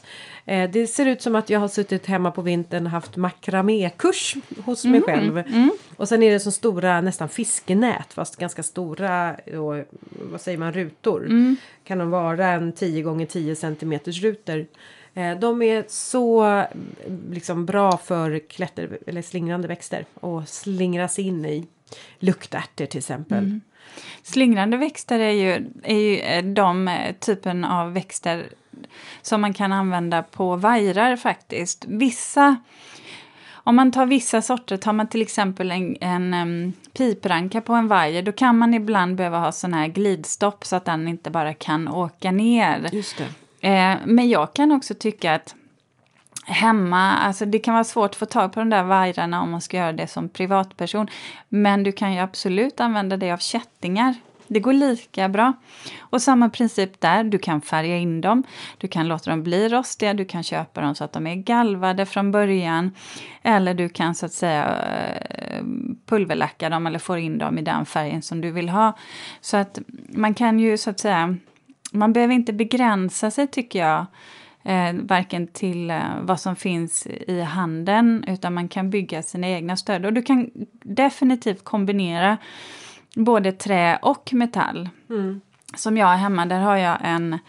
Eh, 0.46 0.70
det 0.70 0.88
ser 0.88 1.06
ut 1.06 1.22
som 1.22 1.36
att 1.36 1.50
jag 1.50 1.60
har 1.60 1.68
suttit 1.68 2.06
hemma 2.06 2.32
på 2.32 2.42
vintern 2.42 2.86
och 2.86 2.92
haft 2.92 3.16
makramékurs 3.16 4.36
hos 4.66 4.86
mig 4.86 4.98
mm, 4.98 5.04
själv. 5.04 5.38
Mm. 5.38 5.72
Och 5.96 6.10
sen 6.10 6.24
är 6.24 6.32
det 6.32 6.40
så 6.40 6.52
stora 6.52 7.02
nästan 7.02 7.30
fiskenät 7.30 8.14
fast 8.14 8.36
ganska 8.36 8.64
stora 8.64 9.36
och, 9.36 9.86
vad 10.32 10.42
säger 10.42 10.58
man 10.58 10.74
rutor. 10.74 11.26
Mm. 11.26 11.56
Kan 11.84 11.98
de 11.98 12.10
vara 12.10 12.48
en 12.48 12.72
10 12.72 13.02
gånger 13.02 13.26
10 13.26 13.56
centimeters 13.56 14.22
rutor. 14.22 14.66
Eh, 15.14 15.40
de 15.40 15.62
är 15.62 15.84
så 15.88 16.64
liksom 17.32 17.66
bra 17.66 17.98
för 17.98 18.40
klätter 18.40 18.98
eller 19.08 19.22
slingrande 19.22 19.68
växter 19.68 20.06
och 20.14 20.50
slingras 20.50 21.20
in 21.20 21.46
i 21.46 21.68
luktärtor 22.20 22.86
till 22.86 22.98
exempel. 22.98 23.44
Mm. 23.44 23.62
Slingrande 24.24 24.78
växter 24.78 25.20
är 25.20 25.32
ju, 25.32 25.66
är 25.84 25.98
ju 25.98 26.20
eh, 26.20 26.44
de 26.44 26.98
typen 27.20 27.66
av 27.66 27.94
växter 27.94 28.50
som 29.22 29.42
man 29.42 29.54
kan 29.54 29.72
använda 29.72 30.24
på 30.24 30.56
vajrar 30.56 31.16
faktiskt. 31.16 31.86
Vissa 31.88 32.56
om 33.68 33.76
man 33.76 33.92
tar 33.92 34.06
vissa 34.06 34.42
sorter, 34.42 34.78
tar 34.78 34.94
man 34.94 35.08
till 35.08 35.22
exempel 35.22 35.72
en, 35.72 35.98
en 36.02 36.34
um, 36.34 36.74
pipranka 36.94 37.62
på 37.62 37.74
en 37.74 37.88
vajer, 37.88 38.22
då 38.22 38.32
kan 38.32 38.58
man 38.58 38.74
ibland 38.74 39.16
behöva 39.16 39.40
ha 39.40 39.52
sån 39.52 39.74
här 39.74 39.88
glidstopp 39.88 40.66
så 40.66 40.76
att 40.76 40.86
den 40.86 41.08
inte 41.08 41.32
bara 41.32 41.54
kan 41.54 41.88
åka 41.88 42.32
ner. 42.32 42.90
Just 42.92 43.22
eh, 43.62 43.96
men 44.06 44.30
jag 44.30 44.54
kan 44.54 44.72
också 44.72 44.94
tycka 44.94 45.36
att 45.36 45.56
hemma, 46.46 47.14
alltså 47.14 47.46
det 47.46 47.60
kan 47.60 47.74
vara 47.74 47.84
svårt 47.84 48.12
att 48.12 48.16
få 48.16 48.26
tag 48.26 48.54
på 48.54 48.60
de 48.60 48.70
där 48.70 48.84
vajrarna 48.84 49.42
om 49.42 49.52
man 49.52 49.62
ska 49.62 49.78
göra 49.78 49.92
det 49.92 50.08
som 50.08 50.30
privatperson. 50.30 51.08
Men 51.50 51.84
du 51.84 51.92
kan 51.92 52.14
ju 52.14 52.20
absolut 52.20 52.80
använda 52.80 53.18
det 53.18 53.32
av 53.32 53.38
kättingar. 53.38 54.16
Det 54.48 54.60
går 54.60 54.74
lika 54.74 55.30
bra. 55.30 55.54
Och 56.00 56.22
samma 56.22 56.50
princip 56.50 57.02
där, 57.02 57.24
du 57.24 57.38
kan 57.38 57.62
färga 57.62 57.98
in 57.98 58.22
dem, 58.22 58.44
du 58.78 58.88
kan 58.88 59.08
låta 59.08 59.30
dem 59.30 59.44
bli 59.44 59.70
rostiga, 59.70 60.14
du 60.14 60.26
kan 60.26 60.44
köpa 60.44 60.82
dem 60.82 60.96
så 60.96 61.04
att 61.04 61.14
de 61.14 61.28
är 61.28 61.36
galvade 61.36 62.06
från 62.06 62.32
början. 62.32 62.92
Eller 63.42 63.74
du 63.74 63.90
kan 63.90 64.16
så 64.16 64.26
att 64.26 64.34
säga 64.34 64.78
eh, 65.30 65.64
pulverlacka 66.06 66.70
dem 66.70 66.88
eller 66.88 67.00
få 67.00 67.18
in 67.18 67.38
dem 67.38 67.58
i 67.58 67.62
den 67.62 67.86
färgen 67.86 68.22
som 68.22 68.42
du 68.42 68.52
vill 68.52 68.70
ha. 68.70 68.98
Så 69.42 69.58
att 69.58 69.80
man 70.10 70.34
kan 70.34 70.60
ju 70.60 70.78
så 70.78 70.90
att 70.90 71.00
säga, 71.00 71.36
man 71.92 72.14
behöver 72.14 72.34
inte 72.34 72.54
begränsa 72.54 73.32
sig 73.32 73.48
tycker 73.48 73.80
jag 73.80 74.06
eh, 74.64 74.94
varken 74.94 75.48
till 75.48 75.92
eh, 75.92 76.00
vad 76.22 76.40
som 76.40 76.56
finns 76.56 77.08
i 77.08 77.42
handeln 77.42 78.24
utan 78.28 78.54
man 78.54 78.68
kan 78.68 78.90
bygga 78.90 79.24
sina 79.24 79.48
egna 79.48 79.78
stöd. 79.78 80.06
Och 80.06 80.14
du 80.14 80.22
kan 80.22 80.50
definitivt 80.84 81.64
kombinera 81.64 82.38
både 83.16 83.52
trä 83.52 84.00
och 84.02 84.34
metall. 84.34 84.90
Mm. 85.10 85.42
Som 85.76 85.98
jag 85.98 86.08
har 86.08 86.16
hemma, 86.16 86.46
där 86.46 86.60
har 86.60 86.78
jag 86.78 86.98
en, 87.04 87.40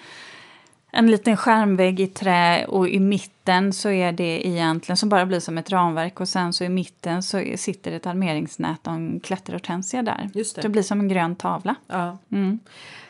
en 0.91 1.11
liten 1.11 1.37
skärmvägg 1.37 2.01
i 2.01 2.07
trä 2.07 2.64
och 2.64 2.89
i 2.89 3.01
mitten 3.01 3.73
så 3.73 3.91
är 3.91 4.12
det 4.12 4.47
egentligen 4.47 4.97
som 4.97 5.09
bara 5.09 5.27
blir 5.27 5.41
som 5.41 5.59
ett 5.59 5.71
ramverk 5.71 6.21
och 6.21 6.29
sen 6.29 6.53
så 6.53 6.64
i 6.64 6.69
mitten 6.69 7.23
så 7.23 7.45
sitter 7.57 7.93
ett 7.93 8.07
armeringsnät 8.07 8.87
och 8.87 8.93
en 8.93 9.21
klätterhortensia 9.21 10.03
där. 10.03 10.31
Just 10.35 10.57
det. 10.57 10.62
det 10.62 10.69
blir 10.69 10.83
som 10.83 11.01
en 11.01 11.09
grön 11.09 11.37
tavla. 11.37 11.75
Ja. 11.87 12.19
Mm. 12.31 12.59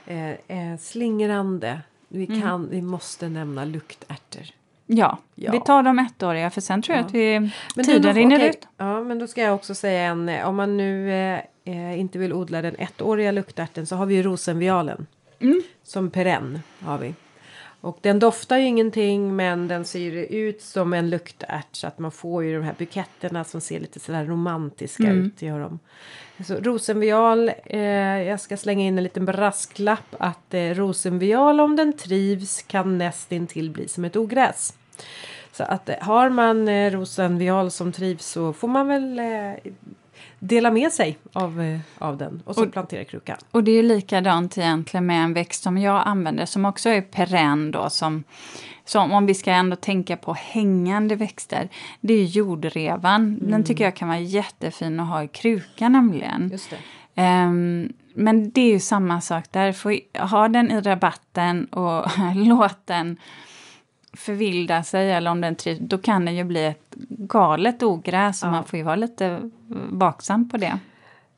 Eh, 0.07 0.31
eh, 0.31 0.79
slingrande 0.81 1.81
vi, 2.09 2.27
mm. 2.27 2.43
kan, 2.43 2.55
mm. 2.55 2.71
vi 2.71 2.83
måste 2.83 3.29
nämna 3.29 3.65
luktärtor. 3.65 4.43
Ja, 4.87 5.19
ja, 5.35 5.53
vi 5.53 5.61
tar 5.61 5.83
de 5.83 5.99
ettåriga 5.99 6.51
för 6.51 6.61
sen 6.61 6.83
tror 6.83 6.97
jag 6.97 7.07
att 7.07 7.15
vi, 7.15 7.51
men 7.77 7.85
tiden 7.85 8.15
rinner 8.15 8.37
okay. 8.37 8.49
ut. 8.49 8.69
Ja, 8.77 9.05
men 9.05 9.19
då 9.19 9.27
ska 9.27 9.43
jag 9.43 9.55
också 9.55 9.75
säga 9.75 10.03
en, 10.03 10.29
om 10.45 10.57
man 10.57 10.77
nu 10.77 11.13
eh, 11.13 11.41
eh, 11.65 12.01
inte 12.01 12.19
vill 12.19 12.33
odla 12.33 12.63
den 12.63 12.77
ettåriga 12.79 13.33
luktärten 13.33 13.87
så 13.87 13.97
har 13.97 14.07
vi 14.07 14.15
ju 14.15 14.23
rosenvialen. 14.23 15.07
Mm. 15.41 15.63
Som 15.83 16.11
perenn 16.11 16.61
har 16.81 16.99
vi. 16.99 17.15
Och 17.87 17.99
den 18.01 18.19
doftar 18.19 18.59
ju 18.59 18.65
ingenting 18.65 19.37
men 19.37 19.69
den 19.69 19.85
ser 19.85 20.13
ut 20.13 20.63
som 20.63 20.93
en 20.93 21.11
luktärt 21.11 21.67
så 21.73 21.87
att 21.87 21.99
man 21.99 22.11
får 22.11 22.45
ju 22.45 22.55
de 22.57 22.65
här 22.65 22.75
buketterna 22.79 23.45
som 23.45 23.61
ser 23.61 23.81
lite 23.81 24.01
sådär 24.01 24.25
romantiska 24.25 25.03
mm. 25.03 25.27
ut. 25.27 25.43
Gör 25.43 25.61
de. 25.61 25.79
Så 26.45 26.55
rosenvial, 26.55 27.51
eh, 27.65 27.81
jag 28.23 28.41
ska 28.41 28.57
slänga 28.57 28.85
in 28.85 28.99
en 28.99 29.05
liten 29.05 29.25
brasklapp 29.25 30.15
att 30.19 30.55
eh, 30.55 30.61
rosenvial 30.61 31.61
om 31.61 31.77
den 31.77 31.93
trivs 31.93 32.63
kan 32.63 32.99
nästintill 32.99 33.71
bli 33.71 33.89
som 33.89 34.05
ett 34.05 34.17
ogräs. 34.17 34.75
Så 35.53 35.65
att 35.65 35.89
eh, 35.89 35.97
har 36.01 36.31
man 36.31 36.69
eh, 36.69 36.93
rosenvial 36.93 37.71
som 37.71 37.93
trivs 37.93 38.27
så 38.27 38.53
får 38.53 38.69
man 38.69 38.89
väl 38.89 39.19
eh, 39.19 39.73
dela 40.39 40.71
med 40.71 40.93
sig 40.93 41.19
av, 41.33 41.61
eh, 41.61 41.81
av 41.99 42.17
den 42.17 42.43
och 42.45 42.55
så 42.55 42.65
och, 42.65 42.73
plantera 42.73 43.05
krukan. 43.05 43.37
Och 43.51 43.65
det 43.65 43.73
är 43.73 43.83
likadant 43.83 44.59
egentligen 44.59 45.07
med 45.07 45.25
en 45.25 45.35
växt 45.35 45.63
som 45.63 45.79
jag 45.79 46.03
använder 46.07 46.47
som 46.47 46.65
också 46.65 46.89
är 46.89 47.01
perenn 47.01 47.71
då 47.71 47.91
som, 47.91 48.25
som 48.85 49.13
om 49.13 49.27
vi 49.27 49.35
ska 49.35 49.51
ändå 49.51 49.77
tänka 49.77 50.17
på 50.17 50.33
hängande 50.33 51.17
växter. 51.17 51.69
Det 52.01 52.15
är 52.15 52.25
jordrevan. 52.25 53.23
Mm. 53.23 53.51
Den 53.51 53.65
tycker 53.65 53.85
jag 53.85 53.97
kan 53.97 54.09
vara 54.09 54.19
jättefin 54.19 55.01
att 55.01 55.09
ha 55.09 55.23
i 55.23 55.29
kruka 55.29 55.89
nämligen. 55.89 56.49
Just 56.53 56.71
det. 56.71 56.77
Um, 57.23 57.93
men 58.15 58.51
det 58.51 58.61
är 58.61 58.73
ju 58.73 58.81
samma 58.81 59.21
sak 59.21 59.45
där. 59.51 59.73
Få 59.73 59.99
ha 60.19 60.49
den 60.49 60.71
i 60.71 60.81
rabatten 60.81 61.65
och 61.65 62.11
låt 62.35 62.87
den 62.87 63.17
förvilda 64.17 64.83
sig 64.83 65.13
eller 65.13 65.31
om 65.31 65.41
den 65.41 65.57
trivs, 65.57 65.81
då 65.81 65.99
kan 65.99 66.25
det 66.25 66.33
ju 66.33 66.45
bli 66.45 66.65
ett 66.65 66.95
galet 67.09 67.83
ogräs 67.83 68.43
ja. 68.43 68.49
och 68.49 68.53
man 68.53 68.65
får 68.65 68.77
ju 68.77 68.83
vara 68.83 68.97
lite 68.97 69.51
vaksam 69.91 70.49
på 70.49 70.57
det. 70.57 70.79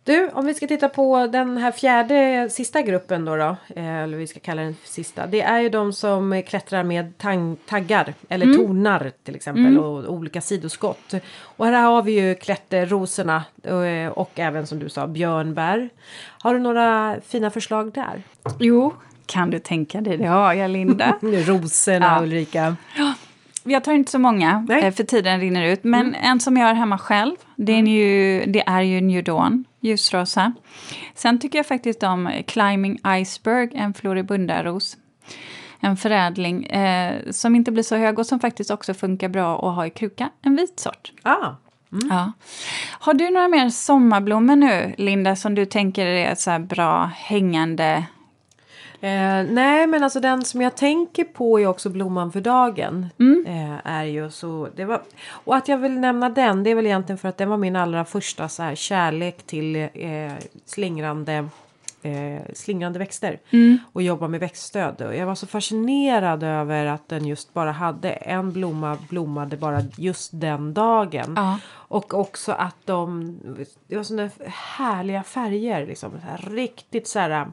Du, 0.09 0.31
om 0.35 0.47
vi 0.47 0.55
ska 0.55 0.67
titta 0.67 0.89
på 0.89 1.27
den 1.27 1.57
här 1.57 1.73
fjärde 1.73 2.49
sista 2.51 2.83
gruppen 2.83 3.25
då, 3.25 3.37
då 3.37 3.57
eh, 3.77 3.97
eller 3.97 4.17
vi 4.17 4.27
ska 4.27 4.41
kalla 4.41 4.63
den 4.63 4.77
sista. 4.85 5.27
Det 5.27 5.41
är 5.41 5.61
ju 5.61 5.69
de 5.69 5.93
som 5.93 6.43
klättrar 6.47 6.85
med 6.85 7.19
taggar 7.67 8.15
eller 8.29 8.47
mm. 8.47 8.59
tornar 8.59 9.13
till 9.23 9.35
exempel 9.35 9.67
mm. 9.67 9.85
och 9.85 10.13
olika 10.13 10.41
sidoskott. 10.41 11.15
Och 11.41 11.67
här 11.67 11.83
har 11.83 12.03
vi 12.03 12.21
ju 12.21 12.35
klätterrosorna 12.35 13.45
eh, 13.63 14.13
och 14.13 14.31
även 14.35 14.67
som 14.67 14.79
du 14.79 14.89
sa 14.89 15.07
björnbär. 15.07 15.89
Har 16.43 16.55
du 16.55 16.61
några 16.61 17.17
fina 17.27 17.51
förslag 17.51 17.93
där? 17.93 18.23
Jo, 18.59 18.93
kan 19.29 19.51
du 19.51 19.59
tänka 19.59 20.01
dig? 20.01 20.17
Det 20.17 20.27
har 20.27 20.55
jag, 20.55 20.71
Linda. 20.71 21.19
Rosorna, 21.23 22.07
ja. 22.07 22.23
Ulrika. 22.23 22.77
Ja. 22.97 23.15
Jag 23.65 23.85
tar 23.85 23.93
inte 23.93 24.11
så 24.11 24.19
många, 24.19 24.67
Nej. 24.69 24.83
Eh, 24.83 24.93
för 24.93 25.05
tiden 25.05 25.41
rinner 25.41 25.65
ut. 25.65 25.85
Men 25.85 26.01
mm. 26.01 26.21
en 26.23 26.41
som 26.41 26.57
jag 26.57 26.67
har 26.67 26.75
hemma 26.75 26.99
själv, 26.99 27.37
det 27.57 27.73
är, 27.73 27.83
ju, 27.83 28.45
det 28.47 28.63
är 28.67 28.81
ju 28.81 29.01
New 29.01 29.25
Dawn, 29.25 29.65
ljusrosa. 29.81 30.53
Sen 31.15 31.41
tycker 31.41 31.59
jag 31.59 31.67
faktiskt 31.67 32.03
om 32.03 32.31
Climbing 32.47 32.99
Iceberg, 33.07 33.71
en 33.75 33.95
floribundaros. 33.95 34.97
en 35.81 35.97
förädling 35.97 36.65
eh, 36.67 37.31
som 37.31 37.55
inte 37.55 37.73
blir 37.73 37.83
så 37.83 37.97
hög 37.97 38.19
och 38.19 38.27
som 38.27 38.41
faktiskt 38.41 38.71
också 38.71 38.95
funkar 38.95 39.29
bra 39.29 39.69
att 39.69 39.75
ha 39.75 39.87
i 39.87 39.91
kruka. 39.91 40.31
En 40.43 40.57
vit 40.57 40.81
sort. 40.81 41.13
Ah. 41.23 41.55
Ja. 41.91 42.33
Har 42.91 43.15
du 43.15 43.31
några 43.31 43.49
mer 43.49 43.71
sommarblommor 43.71 44.57
nu, 44.57 44.95
Linda, 44.99 45.37
som 45.37 45.55
du 45.55 45.67
tänker 45.67 46.07
är 46.07 46.35
så 46.35 46.59
bra 46.59 47.11
hängande? 47.15 48.05
Eh, 49.01 49.45
nej, 49.51 49.87
men 49.87 50.05
alltså 50.05 50.21
den 50.21 50.45
som 50.45 50.61
jag 50.61 50.77
tänker 50.77 51.25
på 51.25 51.61
är 51.61 51.67
också 51.67 51.91
blomman 51.91 52.33
för 52.33 52.41
dagen. 52.41 53.07
Eh, 53.47 53.87
är 53.87 54.05
ju 54.05 54.31
så, 54.31 54.69
det 54.77 54.85
var, 54.85 55.03
och 55.31 55.57
att 55.57 55.69
jag 55.69 55.79
vill 55.79 55.99
nämna 55.99 56.29
den, 56.29 56.65
det 56.65 56.71
är 56.71 56.75
väl 56.75 56.87
egentligen 56.87 57.19
för 57.19 57.29
att 57.29 57.39
den 57.39 57.49
var 57.49 57.57
min 57.57 57.77
allra 57.77 58.05
första 58.05 58.49
så 58.49 58.63
här, 58.63 58.75
kärlek 58.75 59.43
till 59.43 59.77
eh, 59.77 60.33
slingrande 60.67 61.49
eh, 62.03 62.43
slingrande 62.55 62.99
växter 62.99 63.39
och 63.93 64.03
jobba 64.03 64.29
med 64.29 64.41
växtstöd. 64.41 65.03
Och 65.03 65.17
jag 65.17 65.27
var 65.27 65.35
så 65.35 65.47
fascinerad 65.47 66.43
över 66.43 66.87
att 66.87 67.09
den 67.09 67.27
just 67.27 67.55
bara 67.55 67.73
hade 67.73 68.11
en 68.11 68.53
blomma 68.53 68.99
blommade 69.09 69.57
bara 69.57 69.83
just 69.97 70.31
den 70.33 70.75
dagen. 70.75 71.35
Ja. 71.37 71.59
Och 71.71 72.15
också 72.15 72.53
att 72.53 72.77
de, 72.85 73.39
det 73.87 73.97
var 73.97 74.03
sådana 74.03 74.31
härliga 74.77 75.23
färger 75.23 75.87
liksom. 75.87 76.11
Så 76.11 76.19
här, 76.19 76.51
riktigt 76.51 77.09
så 77.09 77.19
här 77.19 77.47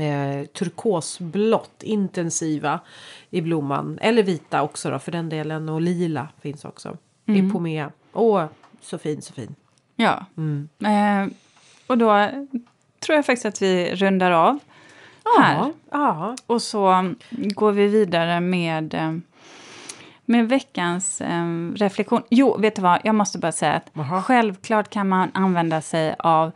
eh, 0.00 0.46
turkosblått, 0.46 1.82
intensiva 1.82 2.80
i 3.30 3.40
blomman. 3.40 3.98
Eller 4.02 4.22
vita 4.22 4.62
också 4.62 4.90
då 4.90 4.98
för 4.98 5.12
den 5.12 5.28
delen 5.28 5.68
och 5.68 5.80
lila 5.80 6.28
finns 6.40 6.64
också. 6.64 6.96
I 7.26 7.50
Pomea. 7.50 7.90
Åh, 8.12 8.44
så 8.80 8.98
fin, 8.98 9.22
så 9.22 9.32
fin. 9.32 9.54
Ja. 9.96 10.24
Eh, 10.88 11.28
och 11.86 11.98
då 11.98 12.28
tror 13.00 13.16
jag 13.16 13.26
faktiskt 13.26 13.46
att 13.46 13.62
vi 13.62 13.94
rundar 13.94 14.30
av 14.30 14.58
här. 15.38 15.72
Ja. 15.90 16.36
Och 16.46 16.62
så 16.62 17.14
går 17.30 17.72
vi 17.72 17.86
vidare 17.86 18.40
med, 18.40 18.94
eh, 18.94 19.16
med 20.24 20.48
veckans 20.48 21.20
eh, 21.20 21.72
reflektion. 21.74 22.22
Jo, 22.30 22.58
vet 22.58 22.76
du 22.76 22.82
vad? 22.82 23.00
Jag 23.04 23.14
måste 23.14 23.38
bara 23.38 23.52
säga 23.52 23.72
att 23.72 23.90
Jaha. 23.92 24.22
självklart 24.22 24.90
kan 24.90 25.08
man 25.08 25.30
använda 25.34 25.80
sig 25.80 26.14
av 26.18 26.52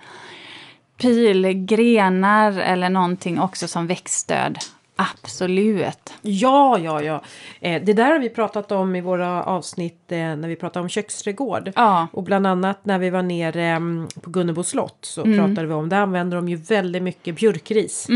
pilgrenar 0.96 2.58
eller 2.58 2.88
någonting 2.88 3.40
också 3.40 3.68
som 3.68 3.86
växtstöd. 3.86 4.58
Absolut. 4.96 6.12
Ja, 6.22 6.78
ja, 6.78 7.02
ja. 7.02 7.22
Eh, 7.60 7.82
det 7.84 7.92
där 7.92 8.12
har 8.12 8.18
vi 8.18 8.28
pratat 8.30 8.72
om 8.72 8.96
i 8.96 9.00
våra 9.00 9.42
avsnitt 9.44 10.12
eh, 10.12 10.18
när 10.18 10.48
vi 10.48 10.56
pratade 10.56 10.82
om 10.82 10.88
köksträdgård. 10.88 11.72
Ja. 11.76 12.06
Och 12.12 12.22
bland 12.22 12.46
annat 12.46 12.84
när 12.84 12.98
vi 12.98 13.10
var 13.10 13.22
nere 13.22 13.64
mm, 13.64 14.08
på 14.22 14.30
Gunnebo 14.30 14.62
slott 14.62 14.98
så 15.00 15.22
pratade 15.22 15.66
vi 15.66 15.72
om 15.74 15.88
det 15.88 15.98
använder 15.98 16.36
de 16.36 16.48
ju 16.48 16.56
väldigt 16.56 17.02
mycket 17.02 17.36
björkris. 17.36 18.06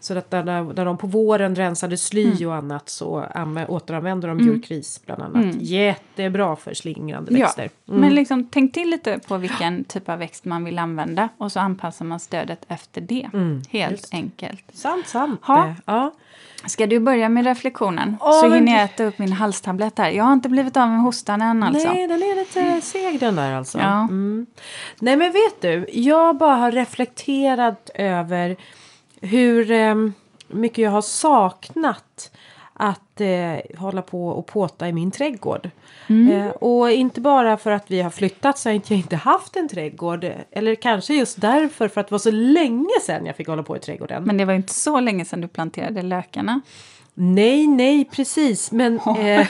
Så 0.00 0.18
att 0.18 0.32
när, 0.32 0.62
när 0.74 0.84
de 0.84 0.98
på 0.98 1.06
våren 1.06 1.54
rensade 1.54 1.96
sly 1.96 2.46
och 2.46 2.54
annat 2.54 2.88
så 2.88 3.20
anvä- 3.34 3.66
återanvänder 3.66 4.28
de 4.28 4.38
björkris 4.38 5.00
bland 5.06 5.22
annat. 5.22 5.54
Jättebra 5.60 6.56
för 6.56 6.74
slingrande 6.74 7.32
Ja, 7.32 7.38
växter. 7.46 7.70
men 7.84 8.14
liksom, 8.14 8.48
tänk 8.52 8.72
till 8.74 8.90
lite 8.90 9.18
på 9.28 9.36
vilken 9.36 9.84
typ 9.84 10.08
av 10.08 10.18
växt 10.18 10.44
man 10.44 10.64
vill 10.64 10.78
använda 10.78 11.28
och 11.38 11.52
så 11.52 11.60
anpassar 11.60 12.04
man 12.04 12.20
stödet 12.20 12.64
efter 12.68 13.00
det. 13.00 13.28
Helt 13.70 14.08
enkelt. 14.12 14.64
Sant, 14.72 15.06
sant. 15.08 15.40
Ha. 15.42 15.66
Eh, 15.66 15.72
Ja. 15.86 16.10
Ska 16.66 16.86
du 16.86 17.00
börja 17.00 17.28
med 17.28 17.44
reflektionen? 17.44 18.16
Ja, 18.20 18.32
så 18.32 18.54
hinner 18.54 18.72
jag 18.72 18.84
äta 18.84 19.04
upp 19.04 19.18
min 19.18 19.32
halstablett 19.32 19.98
här. 19.98 20.10
Jag 20.10 20.24
har 20.24 20.32
inte 20.32 20.48
blivit 20.48 20.76
av 20.76 20.88
med 20.88 21.00
hostan 21.00 21.42
än 21.42 21.62
alltså. 21.62 21.88
Nej, 21.88 22.08
den 22.08 22.22
är 22.22 22.36
lite 22.36 22.80
seg 22.80 23.20
den 23.20 23.36
där 23.36 23.52
alltså. 23.52 23.78
Ja. 23.78 24.00
Mm. 24.00 24.46
Nej, 25.00 25.16
men 25.16 25.32
vet 25.32 25.60
du, 25.60 25.86
jag 25.92 26.36
bara 26.36 26.56
har 26.56 26.72
reflekterat 26.72 27.90
över 27.94 28.56
hur 29.20 29.70
eh, 29.70 29.94
mycket 30.48 30.78
jag 30.78 30.90
har 30.90 31.02
saknat 31.02 32.30
att 32.76 33.20
eh, 33.20 33.78
hålla 33.78 34.02
på 34.02 34.28
och 34.28 34.46
påta 34.46 34.88
i 34.88 34.92
min 34.92 35.10
trädgård. 35.10 35.70
Eh, 36.08 36.46
och 36.46 36.90
inte 36.90 37.20
bara 37.20 37.56
för 37.56 37.70
att 37.70 37.90
vi 37.90 38.02
har 38.02 38.10
flyttat 38.10 38.58
så 38.58 38.68
har 38.68 38.74
jag 38.74 38.98
inte 38.98 39.16
haft 39.16 39.56
en 39.56 39.68
trädgård. 39.68 40.26
Eller 40.50 40.74
kanske 40.74 41.14
just 41.14 41.40
därför 41.40 41.88
för 41.88 42.00
att 42.00 42.08
det 42.08 42.12
var 42.12 42.18
så 42.18 42.30
länge 42.30 43.00
sedan 43.02 43.26
jag 43.26 43.36
fick 43.36 43.48
hålla 43.48 43.62
på 43.62 43.76
i 43.76 43.80
trädgården. 43.80 44.24
Men 44.24 44.36
det 44.36 44.44
var 44.44 44.54
inte 44.54 44.74
så 44.74 45.00
länge 45.00 45.24
sedan 45.24 45.40
du 45.40 45.48
planterade 45.48 46.02
lökarna. 46.02 46.60
Nej, 47.14 47.66
nej, 47.66 48.04
precis. 48.04 48.72
Men, 48.72 48.98
eh, 48.98 49.46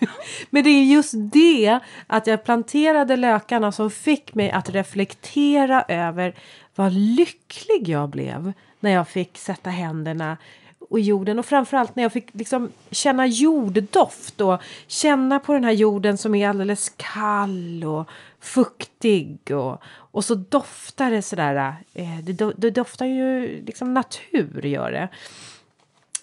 men 0.50 0.64
det 0.64 0.70
är 0.70 0.84
just 0.84 1.14
det 1.16 1.78
att 2.06 2.26
jag 2.26 2.44
planterade 2.44 3.16
lökarna 3.16 3.72
som 3.72 3.90
fick 3.90 4.34
mig 4.34 4.50
att 4.50 4.70
reflektera 4.70 5.82
över 5.88 6.34
vad 6.74 6.92
lycklig 6.92 7.88
jag 7.88 8.08
blev 8.08 8.52
när 8.80 8.90
jag 8.90 9.08
fick 9.08 9.38
sätta 9.38 9.70
händerna 9.70 10.36
och 10.88 11.00
jorden 11.00 11.38
och 11.38 11.46
framförallt 11.46 11.96
när 11.96 12.02
jag 12.02 12.12
fick 12.12 12.34
liksom 12.34 12.72
känna 12.90 13.26
jorddoft 13.26 14.40
och 14.40 14.62
känna 14.86 15.38
på 15.38 15.52
den 15.52 15.64
här 15.64 15.72
jorden 15.72 16.18
som 16.18 16.34
är 16.34 16.48
alldeles 16.48 16.92
kall 16.96 17.84
och 17.84 18.08
fuktig 18.40 19.38
och, 19.50 19.82
och 20.10 20.24
så 20.24 20.34
doftar 20.34 21.10
det 21.10 21.22
sådär. 21.22 21.74
Eh, 21.94 22.18
det, 22.22 22.32
do, 22.32 22.52
det 22.56 22.70
doftar 22.70 23.06
ju 23.06 23.46
liksom 23.66 23.94
natur 23.94 24.66
gör 24.66 24.92
det. 24.92 25.08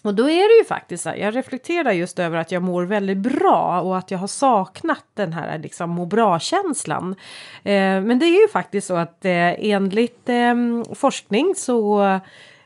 Och 0.05 0.13
då 0.13 0.23
är 0.23 0.55
det 0.55 0.57
ju 0.57 0.63
faktiskt 0.63 1.03
så 1.03 1.09
här, 1.09 1.15
jag 1.15 1.35
reflekterar 1.35 1.91
just 1.91 2.19
över 2.19 2.37
att 2.37 2.51
jag 2.51 2.63
mår 2.63 2.83
väldigt 2.83 3.17
bra 3.17 3.81
och 3.81 3.97
att 3.97 4.11
jag 4.11 4.17
har 4.17 4.27
saknat 4.27 5.03
den 5.13 5.33
här 5.33 5.59
liksom 5.59 5.89
må 5.89 6.05
bra-känslan. 6.05 7.15
Eh, 7.63 8.01
men 8.01 8.19
det 8.19 8.25
är 8.25 8.41
ju 8.41 8.47
faktiskt 8.47 8.87
så 8.87 8.95
att 8.95 9.25
eh, 9.25 9.65
enligt 9.65 10.29
eh, 10.29 10.55
forskning 10.93 11.53
så 11.57 12.03
eh, 12.03 12.19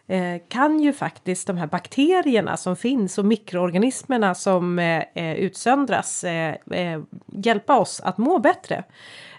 Eh, 0.10 0.42
kan 0.48 0.80
ju 0.80 0.94
faktiskt 0.94 1.48
de 1.48 1.58
här 1.58 1.68
bakterierna 1.68 2.58
som 2.58 2.76
finns 2.76 3.18
och 3.18 3.26
mikroorganismerna 3.26 4.36
som 4.36 4.80
eh, 4.80 5.04
eh, 5.16 5.34
utsöndras 5.34 6.26
hjälpa 7.28 7.80
oss 7.80 8.02
att 8.02 8.18
må 8.18 8.40
bättre. 8.40 8.84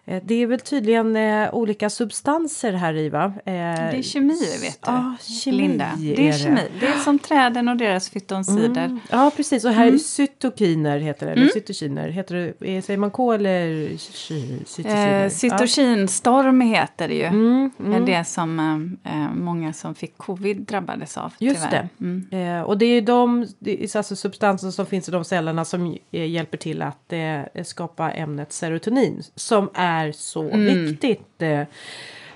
Eh, 0.05 0.23
Det 0.25 0.35
är 0.35 0.47
väl 0.47 0.61
tydligen 0.61 1.17
eh, 1.17 1.55
olika 1.55 1.91
substanser 1.91 2.73
här 2.73 2.95
i 2.97 3.09
va? 3.09 3.25
Eh, 3.25 3.53
Det 3.53 3.53
är 3.53 4.03
kemi 4.03 4.35
vet 4.63 4.83
du. 4.83 4.91
Ja, 4.93 5.15
kemi 5.21 5.57
Linda. 5.57 5.91
Det 5.99 6.29
är 6.29 6.33
kemi. 6.33 6.61
Det 6.81 6.87
är 6.87 6.99
som 6.99 7.19
träden 7.19 7.69
och 7.69 7.77
deras 7.77 8.11
fytonsider. 8.11 8.85
Mm. 8.85 9.01
Ja, 9.11 9.31
precis. 9.37 9.65
Och 9.65 9.71
här 9.73 9.83
Mm. 9.83 9.95
är 9.95 9.99
cytokiner 9.99 10.99
heter 10.99 11.27
det. 11.27 11.33
Eller 11.33 11.49
cytokiner. 11.49 12.09
Heter 12.09 12.35
det, 12.59 12.71
eh, 12.77 12.83
säger 12.83 12.99
man 12.99 13.11
K 13.11 13.33
eller 13.33 13.67
cy- 13.89 14.65
cytokiner? 14.67 15.25
Eh, 15.25 15.31
cytokinstorm 15.31 16.61
heter 16.61 17.09
det 17.09 17.15
ju. 17.15 17.25
Mm, 17.25 17.71
Det 17.79 17.97
är 17.97 18.19
det 18.19 18.25
som 18.25 18.59
eh, 19.05 19.13
eh, 19.23 19.31
många 19.35 19.73
som 19.73 19.95
fick 19.95 20.17
covid 20.19 20.61
drabbades 20.61 21.19
av. 21.19 21.33
Just 21.39 21.63
tyvärr. 21.71 21.89
det. 21.99 22.05
Mm. 22.05 22.59
Eh, 22.59 22.63
och 22.63 22.79
det 22.79 22.87
är 22.87 23.03
de 23.03 23.47
det 23.59 23.85
är 23.85 23.97
alltså 23.97 24.17
substanser 24.17 24.71
som 24.71 24.87
finns 24.87 25.09
i 25.09 25.13
de 25.13 25.25
cellerna 25.25 25.65
som 25.65 25.97
hjälper 26.11 26.59
till 26.59 26.83
att 26.83 27.13
skapa 27.67 28.11
ämnet 28.11 28.53
serotonin. 28.53 29.23
Som 29.35 29.71
är 29.75 29.90
så 30.13 30.43
Mm. 30.51 30.85
viktigt. 30.87 31.43
Eh, 31.43 31.61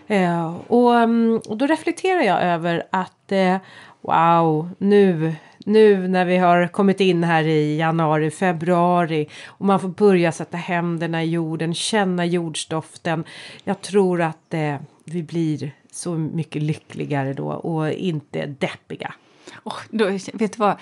eh, 0.06 0.56
och, 0.66 0.94
mm, 0.98 1.40
och 1.48 1.56
då 1.56 1.66
reflekterar 1.66 2.22
jag 2.22 2.42
över 2.42 2.82
att 2.90 3.32
eh, 3.32 3.56
wow, 4.00 4.70
nu 4.78 5.34
nu 5.66 6.08
när 6.08 6.24
vi 6.24 6.36
har 6.36 6.68
kommit 6.68 7.00
in 7.00 7.24
här 7.24 7.44
i 7.46 7.76
januari, 7.78 8.30
februari 8.30 9.28
och 9.46 9.66
man 9.66 9.80
får 9.80 9.88
börja 9.88 10.32
sätta 10.32 10.56
händerna 10.56 11.24
i 11.24 11.30
jorden, 11.30 11.74
känna 11.74 12.24
jordsdoften. 12.26 13.24
Jag 13.64 13.80
tror 13.80 14.22
att 14.22 14.54
eh, 14.54 14.76
vi 15.04 15.22
blir 15.22 15.70
så 15.92 16.10
mycket 16.14 16.62
lyckligare 16.62 17.32
då 17.32 17.46
och 17.48 17.90
inte 17.92 18.46
deppiga. 18.46 19.14
Åh, 19.64 19.76
då, 19.90 20.04
vet 20.10 20.52
du 20.52 20.58
vad? 20.58 20.76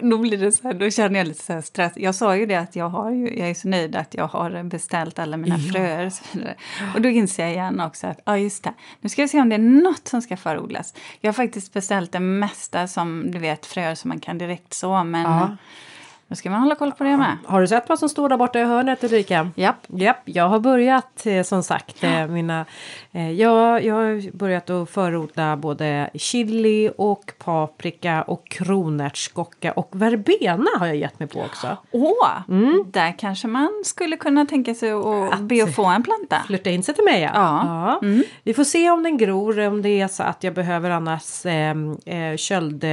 Då, 0.00 0.18
blir 0.18 0.38
det 0.38 0.52
så 0.52 0.62
här, 0.68 0.74
då 0.74 0.90
känner 0.90 1.18
jag 1.18 1.26
lite 1.28 1.42
så 1.42 1.62
stress. 1.62 1.92
Jag 1.96 2.14
sa 2.14 2.36
ju 2.36 2.46
det 2.46 2.56
att 2.56 2.76
jag, 2.76 2.88
har 2.88 3.10
ju, 3.10 3.38
jag 3.38 3.50
är 3.50 3.54
så 3.54 3.68
nöjd 3.68 3.96
att 3.96 4.14
jag 4.14 4.26
har 4.26 4.62
beställt 4.62 5.18
alla 5.18 5.36
mina 5.36 5.56
Ja. 5.58 5.72
fröer. 5.72 6.06
Och, 6.06 6.94
och 6.94 7.00
då 7.00 7.08
inser 7.08 7.42
jag 7.42 7.52
igen 7.52 7.80
också 7.80 8.06
att 8.06 8.20
ja, 8.24 8.38
just 8.38 8.64
det. 8.64 8.74
Nu 9.00 9.08
ska 9.08 9.22
vi 9.22 9.28
se 9.28 9.40
om 9.40 9.48
det 9.48 9.54
är 9.54 9.82
något 9.82 10.08
som 10.08 10.22
ska 10.22 10.36
förodlas. 10.36 10.94
Jag 11.20 11.28
har 11.28 11.32
faktiskt 11.34 11.72
beställt 11.72 12.12
det 12.12 12.20
mesta 12.20 12.88
som 12.88 13.30
du 13.30 13.38
vet 13.38 13.66
fröer 13.66 13.94
som 13.94 14.08
man 14.08 14.20
kan 14.20 14.38
direkt 14.38 14.74
så. 14.74 15.04
Men 15.04 15.22
Ja. 15.22 15.56
Nu 16.28 16.36
ska 16.36 16.50
man 16.50 16.60
hålla 16.60 16.74
koll 16.74 16.92
på 16.92 17.04
det 17.04 17.16
med. 17.16 17.36
Har 17.44 17.60
du 17.60 17.66
sett 17.66 17.88
vad 17.88 17.98
som 17.98 18.08
står 18.08 18.28
där 18.28 18.36
borta 18.36 18.60
i 18.60 18.64
hörnet 18.64 19.04
Ulrika? 19.04 19.50
Japp. 19.54 19.76
Japp, 19.86 20.16
jag 20.24 20.48
har 20.48 20.60
börjat 20.60 21.26
eh, 21.26 21.42
som 21.42 21.62
sagt. 21.62 22.04
Eh, 22.04 22.26
mina, 22.26 22.64
eh, 23.12 23.30
jag, 23.32 23.84
jag 23.84 23.94
har 23.94 24.36
börjat 24.36 24.70
att 24.70 24.90
förorda 24.90 25.56
både 25.56 26.10
chili 26.14 26.90
och 26.98 27.32
paprika 27.38 28.22
och 28.22 28.48
kronärtskocka 28.48 29.72
och 29.72 29.88
verbena 29.92 30.66
har 30.78 30.86
jag 30.86 30.96
gett 30.96 31.18
mig 31.18 31.28
på 31.28 31.40
också. 31.40 31.76
Åh, 31.90 32.28
där 32.86 33.18
kanske 33.18 33.48
man 33.48 33.82
skulle 33.84 34.16
kunna 34.16 34.46
tänka 34.46 34.74
sig 34.74 34.92
att 34.92 35.32
Att- 35.32 35.40
be 35.40 35.62
att 35.64 35.74
få 35.74 35.84
en 35.84 36.02
planta. 36.02 36.36
Flirta 36.46 36.70
in 36.70 36.82
sig 36.82 36.94
till 36.94 37.04
mig 37.04 37.22
ja. 37.22 37.30
Ja. 37.34 37.98
Ja. 38.02 38.08
Vi 38.42 38.54
får 38.54 38.64
se 38.64 38.90
om 38.90 39.02
den 39.02 39.16
gror, 39.16 39.60
om 39.66 39.82
det 39.82 40.00
är 40.00 40.08
så 40.08 40.22
att 40.22 40.44
jag 40.44 40.54
behöver 40.54 40.90
annars 40.90 41.46
eh, 41.46 42.36
köld, 42.36 42.84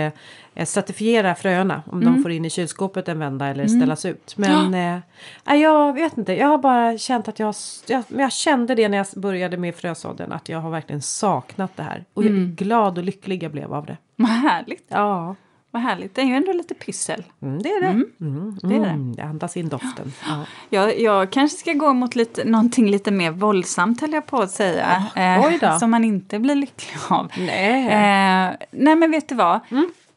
certifiera 0.66 1.36
fröna. 1.36 1.84
Om 1.92 2.06
de 2.06 2.24
får 2.24 2.32
in 2.32 2.46
i 2.46 2.50
kylskåpet 2.50 3.08
en 3.08 3.20
vända 3.20 3.48
eller 3.48 3.68
ställas 3.68 4.06
ut. 4.06 4.34
Men 4.38 4.74
eh, 4.74 5.00
nej, 5.44 5.62
jag 5.62 5.94
vet 5.94 6.18
inte, 6.18 6.34
jag 6.34 6.48
har 6.48 6.58
bara 6.58 6.98
känt 6.98 7.28
att 7.28 7.40
jag, 7.40 7.56
jag, 7.88 8.04
jag 8.08 8.32
kände 8.32 8.76
det 8.76 8.90
när 8.90 8.98
jag 8.98 9.08
började 9.16 9.58
med 9.58 9.76
frösådden. 9.76 10.32
Att 10.32 10.50
jag 10.50 10.60
har 10.60 10.70
verkligen 10.70 11.02
saknat 11.02 11.72
det 11.78 11.84
här. 11.84 12.06
Och 12.14 12.24
jag 12.24 12.32
är 12.32 12.46
glad 12.56 12.98
och 12.98 13.04
lycklig 13.04 13.44
jag 13.44 13.52
blev 13.52 13.74
av 13.74 13.86
det. 13.86 13.98
Vad 14.16 14.30
härligt. 14.30 14.86
Ja. 14.88 15.36
vad 15.72 15.82
härligt. 15.82 16.16
Det 16.16 16.22
är 16.22 16.26
ju 16.26 16.36
ändå 16.36 16.54
lite 16.54 16.74
pyssel. 16.74 17.24
Mm, 17.42 17.62
det 17.62 17.70
är 17.70 17.82
det. 17.82 17.88
Mm. 17.88 18.06
Mm, 18.22 18.58
Det 18.62 18.76
är 18.76 18.80
det. 18.80 18.90
mm, 18.90 19.16
det 19.16 19.24
andas 19.24 19.58
in 19.58 19.70
doften. 19.70 20.14
Ja. 20.28 20.44
Jag, 20.70 21.00
jag 21.00 21.32
kanske 21.32 21.58
ska 21.58 21.74
gå 21.74 21.94
mot 21.94 22.16
lite, 22.16 22.46
någonting 22.46 22.90
lite 22.90 23.12
mer 23.12 23.32
våldsamt 23.32 24.02
höll 24.02 24.14
jag 24.14 24.26
på 24.26 24.38
att 24.42 24.52
säga. 24.52 25.04
Eh, 25.16 25.46
oj 25.48 25.58
då. 25.62 25.80
som 25.80 25.92
man 25.92 26.04
inte 26.04 26.40
blir 26.40 26.56
lycklig 26.56 26.96
av. 27.10 27.32
Nej. 27.38 27.86
Eh, 27.88 28.52
nej 28.72 28.96
men 28.96 29.12
vet 29.12 29.30
du 29.30 29.36
vad? 29.36 29.60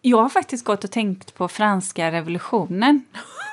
Jag 0.09 0.23
har 0.23 0.29
faktiskt 0.29 0.65
gått 0.65 0.85
och 0.85 0.91
tänkt 0.91 1.35
på 1.35 1.49
franska 1.49 2.13
revolutionen. 2.13 3.05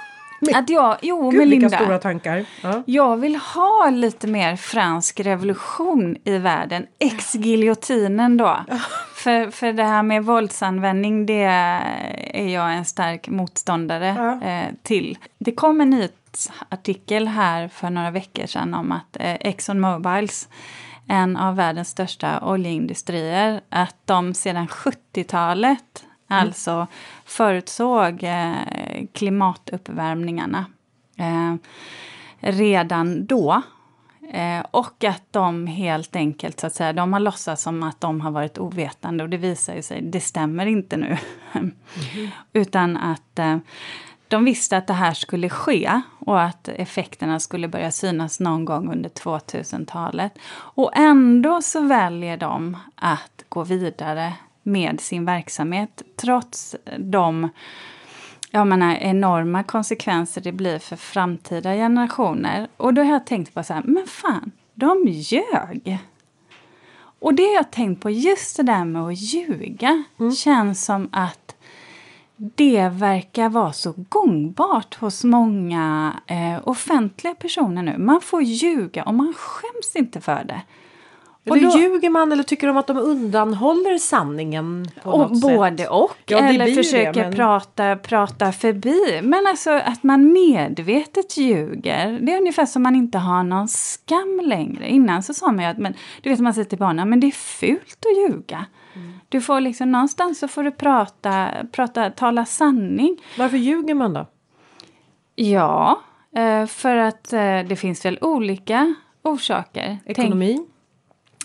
Att 0.56 0.70
jag, 0.70 0.98
jo 1.02 1.30
Gud, 1.30 1.40
men 1.40 1.50
vilka 1.50 1.70
stora 1.70 2.00
tankar. 2.00 2.46
Ja. 2.64 2.84
Jag 2.86 3.18
vill 3.18 3.36
ha 3.36 3.90
lite 3.90 4.28
mer 4.28 4.56
fransk 4.56 5.20
revolution 5.20 6.18
i 6.24 6.38
världen. 6.38 6.86
Ex-giljotinen 7.00 8.38
då. 8.38 8.60
För, 9.16 9.52
för 9.52 9.74
det 9.74 9.84
här 9.84 10.04
med 10.04 10.26
våldsanvändning, 10.26 11.26
det 11.26 11.44
är 11.44 12.48
jag 12.48 12.74
en 12.74 12.86
stark 12.86 13.28
motståndare 13.30 14.16
Ja. 14.42 14.48
eh, 14.48 14.68
till. 14.84 15.18
Det 15.38 15.52
kom 15.52 15.82
en 15.82 15.90
nyhetsartikel 15.90 17.28
här 17.28 17.68
för 17.68 17.90
några 17.90 18.12
veckor 18.12 18.46
sedan 18.46 18.74
om 18.74 18.92
att 18.92 19.18
eh, 19.20 19.34
Exxon 19.34 19.80
Mobiles, 19.80 20.48
en 21.08 21.38
av 21.38 21.56
världens 21.56 21.90
största 21.90 22.40
oljeindustrier, 22.40 23.62
att 23.70 23.96
de 24.06 24.34
sedan 24.34 24.68
70-talet 24.68 26.04
alltså 26.34 26.88
förutsåg 27.26 28.24
eh, 28.24 28.54
klimatuppvärmningarna 29.14 30.66
eh, 31.18 31.56
redan 32.40 33.26
då. 33.26 33.62
Eh, 34.32 34.66
och 34.72 35.04
att 35.04 35.24
de 35.32 35.68
helt 35.68 36.16
enkelt, 36.16 36.60
så 36.60 36.68
att 36.68 36.74
säga, 36.74 36.94
de 36.94 37.14
har 37.14 37.20
låtsats 37.20 37.64
som 37.64 37.84
att 37.84 38.02
de 38.02 38.22
har 38.22 38.32
varit 38.32 38.58
ovetande 38.58 39.24
och 39.24 39.30
det 39.30 39.38
visar 39.38 39.76
ju 39.76 39.82
sig, 39.82 40.02
det 40.02 40.22
stämmer 40.22 40.66
inte 40.66 40.98
nu. 40.98 41.18
Utan 42.54 42.98
att 42.98 43.40
eh, 43.40 43.58
de 44.28 44.46
visste 44.46 44.78
att 44.78 44.88
det 44.88 44.94
här 44.94 45.14
skulle 45.14 45.50
ske 45.50 46.02
och 46.20 46.42
att 46.42 46.68
effekterna 46.68 47.40
skulle 47.40 47.68
börja 47.68 47.92
synas 47.92 48.40
någon 48.40 48.66
gång 48.66 48.92
under 48.92 49.10
2000-talet. 49.10 50.40
Och 50.54 50.92
ändå 50.96 51.62
så 51.62 51.82
väljer 51.82 52.38
de 52.38 52.78
att 52.96 53.44
gå 53.50 53.64
vidare 53.64 54.34
med 54.64 55.02
sin 55.02 55.26
verksamhet 55.26 56.02
trots 56.18 56.76
de 56.98 57.50
jag 58.56 58.68
menar, 58.68 58.96
enorma 58.96 59.64
konsekvenser 59.64 60.42
det 60.42 60.52
blir 60.52 60.80
för 60.80 60.96
framtida 60.96 61.74
generationer. 61.74 62.68
Och 62.78 62.94
då 62.94 63.02
har 63.02 63.14
jag 63.14 63.26
tänkt 63.26 63.54
på 63.54 63.64
så 63.64 63.74
här, 63.74 63.84
men 63.86 64.08
fan, 64.08 64.52
de 64.74 65.04
ljög. 65.08 65.98
Och 67.20 67.34
det 67.34 67.44
har 67.44 67.54
jag 67.54 67.72
tänkt 67.72 68.02
på, 68.02 68.10
just 68.10 68.58
det 68.58 68.64
där 68.64 68.86
med 68.86 69.02
att 69.02 69.18
ljuga 69.18 70.04
känns 70.38 70.86
som 70.86 71.10
att 71.12 71.56
det 72.36 72.90
verkar 72.90 73.50
vara 73.50 73.74
så 73.74 73.94
gångbart 73.98 74.96
hos 74.96 75.24
många 75.24 76.14
eh, 76.28 76.68
offentliga 76.68 77.36
personer 77.36 77.84
nu. 77.84 77.98
Man 77.98 78.22
får 78.22 78.42
ljuga 78.42 79.04
och 79.04 79.14
man 79.14 79.34
skäms 79.34 79.96
inte 79.96 80.22
för 80.22 80.44
det. 80.44 80.62
Eller 81.46 81.62
då- 81.72 81.78
ljuger 81.80 82.10
man 82.10 82.32
eller 82.32 82.44
tycker 82.44 82.68
de 82.68 82.78
att 82.78 82.88
de 82.88 82.98
undanhåller 82.98 83.98
sanningen 83.98 84.88
på 85.04 85.10
Och 85.12 85.20
något 85.20 85.42
både 85.42 85.78
sätt? 85.78 85.90
och. 85.90 86.18
Ja, 86.26 86.38
eller 86.38 86.76
försöker 86.76 87.14
det, 87.14 87.22
men- 87.22 87.34
prata, 87.36 87.96
prata 87.96 88.52
förbi. 88.52 89.20
Men 89.24 89.48
alltså 89.48 89.72
att 89.72 90.04
man 90.04 90.34
medvetet 90.34 91.38
ljuger. 91.38 92.20
Det 92.22 92.34
är 92.34 92.38
ungefär 92.40 92.66
som 92.66 92.84
man 92.84 92.96
inte 92.96 93.18
har 93.18 93.44
någon 93.44 93.68
skam 93.68 94.42
längre. 94.44 94.90
Innan 94.90 95.24
så 95.24 95.34
sa 95.34 95.52
man 95.52 95.60
ju 95.66 95.72
att 95.72 95.78
men, 95.78 95.94
du 96.22 96.30
vet 96.30 96.40
man 96.40 96.54
säger 96.54 96.66
till 96.70 96.78
barnen 96.78 97.10
men 97.10 97.20
det 97.20 97.28
är 97.28 97.32
fult 97.32 98.06
att 98.06 98.18
ljuga. 98.32 98.66
Mm. 98.96 99.14
Du 99.30 99.42
får 99.42 99.60
liksom 99.62 99.92
någonstans 99.92 100.40
så 100.40 100.48
får 100.48 100.64
du 100.64 100.72
prata, 100.72 101.48
prata 101.72 102.10
tala 102.10 102.46
sanning. 102.46 103.18
Varför 103.38 103.58
ljuger 103.58 103.94
man 103.94 104.14
då? 104.14 104.26
Ja, 105.36 106.00
eh, 106.36 106.66
för 106.66 106.96
att 106.96 107.34
eh, 107.34 107.40
det 107.70 107.76
finns 107.80 108.06
väl 108.06 108.18
olika 108.22 108.96
orsaker. 109.24 109.98
Tänk- 110.16 110.36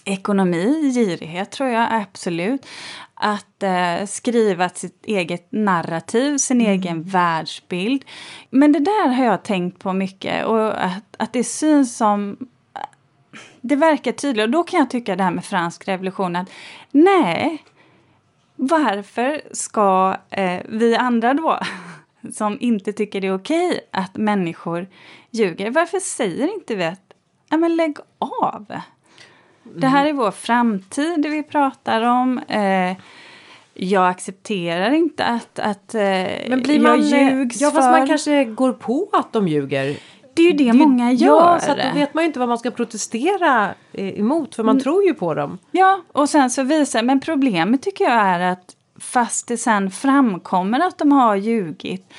Ekonomi? 0.09 0.92
Girighet 0.94 1.50
tror 1.50 1.68
jag 1.68 1.88
absolut. 1.90 2.66
Att 3.14 3.62
eh, 3.62 4.06
skriva 4.06 4.68
sitt 4.68 5.06
eget 5.06 5.52
narrativ, 5.52 6.38
sin 6.38 6.61
egen 6.61 7.02
världsbild. 7.02 8.04
Men 8.50 8.72
det 8.72 8.78
där 8.78 9.09
har 9.09 9.24
jag 9.24 9.42
tänkt 9.42 9.78
på 9.78 9.92
mycket 9.92 10.46
och 10.46 10.84
att, 10.84 11.16
att 11.18 11.32
det 11.32 11.44
syns 11.44 11.96
som... 11.96 12.36
Det 13.61 13.76
verkar 13.76 14.12
tydligt 14.12 14.44
och 14.44 14.50
då 14.50 14.62
kan 14.62 14.80
jag 14.80 14.90
tycka 14.90 15.16
det 15.16 15.22
här 15.22 15.30
med 15.30 15.44
fransk 15.44 15.88
revolution 15.88 16.36
att 16.36 16.50
nej, 16.90 17.64
varför 18.56 19.42
ska 19.52 20.16
eh, 20.30 20.61
vi 20.68 20.96
andra 20.96 21.34
då, 21.34 21.59
som 22.32 22.59
inte 22.61 22.92
tycker 22.92 23.20
det 23.20 23.26
är 23.26 23.34
okej 23.34 23.80
att 23.90 24.16
människor 24.16 24.88
ljuger, 25.30 25.70
varför 25.70 26.00
säger 26.00 26.54
inte 26.54 26.74
vi 26.74 26.84
att 26.84 27.12
ja, 27.50 27.56
men 27.56 27.76
lägg 27.76 27.98
av? 28.18 28.80
Det 29.77 29.87
här 29.87 30.07
är 30.07 30.12
vår 30.12 30.31
framtid 30.31 31.27
vi 31.31 31.43
pratar 31.43 32.03
om. 32.03 32.39
Eh, 32.39 32.97
jag 33.75 34.09
accepterar 34.09 34.91
inte 34.91 35.25
att, 35.25 35.59
att 35.59 35.95
eh, 35.95 36.01
Men 36.49 36.62
blir 36.62 36.81
man, 36.81 37.09
jag 37.09 37.33
ljugs 37.33 37.61
ja, 37.61 37.71
fast 37.71 37.85
för. 37.89 37.99
man 37.99 38.07
kanske 38.07 38.45
går 38.45 38.73
på 38.73 39.09
att 39.12 39.33
de 39.33 39.49
ljuger. 39.49 39.97
Det 40.35 40.43
är 40.43 40.47
ju 40.47 40.53
det, 40.53 40.73
många 40.73 41.12
gör. 41.12 41.27
Ja, 41.29 41.61
så 41.61 41.75
då 41.75 41.83
vet 41.95 42.14
man 42.14 42.25
ju 42.25 42.27
inte 42.27 42.39
vad 42.39 42.49
man 42.49 42.59
ska 42.59 42.71
protestera 42.71 43.71
eh, 43.93 44.19
emot 44.21 44.55
för 44.55 44.62
man 44.62 44.73
Mm. 44.75 44.83
tror 44.83 45.05
ju 45.05 45.14
på 45.14 45.35
dem. 45.35 45.59
Ja, 45.71 46.01
och 46.12 46.29
sen 46.29 46.51
så 46.51 46.62
visar, 46.62 47.03
men 47.03 47.21
problemet 47.21 47.83
tycker 47.83 48.05
jag 48.05 48.12
är 48.14 48.41
att 48.41 48.75
fast 49.01 49.49
det 49.49 49.57
sen 49.57 49.91
framkommer 49.91 50.81
att 50.81 50.99
de 50.99 51.12
har 51.12 51.37
ljugit 51.37 52.12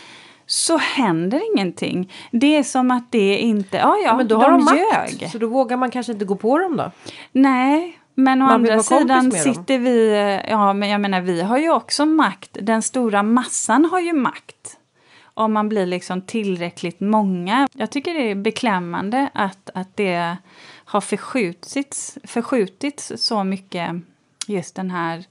så 0.50 0.78
händer 0.78 1.42
ingenting. 1.54 2.14
Det 2.32 2.58
är 2.58 2.64
som 2.64 2.92
att 2.92 3.12
det 3.12 3.38
inte, 3.38 3.78
ja 3.78 3.98
ja, 4.06 4.18
men 4.18 4.28
då 4.28 4.38
har 4.38 4.52
de, 4.52 4.64
makt. 4.64 4.78
ljög. 4.78 5.32
Så 5.32 5.38
då 5.38 5.48
vågar 5.48 5.78
man 5.78 5.92
kanske 5.92 6.12
inte 6.12 6.26
gå 6.26 6.36
på 6.36 6.60
dem 6.60 6.78
då. 6.78 6.92
Nej, 7.32 8.00
men 8.16 8.42
å 8.42 8.46
Man 8.46 8.54
andra 8.54 8.84
sidan 8.84 9.28
med 9.28 9.46
dem. 9.46 9.54
sitter 9.54 9.80
vi, 9.80 10.14
ja 10.50 10.74
men 10.74 10.90
jag 10.90 11.02
menar 11.02 11.22
vi 11.22 11.42
har 11.42 11.58
ju 11.58 11.70
också 11.70 12.06
makt, 12.06 12.58
den 12.62 12.82
stora 12.82 13.24
massan 13.24 13.86
har 13.86 14.00
ju 14.00 14.14
makt. 14.14 14.78
Om 15.34 15.54
man 15.54 15.70
blir 15.70 15.86
liksom 15.86 16.22
tillräckligt 16.22 17.00
många. 17.00 17.68
Jag 17.74 17.92
tycker 17.92 18.14
det 18.14 18.32
är 18.32 18.36
beklämmande 18.36 19.30
att, 19.34 19.70
att 19.74 19.98
det 19.98 20.38
har 20.86 21.02
förskjutits, 21.02 22.18
förskjutits 22.24 23.12
så 23.16 23.44
mycket, 23.44 23.96
just 24.48 24.76
den 24.76 24.92
här 24.92 25.26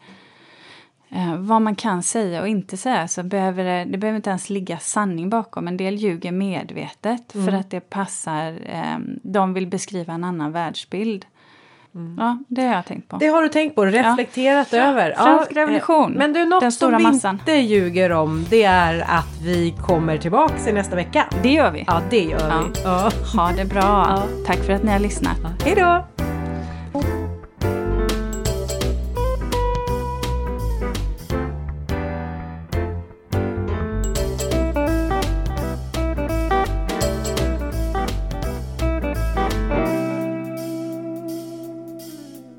eh, 1.11 1.37
vad 1.37 1.63
man 1.63 1.75
kan 1.75 2.03
säga 2.03 2.41
och 2.41 2.49
inte 2.49 2.77
säga. 2.77 3.09
Så 3.09 3.23
behöver 3.23 3.65
det, 3.65 3.85
det 3.85 3.99
behöver 3.99 4.17
inte 4.17 4.31
ens 4.31 4.51
ligga 4.51 4.79
sanning 4.79 5.31
bakom. 5.31 5.69
En 5.69 5.77
del 5.77 5.95
ljuger 5.95 6.33
medvetet 6.33 7.33
för 7.33 7.53
att 7.53 7.71
det 7.71 7.81
passar, 7.81 8.47
eh, 8.67 8.99
de 9.23 9.55
vill 9.55 9.67
beskriva 9.67 10.13
en 10.13 10.25
annan 10.25 10.53
världsbild. 10.53 11.27
Ja, 12.19 12.39
det 12.49 12.63
har 12.67 12.75
jag 12.75 12.85
tänkt 12.87 13.09
på. 13.09 13.17
Det 13.17 13.27
har 13.27 13.43
du 13.43 13.49
tänkt 13.49 13.75
på, 13.75 13.85
reflekterat 13.87 14.73
över. 14.73 15.13
Fransk 15.17 15.51
eh, 15.51 15.55
revolution, 15.55 16.13
Men 16.13 16.33
du, 16.33 16.45
något 16.47 16.61
den 16.61 16.73
stora 16.73 16.91
som 16.91 16.99
vi 16.99 17.05
massan. 17.05 17.35
inte 17.35 17.53
ljuger 17.53 18.13
om 18.13 18.47
det 18.51 18.63
är 18.65 19.01
att 19.01 19.41
vi 19.43 19.75
kommer 19.87 20.19
tillbaka 20.19 20.71
i 20.71 20.73
nästa 20.73 20.97
vecka. 20.97 21.25
Det 21.43 21.53
gör 21.53 21.71
vi. 21.71 21.85
Ja, 21.87 22.01
det 22.11 22.23
gör 22.25 22.49
Ja. 22.49 22.65
vi. 22.75 22.81
Ja. 22.85 23.11
Ha 23.37 23.53
det 23.53 23.65
bra. 23.65 24.23
Tack 24.47 24.57
för 24.59 24.73
att 24.73 24.83
ni 24.83 24.91
har 24.93 24.99
lyssnat. 24.99 25.37
Hej 25.65 25.75
då! 25.77 26.28